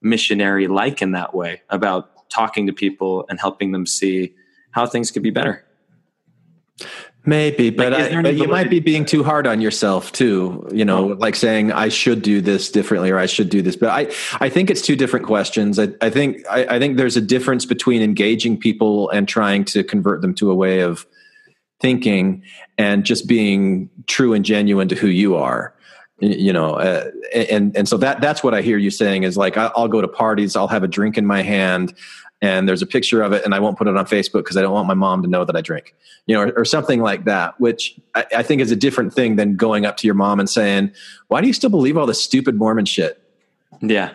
[0.00, 4.34] missionary like in that way about talking to people and helping them see
[4.72, 5.64] how things could be better.
[7.24, 10.66] Maybe, but, Like, I, but you might be being too hard on yourself too.
[10.72, 11.16] You know, oh.
[11.18, 13.76] like saying I should do this differently or I should do this.
[13.76, 14.12] But I,
[14.44, 15.78] I think it's two different questions.
[15.78, 19.84] I, I think I, I think there's a difference between engaging people and trying to
[19.84, 21.06] convert them to a way of
[21.80, 22.42] thinking
[22.76, 25.71] and just being true and genuine to who you are.
[26.22, 29.36] Y- You know, uh, and and so that that's what I hear you saying is
[29.36, 31.92] like I- I'll go to parties, I'll have a drink in my hand,
[32.40, 34.62] and there's a picture of it, and I won't put it on Facebook because I
[34.62, 35.94] don't want my mom to know that I drink,
[36.26, 37.58] you know, or, or something like that.
[37.60, 40.48] Which I, I think is a different thing than going up to your mom and
[40.48, 40.92] saying,
[41.28, 43.20] "Why do you still believe all this stupid Mormon shit?"
[43.80, 44.10] Yeah.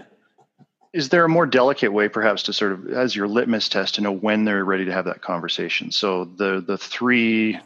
[0.94, 4.02] Is there a more delicate way, perhaps, to sort of as your litmus test to
[4.02, 5.92] know when they're ready to have that conversation?
[5.92, 7.60] So the the three,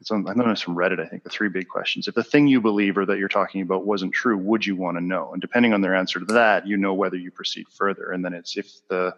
[0.00, 1.00] it's on, I know it's from Reddit.
[1.00, 2.06] I think the three big questions.
[2.06, 4.96] If the thing you believe or that you're talking about wasn't true, would you want
[4.96, 5.32] to know?
[5.32, 8.12] And depending on their answer to that, you know whether you proceed further.
[8.12, 9.14] And then it's if the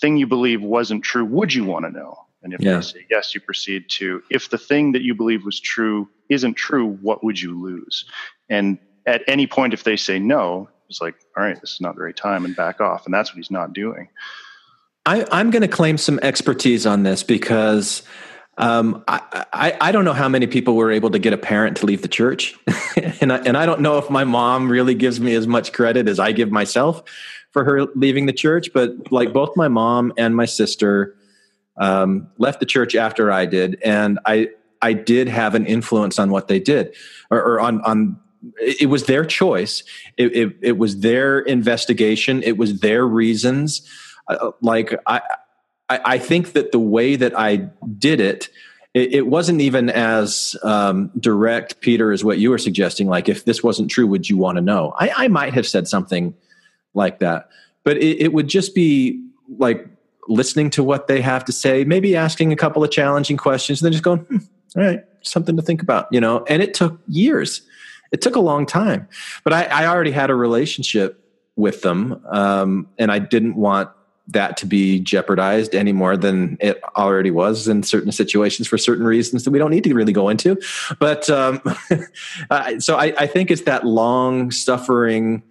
[0.00, 2.26] thing you believe wasn't true, would you want to know?
[2.42, 2.76] And if Yeah.
[2.76, 6.54] they say yes, you proceed to if the thing that you believe was true isn't
[6.54, 8.04] true, what would you lose?
[8.48, 11.96] And at any point, if they say no, it's like, all right, this is not
[11.96, 13.04] the right time, and back off.
[13.04, 14.08] And that's what he's not doing.
[15.04, 18.02] I, I'm going to claim some expertise on this because
[18.58, 21.76] um, I, I, I don't know how many people were able to get a parent
[21.78, 22.56] to leave the church,
[23.20, 26.08] and I, and I don't know if my mom really gives me as much credit
[26.08, 27.02] as I give myself
[27.52, 28.70] for her leaving the church.
[28.72, 31.16] But like both my mom and my sister
[31.76, 34.48] um, left the church after I did, and I
[34.80, 36.94] I did have an influence on what they did,
[37.30, 38.18] or, or on on
[38.58, 39.82] it was their choice.
[40.16, 42.42] It, it, it was their investigation.
[42.42, 43.82] It was their reasons.
[44.28, 45.20] Uh, like I,
[45.88, 47.68] I, I think that the way that I
[47.98, 48.48] did it,
[48.94, 53.08] it, it wasn't even as um, direct, Peter, as what you were suggesting.
[53.08, 54.94] Like, if this wasn't true, would you want to know?
[54.98, 56.34] I, I might have said something
[56.94, 57.50] like that,
[57.84, 59.22] but it, it would just be
[59.58, 59.86] like
[60.28, 63.86] listening to what they have to say, maybe asking a couple of challenging questions, and
[63.86, 64.38] then just going, hmm,
[64.76, 66.44] all right, something to think about, you know.
[66.48, 67.62] And it took years.
[68.12, 69.08] It took a long time,
[69.44, 71.22] but I, I already had a relationship
[71.56, 73.90] with them, um, and I didn't want
[74.28, 79.04] that to be jeopardized any more than it already was in certain situations for certain
[79.06, 80.60] reasons that we don't need to really go into.
[80.98, 81.60] But um,
[82.78, 85.42] so I, I think it's that long suffering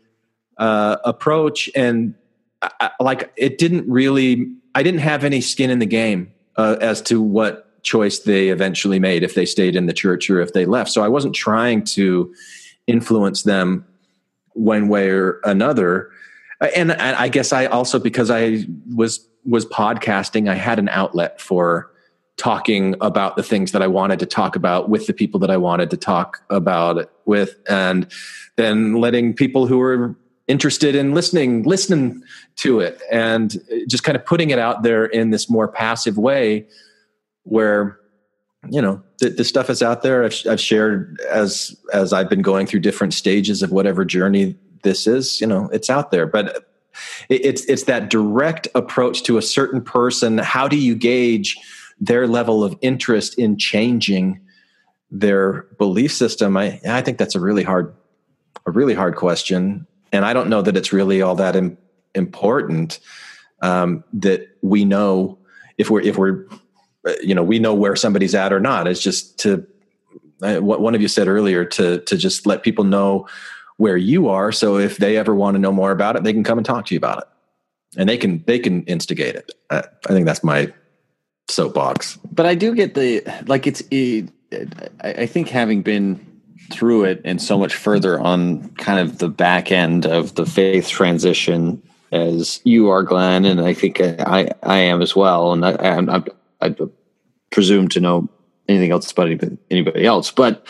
[0.57, 2.15] uh, approach, and
[2.61, 4.51] I, I- like it didn't really.
[4.77, 8.99] I didn't have any skin in the game uh, as to what choice they eventually
[8.99, 10.91] made if they stayed in the church or if they left.
[10.91, 12.33] So I wasn't trying to
[12.87, 13.85] influence them
[14.53, 16.09] one way or another.
[16.61, 18.65] Uh, And, and I guess I also because I
[18.95, 21.91] was was podcasting, I had an outlet for
[22.37, 25.57] talking about the things that I wanted to talk about with the people that I
[25.57, 28.07] wanted to talk about it with, and
[28.55, 30.15] then letting people who were
[30.47, 32.23] interested in listening listen
[32.57, 33.57] to it, and
[33.87, 36.65] just kind of putting it out there in this more passive way,
[37.43, 37.99] where
[38.71, 40.23] you know the, the stuff is out there.
[40.23, 44.55] I've, I've shared as as I've been going through different stages of whatever journey
[44.85, 45.41] this is.
[45.41, 46.65] You know, it's out there, but
[47.29, 50.37] it's it's that direct approach to a certain person.
[50.37, 51.57] How do you gauge
[51.99, 54.39] their level of interest in changing
[55.11, 56.55] their belief system?
[56.55, 57.93] I I think that's a really hard
[58.65, 61.77] a really hard question, and I don't know that it's really all that Im-
[62.13, 62.99] important
[63.61, 65.37] um, that we know
[65.77, 66.47] if we're if we're
[67.21, 68.87] you know we know where somebody's at or not.
[68.87, 69.67] It's just to
[70.39, 73.27] what one of you said earlier to to just let people know
[73.77, 74.51] where you are.
[74.51, 76.85] So if they ever want to know more about it, they can come and talk
[76.87, 77.25] to you about it,
[77.97, 79.51] and they can they can instigate it.
[79.69, 80.73] I, I think that's my
[81.47, 82.17] soapbox.
[82.31, 84.29] but I do get the like it's it,
[85.03, 86.25] I, I think having been
[86.71, 90.89] through it and so much further on kind of the back end of the faith
[90.89, 91.81] transition
[92.11, 96.09] as you are, Glenn, and I think I I am as well, and I I'm,
[96.09, 96.25] I'm,
[96.61, 96.75] I
[97.51, 98.29] presume to know
[98.67, 100.65] anything else about anybody, anybody else, but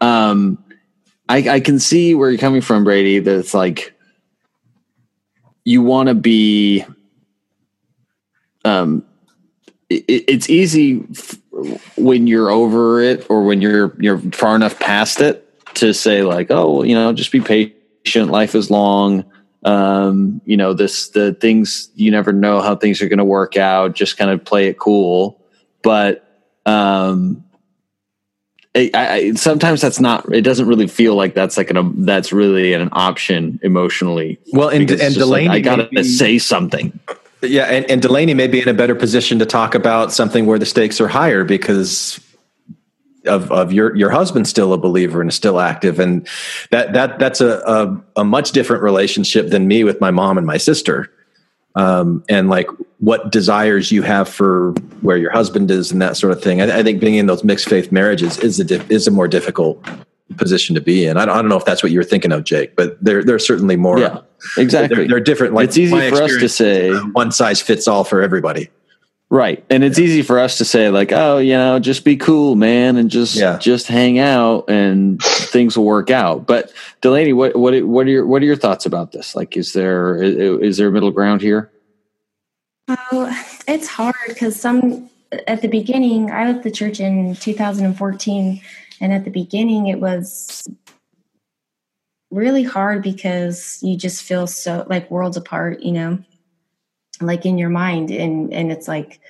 [0.00, 0.63] um,
[1.28, 3.18] I I can see where you're coming from, Brady.
[3.18, 3.94] That it's like
[5.64, 6.84] you want to be
[8.64, 9.04] um
[9.88, 11.38] it, it's easy f-
[11.96, 15.40] when you're over it or when you're you're far enough past it
[15.74, 18.30] to say like oh you know just be patient.
[18.30, 19.24] Life is long.
[19.64, 23.56] Um you know this the things you never know how things are going to work
[23.56, 23.94] out.
[23.94, 25.40] Just kind of play it cool.
[25.82, 26.20] But
[26.66, 27.43] um
[28.76, 32.32] I, I, sometimes that's not it doesn't really feel like that's like an um, that's
[32.32, 34.38] really an option emotionally.
[34.52, 36.98] Well, and- and just like, Delaney i gotta be- say something.
[37.40, 40.58] Yeah, and, and Delaney may be in a better position to talk about something where
[40.58, 42.18] the stakes are higher because
[43.26, 46.26] of of your your husband's still a believer and is still active, and
[46.70, 50.46] that that that's a a, a much different relationship than me with my mom and
[50.46, 51.10] my sister.
[51.74, 52.68] Um, and like
[52.98, 56.60] what desires you have for where your husband is and that sort of thing.
[56.60, 59.84] I, I think being in those mixed faith marriages is a is a more difficult
[60.36, 61.16] position to be in.
[61.16, 63.22] I don't, I don't know if that's what you were thinking of, Jake, but there
[63.22, 63.98] there's certainly more.
[63.98, 64.20] Yeah,
[64.56, 64.96] exactly.
[64.96, 65.54] They're, they're different.
[65.54, 68.70] Like it's easy for us to say one size fits all for everybody.
[69.30, 69.64] Right.
[69.70, 72.96] And it's easy for us to say like, oh, you know, just be cool, man,
[72.96, 76.46] and just just hang out and things will work out.
[76.46, 79.34] But Delaney, what what what are your what are your thoughts about this?
[79.34, 81.70] Like is there is, is there a middle ground here?
[82.86, 85.08] Oh, it's hard because some
[85.48, 88.60] at the beginning, I left the church in 2014,
[89.00, 90.68] and at the beginning, it was
[92.30, 96.18] really hard because you just feel so like worlds apart, you know,
[97.20, 99.20] like in your mind, and and it's like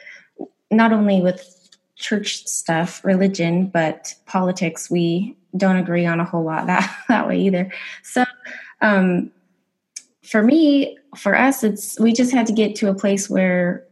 [0.70, 1.54] not only with
[1.96, 4.90] church stuff, religion, but politics.
[4.90, 7.72] We don't agree on a whole lot that that way either.
[8.02, 8.24] So,
[8.80, 9.30] um,
[10.22, 13.84] for me, for us, it's we just had to get to a place where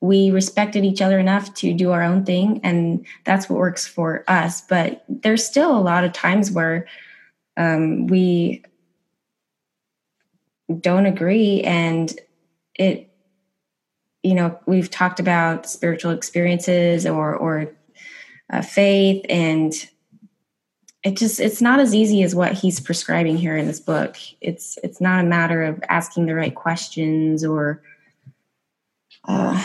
[0.00, 4.24] we respected each other enough to do our own thing, and that's what works for
[4.28, 4.60] us.
[4.60, 6.86] But there's still a lot of times where
[7.56, 8.62] um, we
[10.80, 12.18] don't agree, and
[12.78, 13.10] it,
[14.22, 17.72] you know, we've talked about spiritual experiences or or
[18.50, 19.74] uh, faith and
[21.04, 24.78] it just it's not as easy as what he's prescribing here in this book it's
[24.82, 27.82] it's not a matter of asking the right questions or
[29.28, 29.64] uh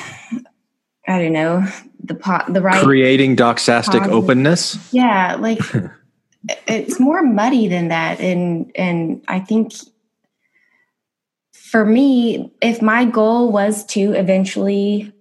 [1.08, 1.66] i don't know
[2.04, 4.94] the pot the right Creating doxastic positive- openness.
[4.94, 5.60] yeah like
[6.68, 9.74] it's more muddy than that and and i think
[11.74, 15.12] for me if my goal was to eventually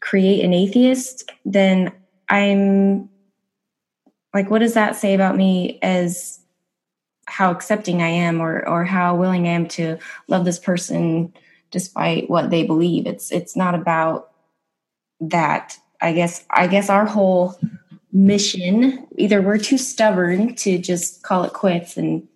[0.00, 1.90] create an atheist then
[2.28, 3.08] i'm
[4.34, 6.38] like what does that say about me as
[7.26, 9.96] how accepting i am or or how willing i am to
[10.28, 11.32] love this person
[11.74, 13.06] despite what they believe?
[13.06, 14.30] It's it's not about
[15.20, 15.76] that.
[16.00, 17.58] I guess i guess our whole
[18.12, 22.28] mission either we're too stubborn to just call it quits and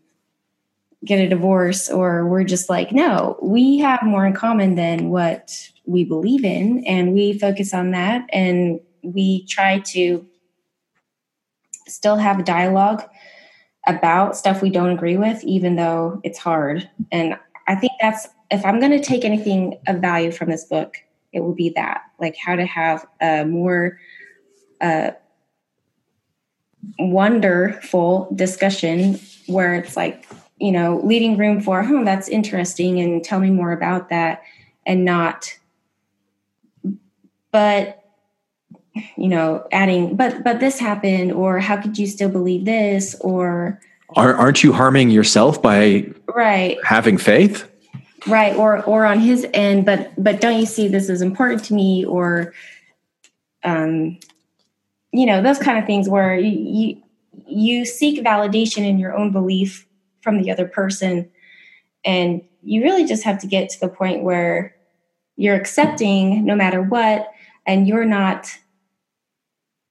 [1.04, 5.70] get a divorce or we're just like no we have more in common than what
[5.86, 10.26] we believe in and we focus on that and we try to
[11.86, 13.02] still have a dialogue
[13.86, 16.88] about stuff we don't agree with even though it's hard.
[17.12, 17.36] And
[17.68, 20.96] i think that's if i'm going to take anything of value from this book
[21.32, 23.98] it will be that like how to have a more
[24.80, 25.10] uh,
[26.98, 30.26] wonderful discussion where it's like
[30.58, 34.42] you know leaving room for oh that's interesting and tell me more about that
[34.86, 35.56] and not.
[37.50, 38.04] But
[39.16, 43.14] you know adding but but this happened or how could you still believe this?
[43.20, 43.80] or
[44.16, 46.78] Are, aren't you harming yourself by right.
[46.84, 47.68] having faith?
[48.26, 51.74] right or or on his end but but don't you see this is important to
[51.74, 52.04] me?
[52.04, 52.52] or
[53.64, 54.18] um
[55.12, 57.02] you know those kind of things where you you,
[57.46, 59.87] you seek validation in your own belief
[60.20, 61.30] from the other person.
[62.04, 64.74] And you really just have to get to the point where
[65.36, 67.30] you're accepting no matter what
[67.66, 68.50] and you're not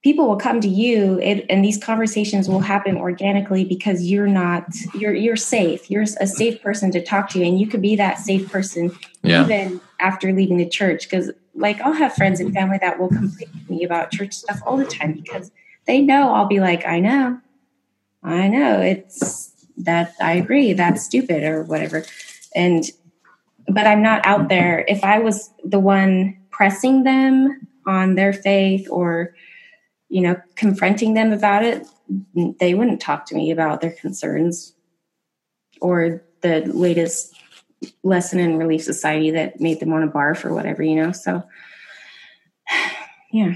[0.03, 4.65] people will come to you it, and these conversations will happen organically because you're not
[4.93, 5.89] you're you're safe.
[5.89, 9.43] You're a safe person to talk to and you could be that safe person Yeah.
[9.43, 13.49] even after leaving the church because like i'll have friends and family that will complain
[13.65, 15.51] to me about church stuff all the time because
[15.87, 17.39] they know i'll be like i know.
[18.23, 18.81] I know.
[18.81, 22.03] It's that i agree that's stupid or whatever.
[22.55, 22.83] And
[23.67, 24.85] but i'm not out there.
[24.87, 29.35] If i was the one pressing them on their faith or
[30.09, 31.87] you know confronting them about it
[32.59, 34.73] they wouldn't talk to me about their concerns
[35.81, 37.35] or the latest
[38.03, 41.11] lesson in relief society that made them want to barf or whatever you know?
[41.11, 41.43] So
[43.31, 43.55] yeah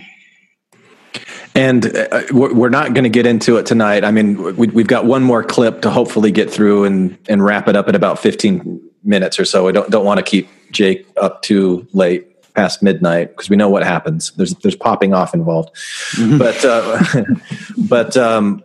[1.54, 4.04] And uh, we're we're not going to get into it tonight.
[4.04, 7.68] I mean, we, we've got one more clip to hopefully get through and, and wrap
[7.68, 9.68] it up in about 15 minutes or so.
[9.68, 13.70] I don't, don't want to keep Jake up too late past midnight because we know
[13.70, 14.32] what happens.
[14.32, 15.70] There's, there's popping off involved.
[16.38, 17.04] But, uh,
[17.78, 18.64] but um,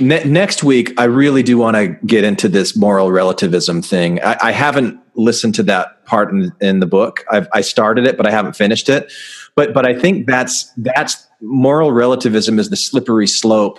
[0.00, 4.22] ne- next week, I really do want to get into this moral relativism thing.
[4.22, 7.24] I, I haven't listened to that part in, in the book.
[7.30, 9.12] I've, I started it, but I haven't finished it.
[9.54, 13.78] But, but I think that's, that's moral relativism is the slippery slope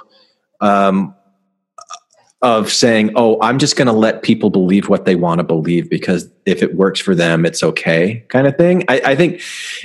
[0.62, 1.16] um,
[2.44, 5.90] of saying, "Oh, I'm just going to let people believe what they want to believe
[5.90, 8.84] because if it works for them, it's okay," kind of thing.
[8.90, 9.42] I, I think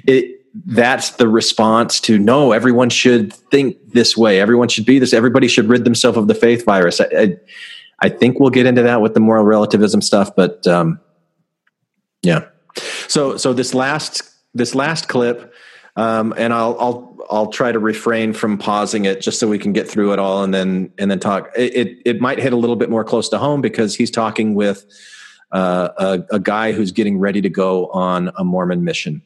[0.06, 2.52] it that's the response to no.
[2.52, 4.40] Everyone should think this way.
[4.40, 5.12] Everyone should be this.
[5.12, 7.00] Everybody should rid themselves of the faith virus.
[7.00, 7.36] I, I,
[8.00, 11.00] I think we'll get into that with the moral relativism stuff, but um,
[12.22, 12.46] Yeah.
[13.08, 14.22] So so this last
[14.54, 15.52] this last clip,
[15.96, 19.72] um, and I'll I'll I'll try to refrain from pausing it just so we can
[19.72, 21.50] get through it all and then and then talk.
[21.56, 24.54] It it, it might hit a little bit more close to home because he's talking
[24.54, 24.84] with
[25.52, 29.22] uh, a, a guy who's getting ready to go on a Mormon mission,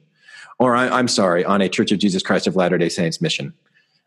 [0.62, 3.52] or I, am sorry, on a Church of Jesus Christ of Latter Day Saints mission.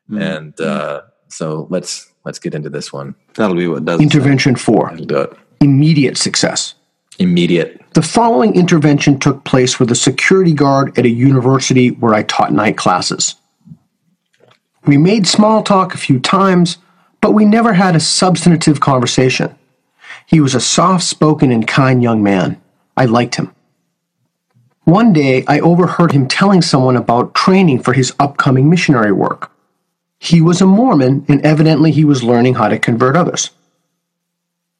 [0.09, 0.21] Mm-hmm.
[0.21, 3.15] And uh, so let's let's get into this one.
[3.35, 4.89] That'll be what does intervention four.
[4.91, 5.37] That'll do it.
[5.59, 6.75] Immediate success.
[7.19, 7.81] Immediate.
[7.93, 12.51] The following intervention took place with a security guard at a university where I taught
[12.51, 13.35] night classes.
[14.85, 16.77] We made small talk a few times,
[17.21, 19.55] but we never had a substantive conversation.
[20.25, 22.61] He was a soft spoken and kind young man.
[22.97, 23.54] I liked him.
[24.85, 29.51] One day, I overheard him telling someone about training for his upcoming missionary work.
[30.19, 33.49] He was a Mormon, and evidently he was learning how to convert others.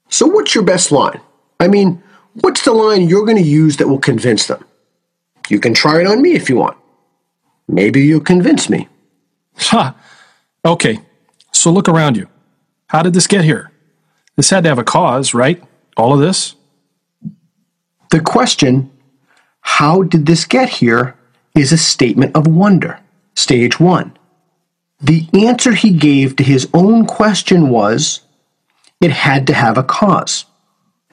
[0.10, 1.22] So, what's your best line?
[1.60, 2.03] I mean,
[2.34, 4.64] what's the line you're going to use that will convince them?
[5.49, 6.77] You can try it on me if you want.
[7.68, 8.88] Maybe you'll convince me.
[9.57, 9.95] Ha!
[10.64, 10.99] Okay,
[11.52, 12.27] so look around you.
[12.88, 13.72] How did this get here?
[14.36, 15.64] This had to have a cause, right?
[15.98, 16.56] All of this?
[18.11, 18.91] The question,
[19.66, 21.16] how did this get here,
[21.56, 23.00] is a statement of wonder.
[23.34, 24.16] Stage one.
[25.02, 28.22] The answer he gave to his own question was,
[29.02, 30.46] it had to have a cause.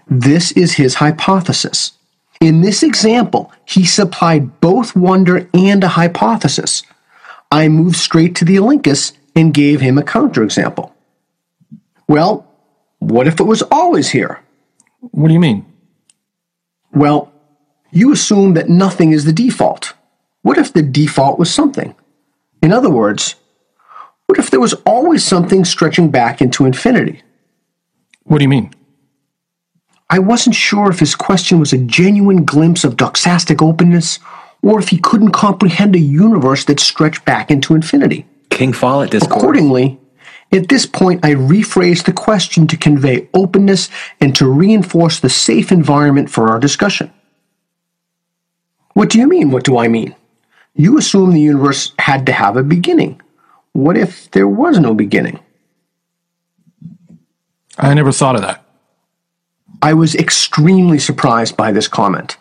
[0.07, 1.93] This is his hypothesis.
[2.41, 6.83] In this example, he supplied both wonder and a hypothesis.
[7.51, 10.93] I moved straight to the Elenchus and gave him a counterexample.
[12.07, 12.47] Well,
[12.99, 14.41] what if it was always here?
[15.01, 15.67] What do you mean?
[16.93, 17.32] Well,
[17.93, 19.93] you assume that nothing is the default.
[20.41, 21.95] What if the default was something?
[22.63, 23.37] In other words,
[24.27, 27.23] what if there was always something stretching back into infinity?
[28.25, 28.73] What do you mean?
[30.09, 34.19] I wasn't sure if his question was a genuine glimpse of doxastic openness
[34.63, 38.27] or if he couldn't comprehend a universe that stretched back into infinity.
[38.51, 39.37] King Follett discourse.
[39.37, 39.99] Accordingly,
[40.53, 43.89] at this point, I rephrased the question to convey openness
[44.21, 47.13] and to reinforce the safe environment for our discussion.
[48.95, 49.51] What do you mean?
[49.51, 50.15] What do I mean?
[50.75, 53.21] You assume the universe had to have a beginning.
[53.73, 55.41] What if there was no beginning?
[57.79, 58.65] I never thought of that.
[59.81, 62.37] I was extremely surprised by this comment.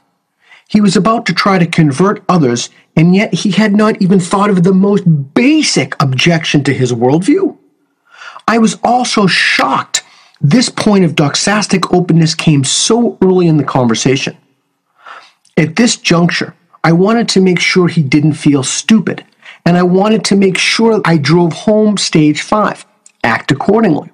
[0.68, 4.50] He was about to try to convert others, and yet he had not even thought
[4.50, 7.58] of the most basic objection to his worldview.
[8.48, 10.04] I was also shocked
[10.40, 14.38] this point of doxastic openness came so early in the conversation.
[15.58, 19.24] At this juncture, I wanted to make sure he didn't feel stupid,
[19.66, 22.86] and I wanted to make sure I drove home stage five.
[23.24, 24.12] Act accordingly.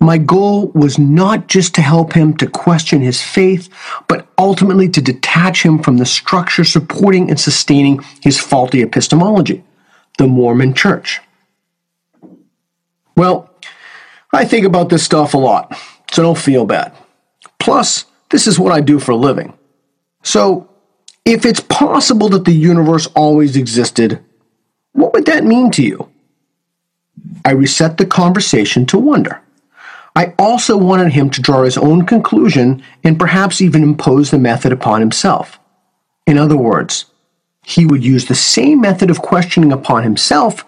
[0.00, 3.68] My goal was not just to help him to question his faith,
[4.06, 9.64] but ultimately to detach him from the structure supporting and sustaining his faulty epistemology,
[10.18, 11.20] the Mormon Church.
[13.16, 13.50] Well,
[14.32, 15.76] I think about this stuff a lot,
[16.12, 16.92] so don't feel bad.
[17.58, 19.52] Plus, this is what I do for a living.
[20.22, 20.68] So,
[21.24, 24.24] if it's possible that the universe always existed,
[24.92, 26.08] what would that mean to you?
[27.44, 29.40] I reset the conversation to wonder.
[30.16, 34.72] I also wanted him to draw his own conclusion and perhaps even impose the method
[34.72, 35.60] upon himself.
[36.26, 37.04] In other words,
[37.62, 40.64] he would use the same method of questioning upon himself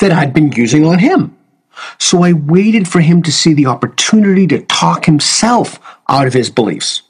[0.00, 1.36] that I'd been using on him.
[1.98, 5.78] So I waited for him to see the opportunity to talk himself
[6.08, 7.02] out of his beliefs.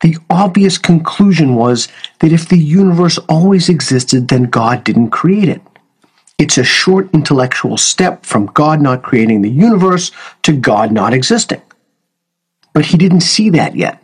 [0.00, 1.88] The obvious conclusion was
[2.20, 5.60] that if the universe always existed, then God didn't create it.
[6.38, 10.10] It's a short intellectual step from God not creating the universe
[10.42, 11.60] to God not existing.
[12.72, 14.02] But he didn't see that yet.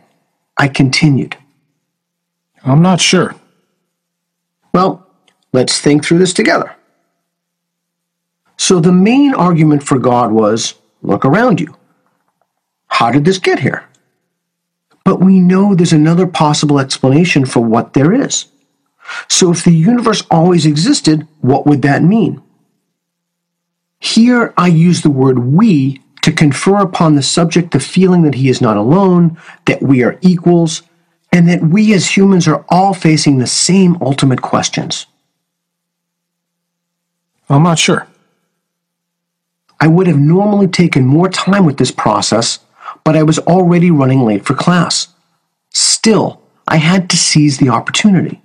[0.55, 1.35] I continued.
[2.63, 3.33] I'm not sure.
[4.73, 5.07] Well,
[5.51, 6.75] let's think through this together.
[8.57, 11.75] So the main argument for God was look around you.
[12.87, 13.87] How did this get here?
[15.07, 18.47] But we know there's another possible explanation for what there is.
[19.29, 22.43] So if the universe always existed, what would that mean?
[23.99, 28.49] Here I use the word we to confer upon the subject the feeling that he
[28.49, 30.81] is not alone, that we are equals,
[31.31, 35.05] and that we as humans are all facing the same ultimate questions.
[37.49, 38.05] I'm not sure.
[39.79, 42.59] I would have normally taken more time with this process,
[43.07, 45.07] but I was already running late for class.
[45.73, 48.41] Still, I had to seize the opportunity.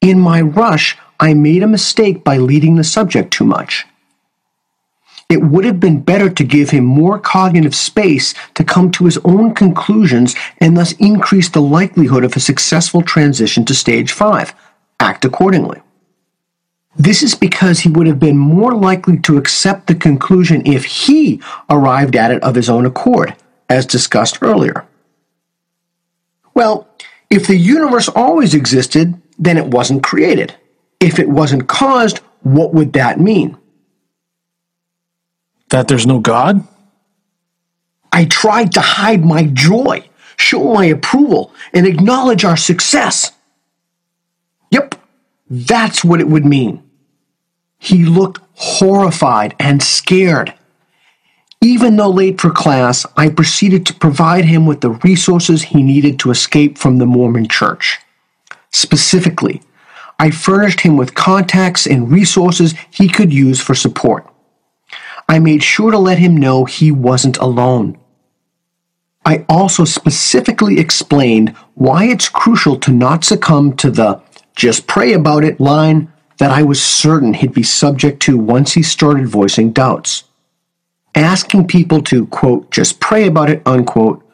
[0.00, 3.86] In my rush, I made a mistake by leading the subject too much.
[5.28, 9.18] it would have been better to give him more cognitive space to come to his
[9.24, 14.52] own conclusions and thus increase the likelihood of a successful transition to stage 5.
[14.98, 15.80] Act accordingly.
[16.96, 21.40] This is because he would have been more likely to accept the conclusion if he
[21.68, 23.36] arrived at it of his own accord,
[23.70, 24.86] as discussed earlier.
[26.52, 26.88] Well,
[27.30, 30.54] if the universe always existed, then it wasn't created.
[30.98, 33.56] If it wasn't caused, what would that mean?
[35.70, 36.66] That there's no God?
[38.12, 43.30] I tried to hide my joy, show my approval, and acknowledge our success.
[44.72, 44.96] Yep,
[45.48, 46.82] that's what it would mean.
[47.78, 50.52] He looked horrified and scared.
[51.62, 56.18] Even though late for class, I proceeded to provide him with the resources he needed
[56.20, 57.98] to escape from the Mormon church.
[58.70, 59.60] Specifically,
[60.18, 64.26] I furnished him with contacts and resources he could use for support.
[65.28, 67.98] I made sure to let him know he wasn't alone.
[69.26, 74.22] I also specifically explained why it's crucial to not succumb to the
[74.56, 78.82] just pray about it line that I was certain he'd be subject to once he
[78.82, 80.24] started voicing doubts.
[81.14, 84.24] Asking people to, quote, just pray about it, unquote,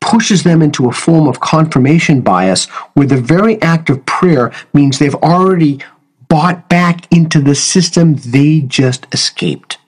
[0.00, 4.98] pushes them into a form of confirmation bias where the very act of prayer means
[4.98, 5.80] they've already
[6.28, 9.78] bought back into the system they just escaped.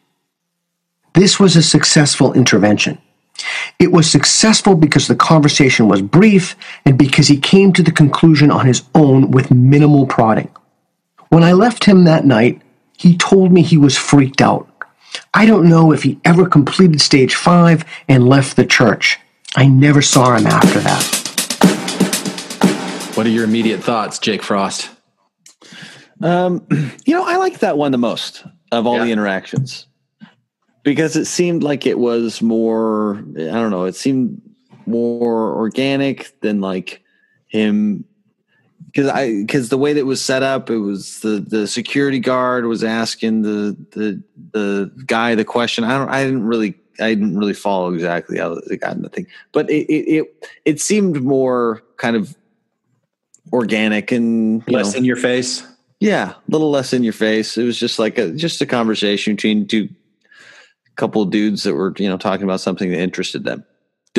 [1.15, 2.99] This was a successful intervention.
[3.79, 8.51] It was successful because the conversation was brief and because he came to the conclusion
[8.51, 10.51] on his own with minimal prodding.
[11.29, 12.63] When I left him that night,
[12.97, 14.69] he told me he was freaked out.
[15.37, 19.19] I don't know if he ever completed stage five and left the church.
[19.55, 21.13] I never saw him after that.
[23.15, 24.89] What are your immediate thoughts, Jake Frost?
[26.23, 26.67] Um,
[27.05, 29.05] you know, I like that one the most of all yeah.
[29.05, 29.87] the interactions
[30.83, 34.41] because it seemed like it was more, I don't know, it seemed
[34.87, 37.03] more organic than like
[37.47, 38.07] him
[38.97, 42.64] because I because the way that was set up, it was the the security guard
[42.64, 45.85] was asking the the the guy the question.
[45.85, 49.10] I don't I didn't really I didn't really follow exactly how they got in the
[49.10, 52.35] thing, but it it it, it seemed more kind of
[53.52, 55.62] organic and less know, in your face.
[56.01, 57.59] Yeah, a little less in your face.
[57.59, 59.90] It was just like a just a conversation between two
[60.94, 63.62] couple of dudes that were you know talking about something that interested them.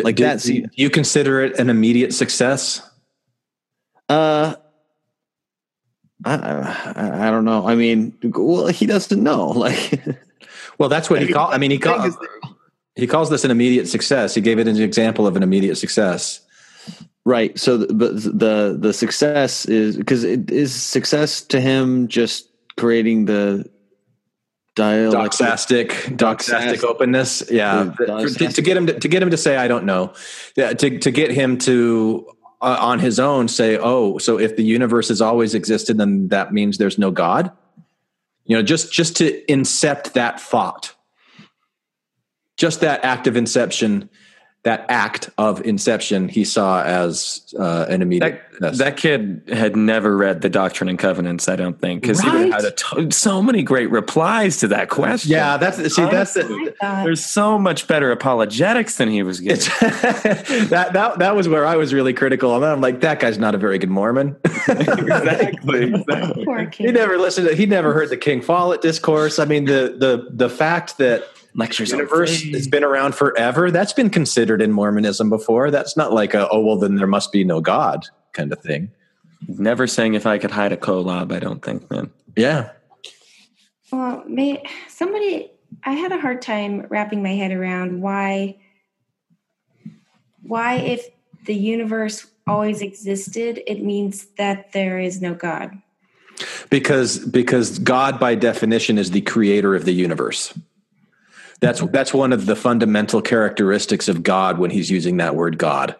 [0.03, 0.41] Like Did, that.
[0.43, 2.87] Do you consider it an immediate success?
[4.07, 4.53] Uh,
[6.25, 6.35] I,
[6.95, 7.67] I, I don't know.
[7.67, 9.51] I mean, well, he doesn't know.
[9.57, 10.01] Like,
[10.77, 11.53] well, that's what he called.
[11.53, 12.15] I mean, he called.
[12.95, 14.33] He calls this an immediate success.
[14.33, 16.41] He gave it an example of an immediate success.
[17.25, 17.57] Right.
[17.59, 23.25] So, the, but the the success is because it is success to him just creating
[23.25, 23.69] the
[24.75, 29.67] doxastic doxastic openness yeah to, to, get him to, to, get him to say i
[29.67, 30.13] don't know
[30.55, 32.27] yeah, to, to get him to
[32.59, 36.51] Uh, on his own say, "Oh, so if the universe has always existed, then that
[36.51, 37.51] means there's no God."
[38.45, 40.95] You know, just just to incept that thought,
[42.57, 44.09] just that act of inception
[44.63, 48.41] that act of inception he saw as uh, an immediate.
[48.59, 52.45] That, that, kid had never read the Doctrine and Covenants, I don't think, because right?
[52.45, 55.31] he had a so many great replies to that question.
[55.31, 56.75] Yeah, that's see, Honestly, that's the,
[57.05, 59.71] there's so much better apologetics than he was getting.
[60.69, 63.55] that that that was where I was really critical, and I'm like, that guy's not
[63.55, 64.35] a very good Mormon.
[64.67, 66.85] exactly, exactly.
[66.85, 67.47] He never listened.
[67.47, 69.39] To, he never heard the King Follett discourse.
[69.39, 71.23] I mean, the the the fact that
[71.57, 73.69] lectures universe has been around forever.
[73.69, 75.69] That's been considered in Mormonism before.
[75.69, 78.91] That's not like a oh well then there must be no God kind of thing.
[79.47, 82.11] Never saying if I could Hie to Kolob, I don't think, man.
[82.35, 82.71] Yeah.
[83.91, 85.51] Well, may somebody
[85.83, 88.57] I had a hard time wrapping my head around why
[90.43, 91.09] why if
[91.45, 95.81] the universe always existed, it means that there is no God.
[96.69, 100.57] Because because God by definition is the creator of the universe.
[101.59, 105.95] That's that's one of the fundamental characteristics of God when he's using that word God.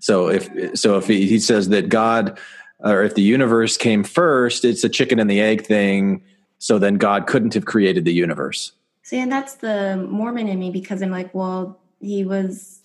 [0.00, 2.38] So if so if he, he says that God
[2.80, 6.22] or if the universe came first, it's a chicken and the egg thing.
[6.58, 8.72] So then God couldn't have created the universe.
[9.02, 12.80] See, and that's the Mormon in me because I'm like, well, he was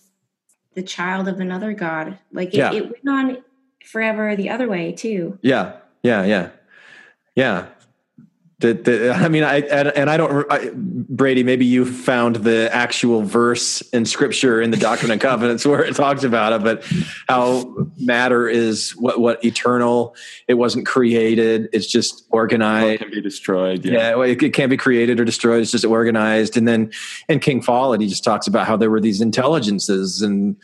[0.76, 2.20] the child of another God.
[2.34, 2.74] Like it, yeah.
[2.74, 3.38] it went on
[3.86, 5.40] forever the other way too.
[5.42, 6.50] Yeah, yeah, yeah,
[7.36, 7.68] yeah.
[8.60, 11.44] That, that I mean, I and, and I don't, I, Brady.
[11.44, 15.96] Maybe you found the actual verse in Scripture in the Doctrine and Covenants where it
[15.96, 16.84] talks about it, but
[17.30, 20.14] how matter is what what eternal.
[20.50, 21.70] It wasn't created.
[21.72, 23.02] It's just organized.
[23.02, 23.86] It can be destroyed.
[23.86, 24.16] Yeah, Yeah.
[24.16, 25.62] well, it, it can't be created or destroyed.
[25.62, 26.58] It's just organized.
[26.58, 26.92] And then
[27.30, 30.58] in King Follett, he just talks about how there were these intelligences and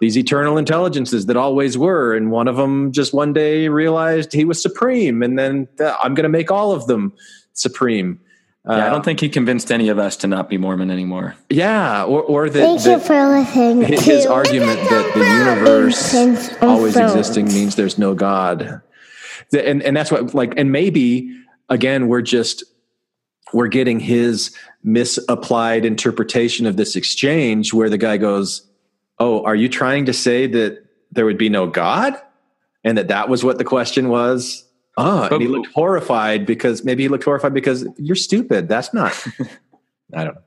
[0.00, 2.14] these eternal intelligences that always were.
[2.14, 5.22] And one of them just one day realized he was supreme.
[5.22, 7.12] And then uh, I'm going to make all of them
[7.52, 8.20] supreme.
[8.64, 11.34] yeah, I Uh, don't think he convinced any of us to not be Mormon anymore.
[11.50, 16.14] Yeah, or, or that, Thank you for listening his to argument that the universe
[16.62, 17.12] always Thrones.
[17.14, 18.80] existing means there's no God.
[19.50, 21.34] The- And and that's what like and maybe
[21.70, 22.62] again we're just
[23.54, 24.54] we're getting his
[24.84, 28.67] misapplied interpretation of this exchange where the guy goes,
[29.20, 32.14] "Oh, are you trying to say that there would be no God?"
[32.84, 34.64] And that that was what the question was.
[34.96, 38.68] Oh, and he looked horrified because maybe he looked horrified because you're stupid.
[38.68, 39.12] That's not.
[40.14, 40.42] I don't know.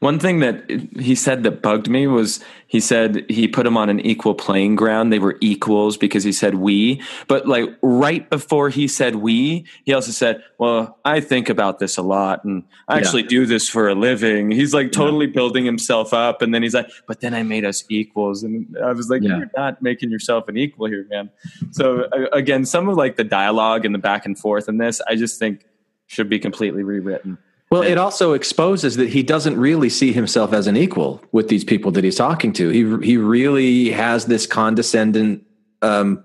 [0.00, 2.38] One thing that he said that bugged me was
[2.68, 5.12] he said he put them on an equal playing ground.
[5.12, 7.02] They were equals because he said we.
[7.26, 11.96] But like right before he said we, he also said, Well, I think about this
[11.96, 12.98] a lot and I Yeah.
[13.00, 14.52] actually do this for a living.
[14.52, 16.42] He's like totally building himself up.
[16.42, 18.44] And then he's like, But then I made us equals.
[18.44, 19.38] And I was like, Yeah.
[19.38, 21.30] You're not making yourself an equal here, man.
[21.72, 25.16] So again, some of like the dialogue and the back and forth in this, I
[25.16, 25.64] just think
[26.06, 27.38] should be completely rewritten.
[27.70, 31.64] Well, it also exposes that he doesn't really see himself as an equal with these
[31.64, 32.70] people that he's talking to.
[32.70, 35.44] He he really has this condescending
[35.82, 36.24] um,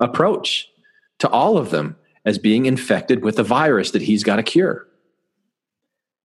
[0.00, 0.68] approach
[1.18, 4.86] to all of them as being infected with a virus that he's got to cure.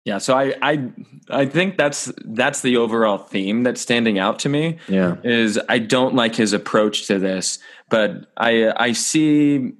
[0.05, 0.91] Yeah, so I I
[1.29, 4.79] I think that's that's the overall theme that's standing out to me.
[4.87, 5.17] Yeah.
[5.23, 7.59] Is I don't like his approach to this,
[7.89, 9.73] but I I see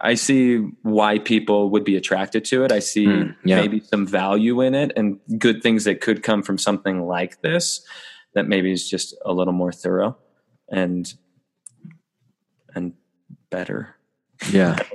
[0.00, 2.72] I see why people would be attracted to it.
[2.72, 3.60] I see Hmm, yeah.
[3.60, 7.80] maybe some value in it and good things that could come from something like this
[8.34, 10.16] that maybe is just a little more thorough
[10.70, 11.12] and
[12.74, 12.92] and
[13.50, 13.96] better.
[14.50, 14.78] Yeah.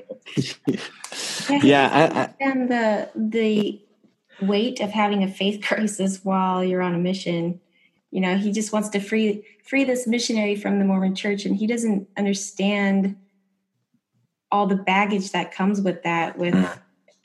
[1.50, 3.80] Yeah, and the the
[4.42, 7.62] weight of having a faith crisis while you're on a mission.
[8.12, 11.56] You know, he just wants to free free this missionary from the Mormon Church, and
[11.56, 13.16] he doesn't understand
[14.56, 16.56] all the baggage that comes with that, with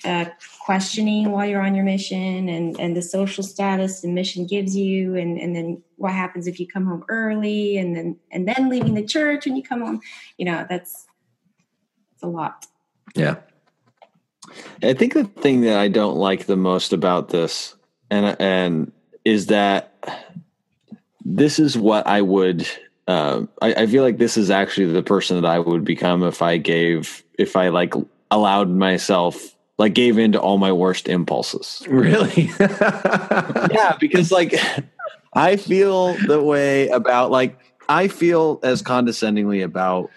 [0.05, 0.25] uh,
[0.65, 5.15] questioning while you're on your mission, and and the social status the mission gives you,
[5.15, 8.95] and and then what happens if you come home early, and then and then leaving
[8.95, 10.01] the church when you come home.
[10.39, 11.07] You know, that's
[12.15, 12.67] it's a lot.
[13.15, 13.37] Yeah.
[14.83, 17.77] I think the thing that I don't like the most about this,
[18.11, 18.93] and and
[19.25, 19.95] is that
[21.25, 22.67] this is what I would.
[23.11, 26.43] Uh, I, I feel like this is actually the person that I would become if
[26.43, 27.93] I gave, if I like
[28.31, 31.83] allowed myself, like gave in to all my worst impulses.
[31.89, 32.51] Really?
[32.61, 34.55] yeah, because like
[35.33, 37.59] I feel the way about like
[37.89, 40.09] I feel as condescendingly about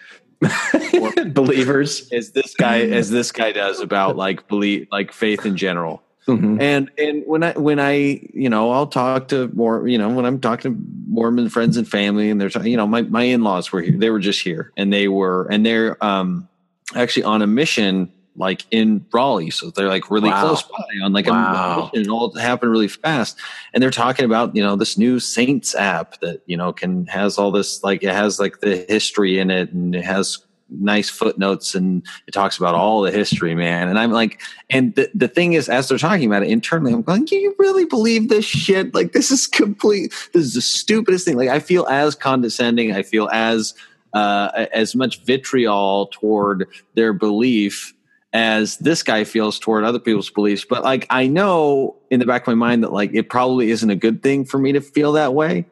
[1.34, 6.04] believers as this guy as this guy does about like believe like faith in general.
[6.28, 7.94] And and when I when I
[8.34, 11.88] you know I'll talk to more you know when I'm talking to Mormon friends and
[11.88, 13.98] family and they're talking you know my my in laws were here.
[13.98, 16.48] They were just here and they were and they're um
[16.96, 19.52] actually on a mission like in Raleigh.
[19.52, 20.42] So they're like really Wow.
[20.42, 21.74] close by on like Wow.
[21.74, 22.00] a mission.
[22.04, 23.38] And all happened really fast.
[23.74, 27.38] And they're talking about you know this new Saints app that you know can has
[27.38, 30.40] all this like it has like the history in it and it has
[30.80, 33.90] nice footnotes and it talks about all the history, man.
[33.90, 37.02] And I'm like, and the, the thing is, as they're talking about it internally, I'm
[37.02, 38.94] going, you really believe this shit?
[38.94, 41.38] Like, this is complete, this is the stupidest thing.
[41.38, 43.74] Like, I feel as condescending, I feel as,
[44.14, 47.94] uh, as much vitriol toward their belief
[48.34, 50.66] as this guy feels toward other people's beliefs.
[50.68, 53.90] But like, I know in the back of my mind that like, it probably isn't
[53.90, 55.66] a good thing for me to feel that way.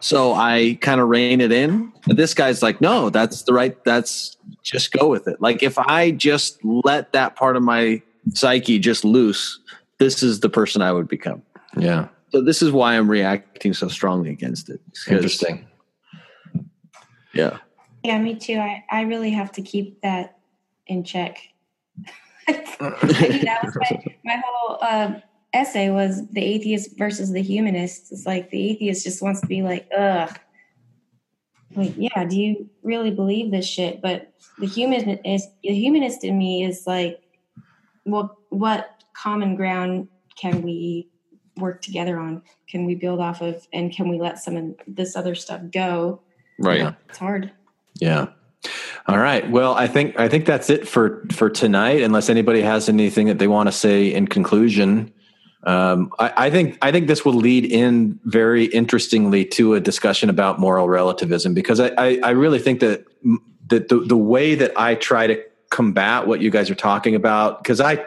[0.00, 1.92] So I kind of rein it in.
[2.06, 5.40] But this guy's like, no, that's the right, that's just go with it.
[5.40, 8.02] Like if I just let that part of my
[8.34, 9.58] psyche just loose,
[9.98, 11.42] this is the person I would become.
[11.76, 12.08] Yeah.
[12.30, 14.80] So this is why I'm reacting so strongly against it.
[15.08, 15.66] Interesting.
[17.32, 17.58] Yeah.
[18.04, 18.58] Yeah, me too.
[18.58, 20.38] I, I really have to keep that
[20.86, 21.40] in check.
[22.48, 25.14] I think that was my, my whole uh,
[25.52, 28.12] essay was the atheist versus the humanist.
[28.12, 30.38] It's like the atheist just wants to be like, ugh.
[31.76, 34.00] Like, yeah, do you really believe this shit?
[34.00, 37.20] But the human is the humanist in me is like,
[38.04, 40.08] well, what common ground
[40.40, 41.08] can we
[41.56, 42.42] work together on?
[42.70, 46.22] Can we build off of, and can we let some of this other stuff go?
[46.58, 46.94] Right.
[47.08, 47.52] It's hard.
[48.00, 48.28] Yeah.
[49.06, 49.48] All right.
[49.50, 52.02] Well, I think I think that's it for for tonight.
[52.02, 55.12] Unless anybody has anything that they want to say in conclusion,
[55.64, 60.30] um, I, I think I think this will lead in very interestingly to a discussion
[60.30, 63.04] about moral relativism because I I, I really think that
[63.68, 67.62] that the the way that I try to combat what you guys are talking about
[67.62, 68.04] because I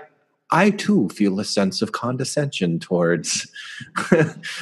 [0.54, 3.48] I too feel a sense of condescension towards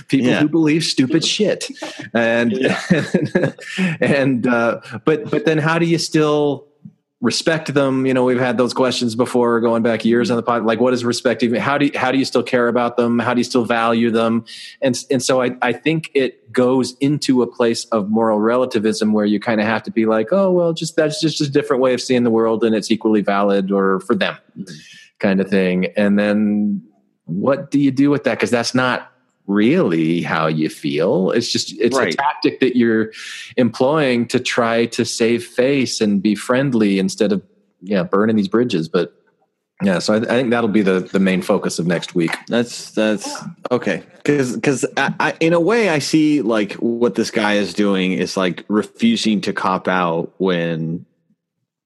[0.07, 0.41] people Yeah.
[0.41, 1.67] who believe stupid shit,
[2.13, 2.53] and
[4.01, 6.67] and uh, but but then how do you still
[7.21, 8.05] respect them?
[8.05, 10.63] You know, we've had those questions before, going back years on the pod.
[10.63, 11.59] Like, what is respect even?
[11.59, 13.19] How do you, how do you still care about them?
[13.19, 14.45] How do you still value them?
[14.81, 19.25] And and so I I think it goes into a place of moral relativism where
[19.25, 21.93] you kind of have to be like, oh well, just that's just a different way
[21.93, 24.73] of seeing the world, and it's equally valid or for them mm-hmm.
[25.19, 25.87] kind of thing.
[25.97, 26.83] And then
[27.25, 28.35] what do you do with that?
[28.35, 29.11] Because that's not
[29.49, 31.31] really how you feel.
[31.31, 33.11] It's just it's a tactic that you're
[33.57, 37.41] employing to try to save face and be friendly instead of
[37.81, 38.87] yeah burning these bridges.
[38.87, 39.13] But
[39.81, 42.35] yeah, so I, I think that'll be the the main focus of next week.
[42.47, 43.27] That's that's
[43.71, 47.73] okay because because I, I, in a way I see like what this guy is
[47.73, 51.05] doing is like refusing to cop out when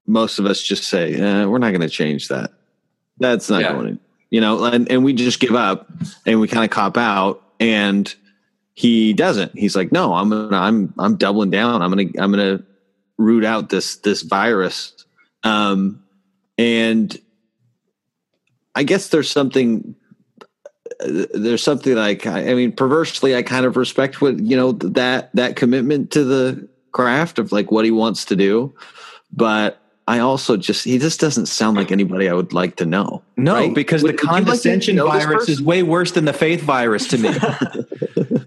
[0.06, 2.52] most of us just say eh, we're not going to change that.
[3.18, 3.72] That's not Yeah.
[3.72, 4.00] going to
[4.30, 5.88] you know, and and we just give up
[6.26, 8.14] and we kind of cop out and
[8.74, 9.56] he doesn't.
[9.58, 11.80] He's like, no, I'm gonna, I'm I'm doubling down.
[11.80, 12.62] I'm gonna I'm gonna
[13.16, 14.92] root out this this virus.
[15.44, 16.04] Um,
[16.58, 17.16] and
[18.74, 19.94] I guess there's something
[21.00, 25.56] there's something like I mean perversely I kind of respect what you know that that
[25.56, 28.72] commitment to the craft of like what he wants to do
[29.32, 33.22] but I also just he just doesn't sound like anybody I would like to know
[33.36, 33.74] No, right?
[33.74, 37.06] because Would- the would you like condescension virus is way worse than the faith virus
[37.08, 37.30] to me.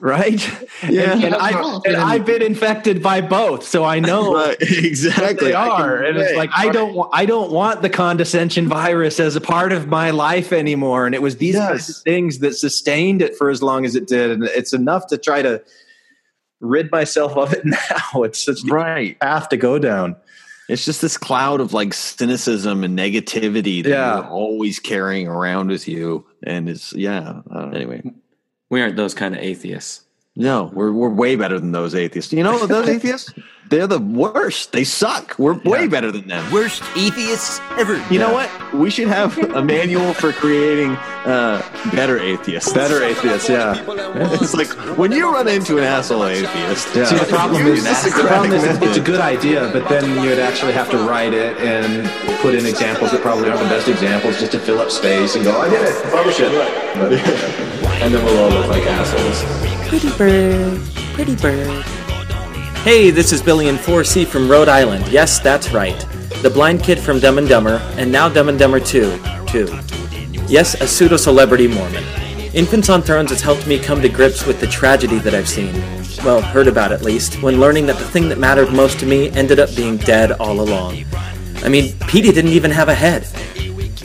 [0.00, 0.48] right?
[0.88, 1.12] Yeah.
[1.12, 5.24] And, and I and I've been infected by both, so I know Right, exactly.
[5.26, 6.02] what they are.
[6.02, 9.72] And it's like I don't wa- I don't want the condescension virus as a part
[9.72, 11.06] of my life anymore.
[11.06, 14.06] And it was these kinds of things that sustained it for as long as it
[14.06, 14.30] did.
[14.30, 15.62] And it's enough to try to
[16.60, 18.22] rid myself of it now.
[18.22, 20.16] It's such a right path to go down.
[20.68, 24.16] It's just this cloud of like cynicism and negativity that Yeah.
[24.16, 27.40] you're always carrying around with you, and it's yeah.
[27.50, 28.02] Uh, anyway,
[28.70, 30.02] We aren't those kind of atheists.
[30.38, 32.32] No, we're we're way better than those atheists.
[32.32, 33.34] You know those atheists?
[33.70, 34.72] They're the worst.
[34.72, 35.38] They suck.
[35.38, 36.50] We're way better than them.
[36.50, 38.02] Worst atheists ever.
[38.10, 38.48] You know what?
[38.72, 40.92] We should have a manual for creating
[41.26, 41.60] uh,
[41.92, 42.72] better atheists.
[42.72, 43.74] Better atheists, yeah.
[44.40, 46.94] it's like when you run into an asshole atheist.
[46.94, 47.04] Yeah.
[47.04, 50.38] See, the problem is, the the problem is it's a good idea, but then you'd
[50.38, 52.08] actually have to write it and
[52.40, 55.44] put in examples that probably aren't the best examples just to fill up space and
[55.44, 56.52] go, I did it, publish it.
[56.94, 57.12] But-
[58.00, 59.77] and then we'll all look like assholes.
[59.88, 60.80] Pretty bird,
[61.14, 61.82] pretty bird.
[62.84, 65.08] Hey, this is Billy in 4C from Rhode Island.
[65.08, 65.98] Yes, that's right.
[66.42, 69.66] The blind kid from Dumb and Dumber, and now Dumb and Dumber 2, too.
[70.46, 72.04] Yes, a pseudo celebrity Mormon.
[72.52, 75.74] Infants on Thrones has helped me come to grips with the tragedy that I've seen.
[76.22, 79.30] Well, heard about at least, when learning that the thing that mattered most to me
[79.30, 81.02] ended up being dead all along.
[81.64, 83.26] I mean, Petey didn't even have a head.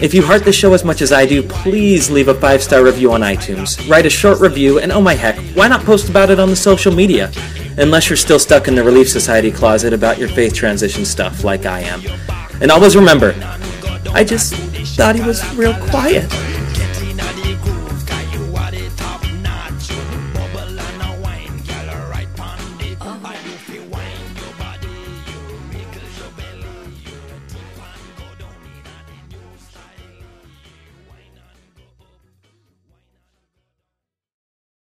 [0.04, 2.84] If you heart the show as much as I do, please leave a five star
[2.84, 6.30] review on iTunes, write a short review, and oh my heck, why not post about
[6.30, 7.32] it on the social media?
[7.78, 11.66] Unless you're still stuck in the Relief Society closet about your faith transition stuff like
[11.66, 12.02] I am.
[12.60, 13.34] And always remember,
[14.12, 14.56] I just
[14.98, 16.30] thought he was real quiet.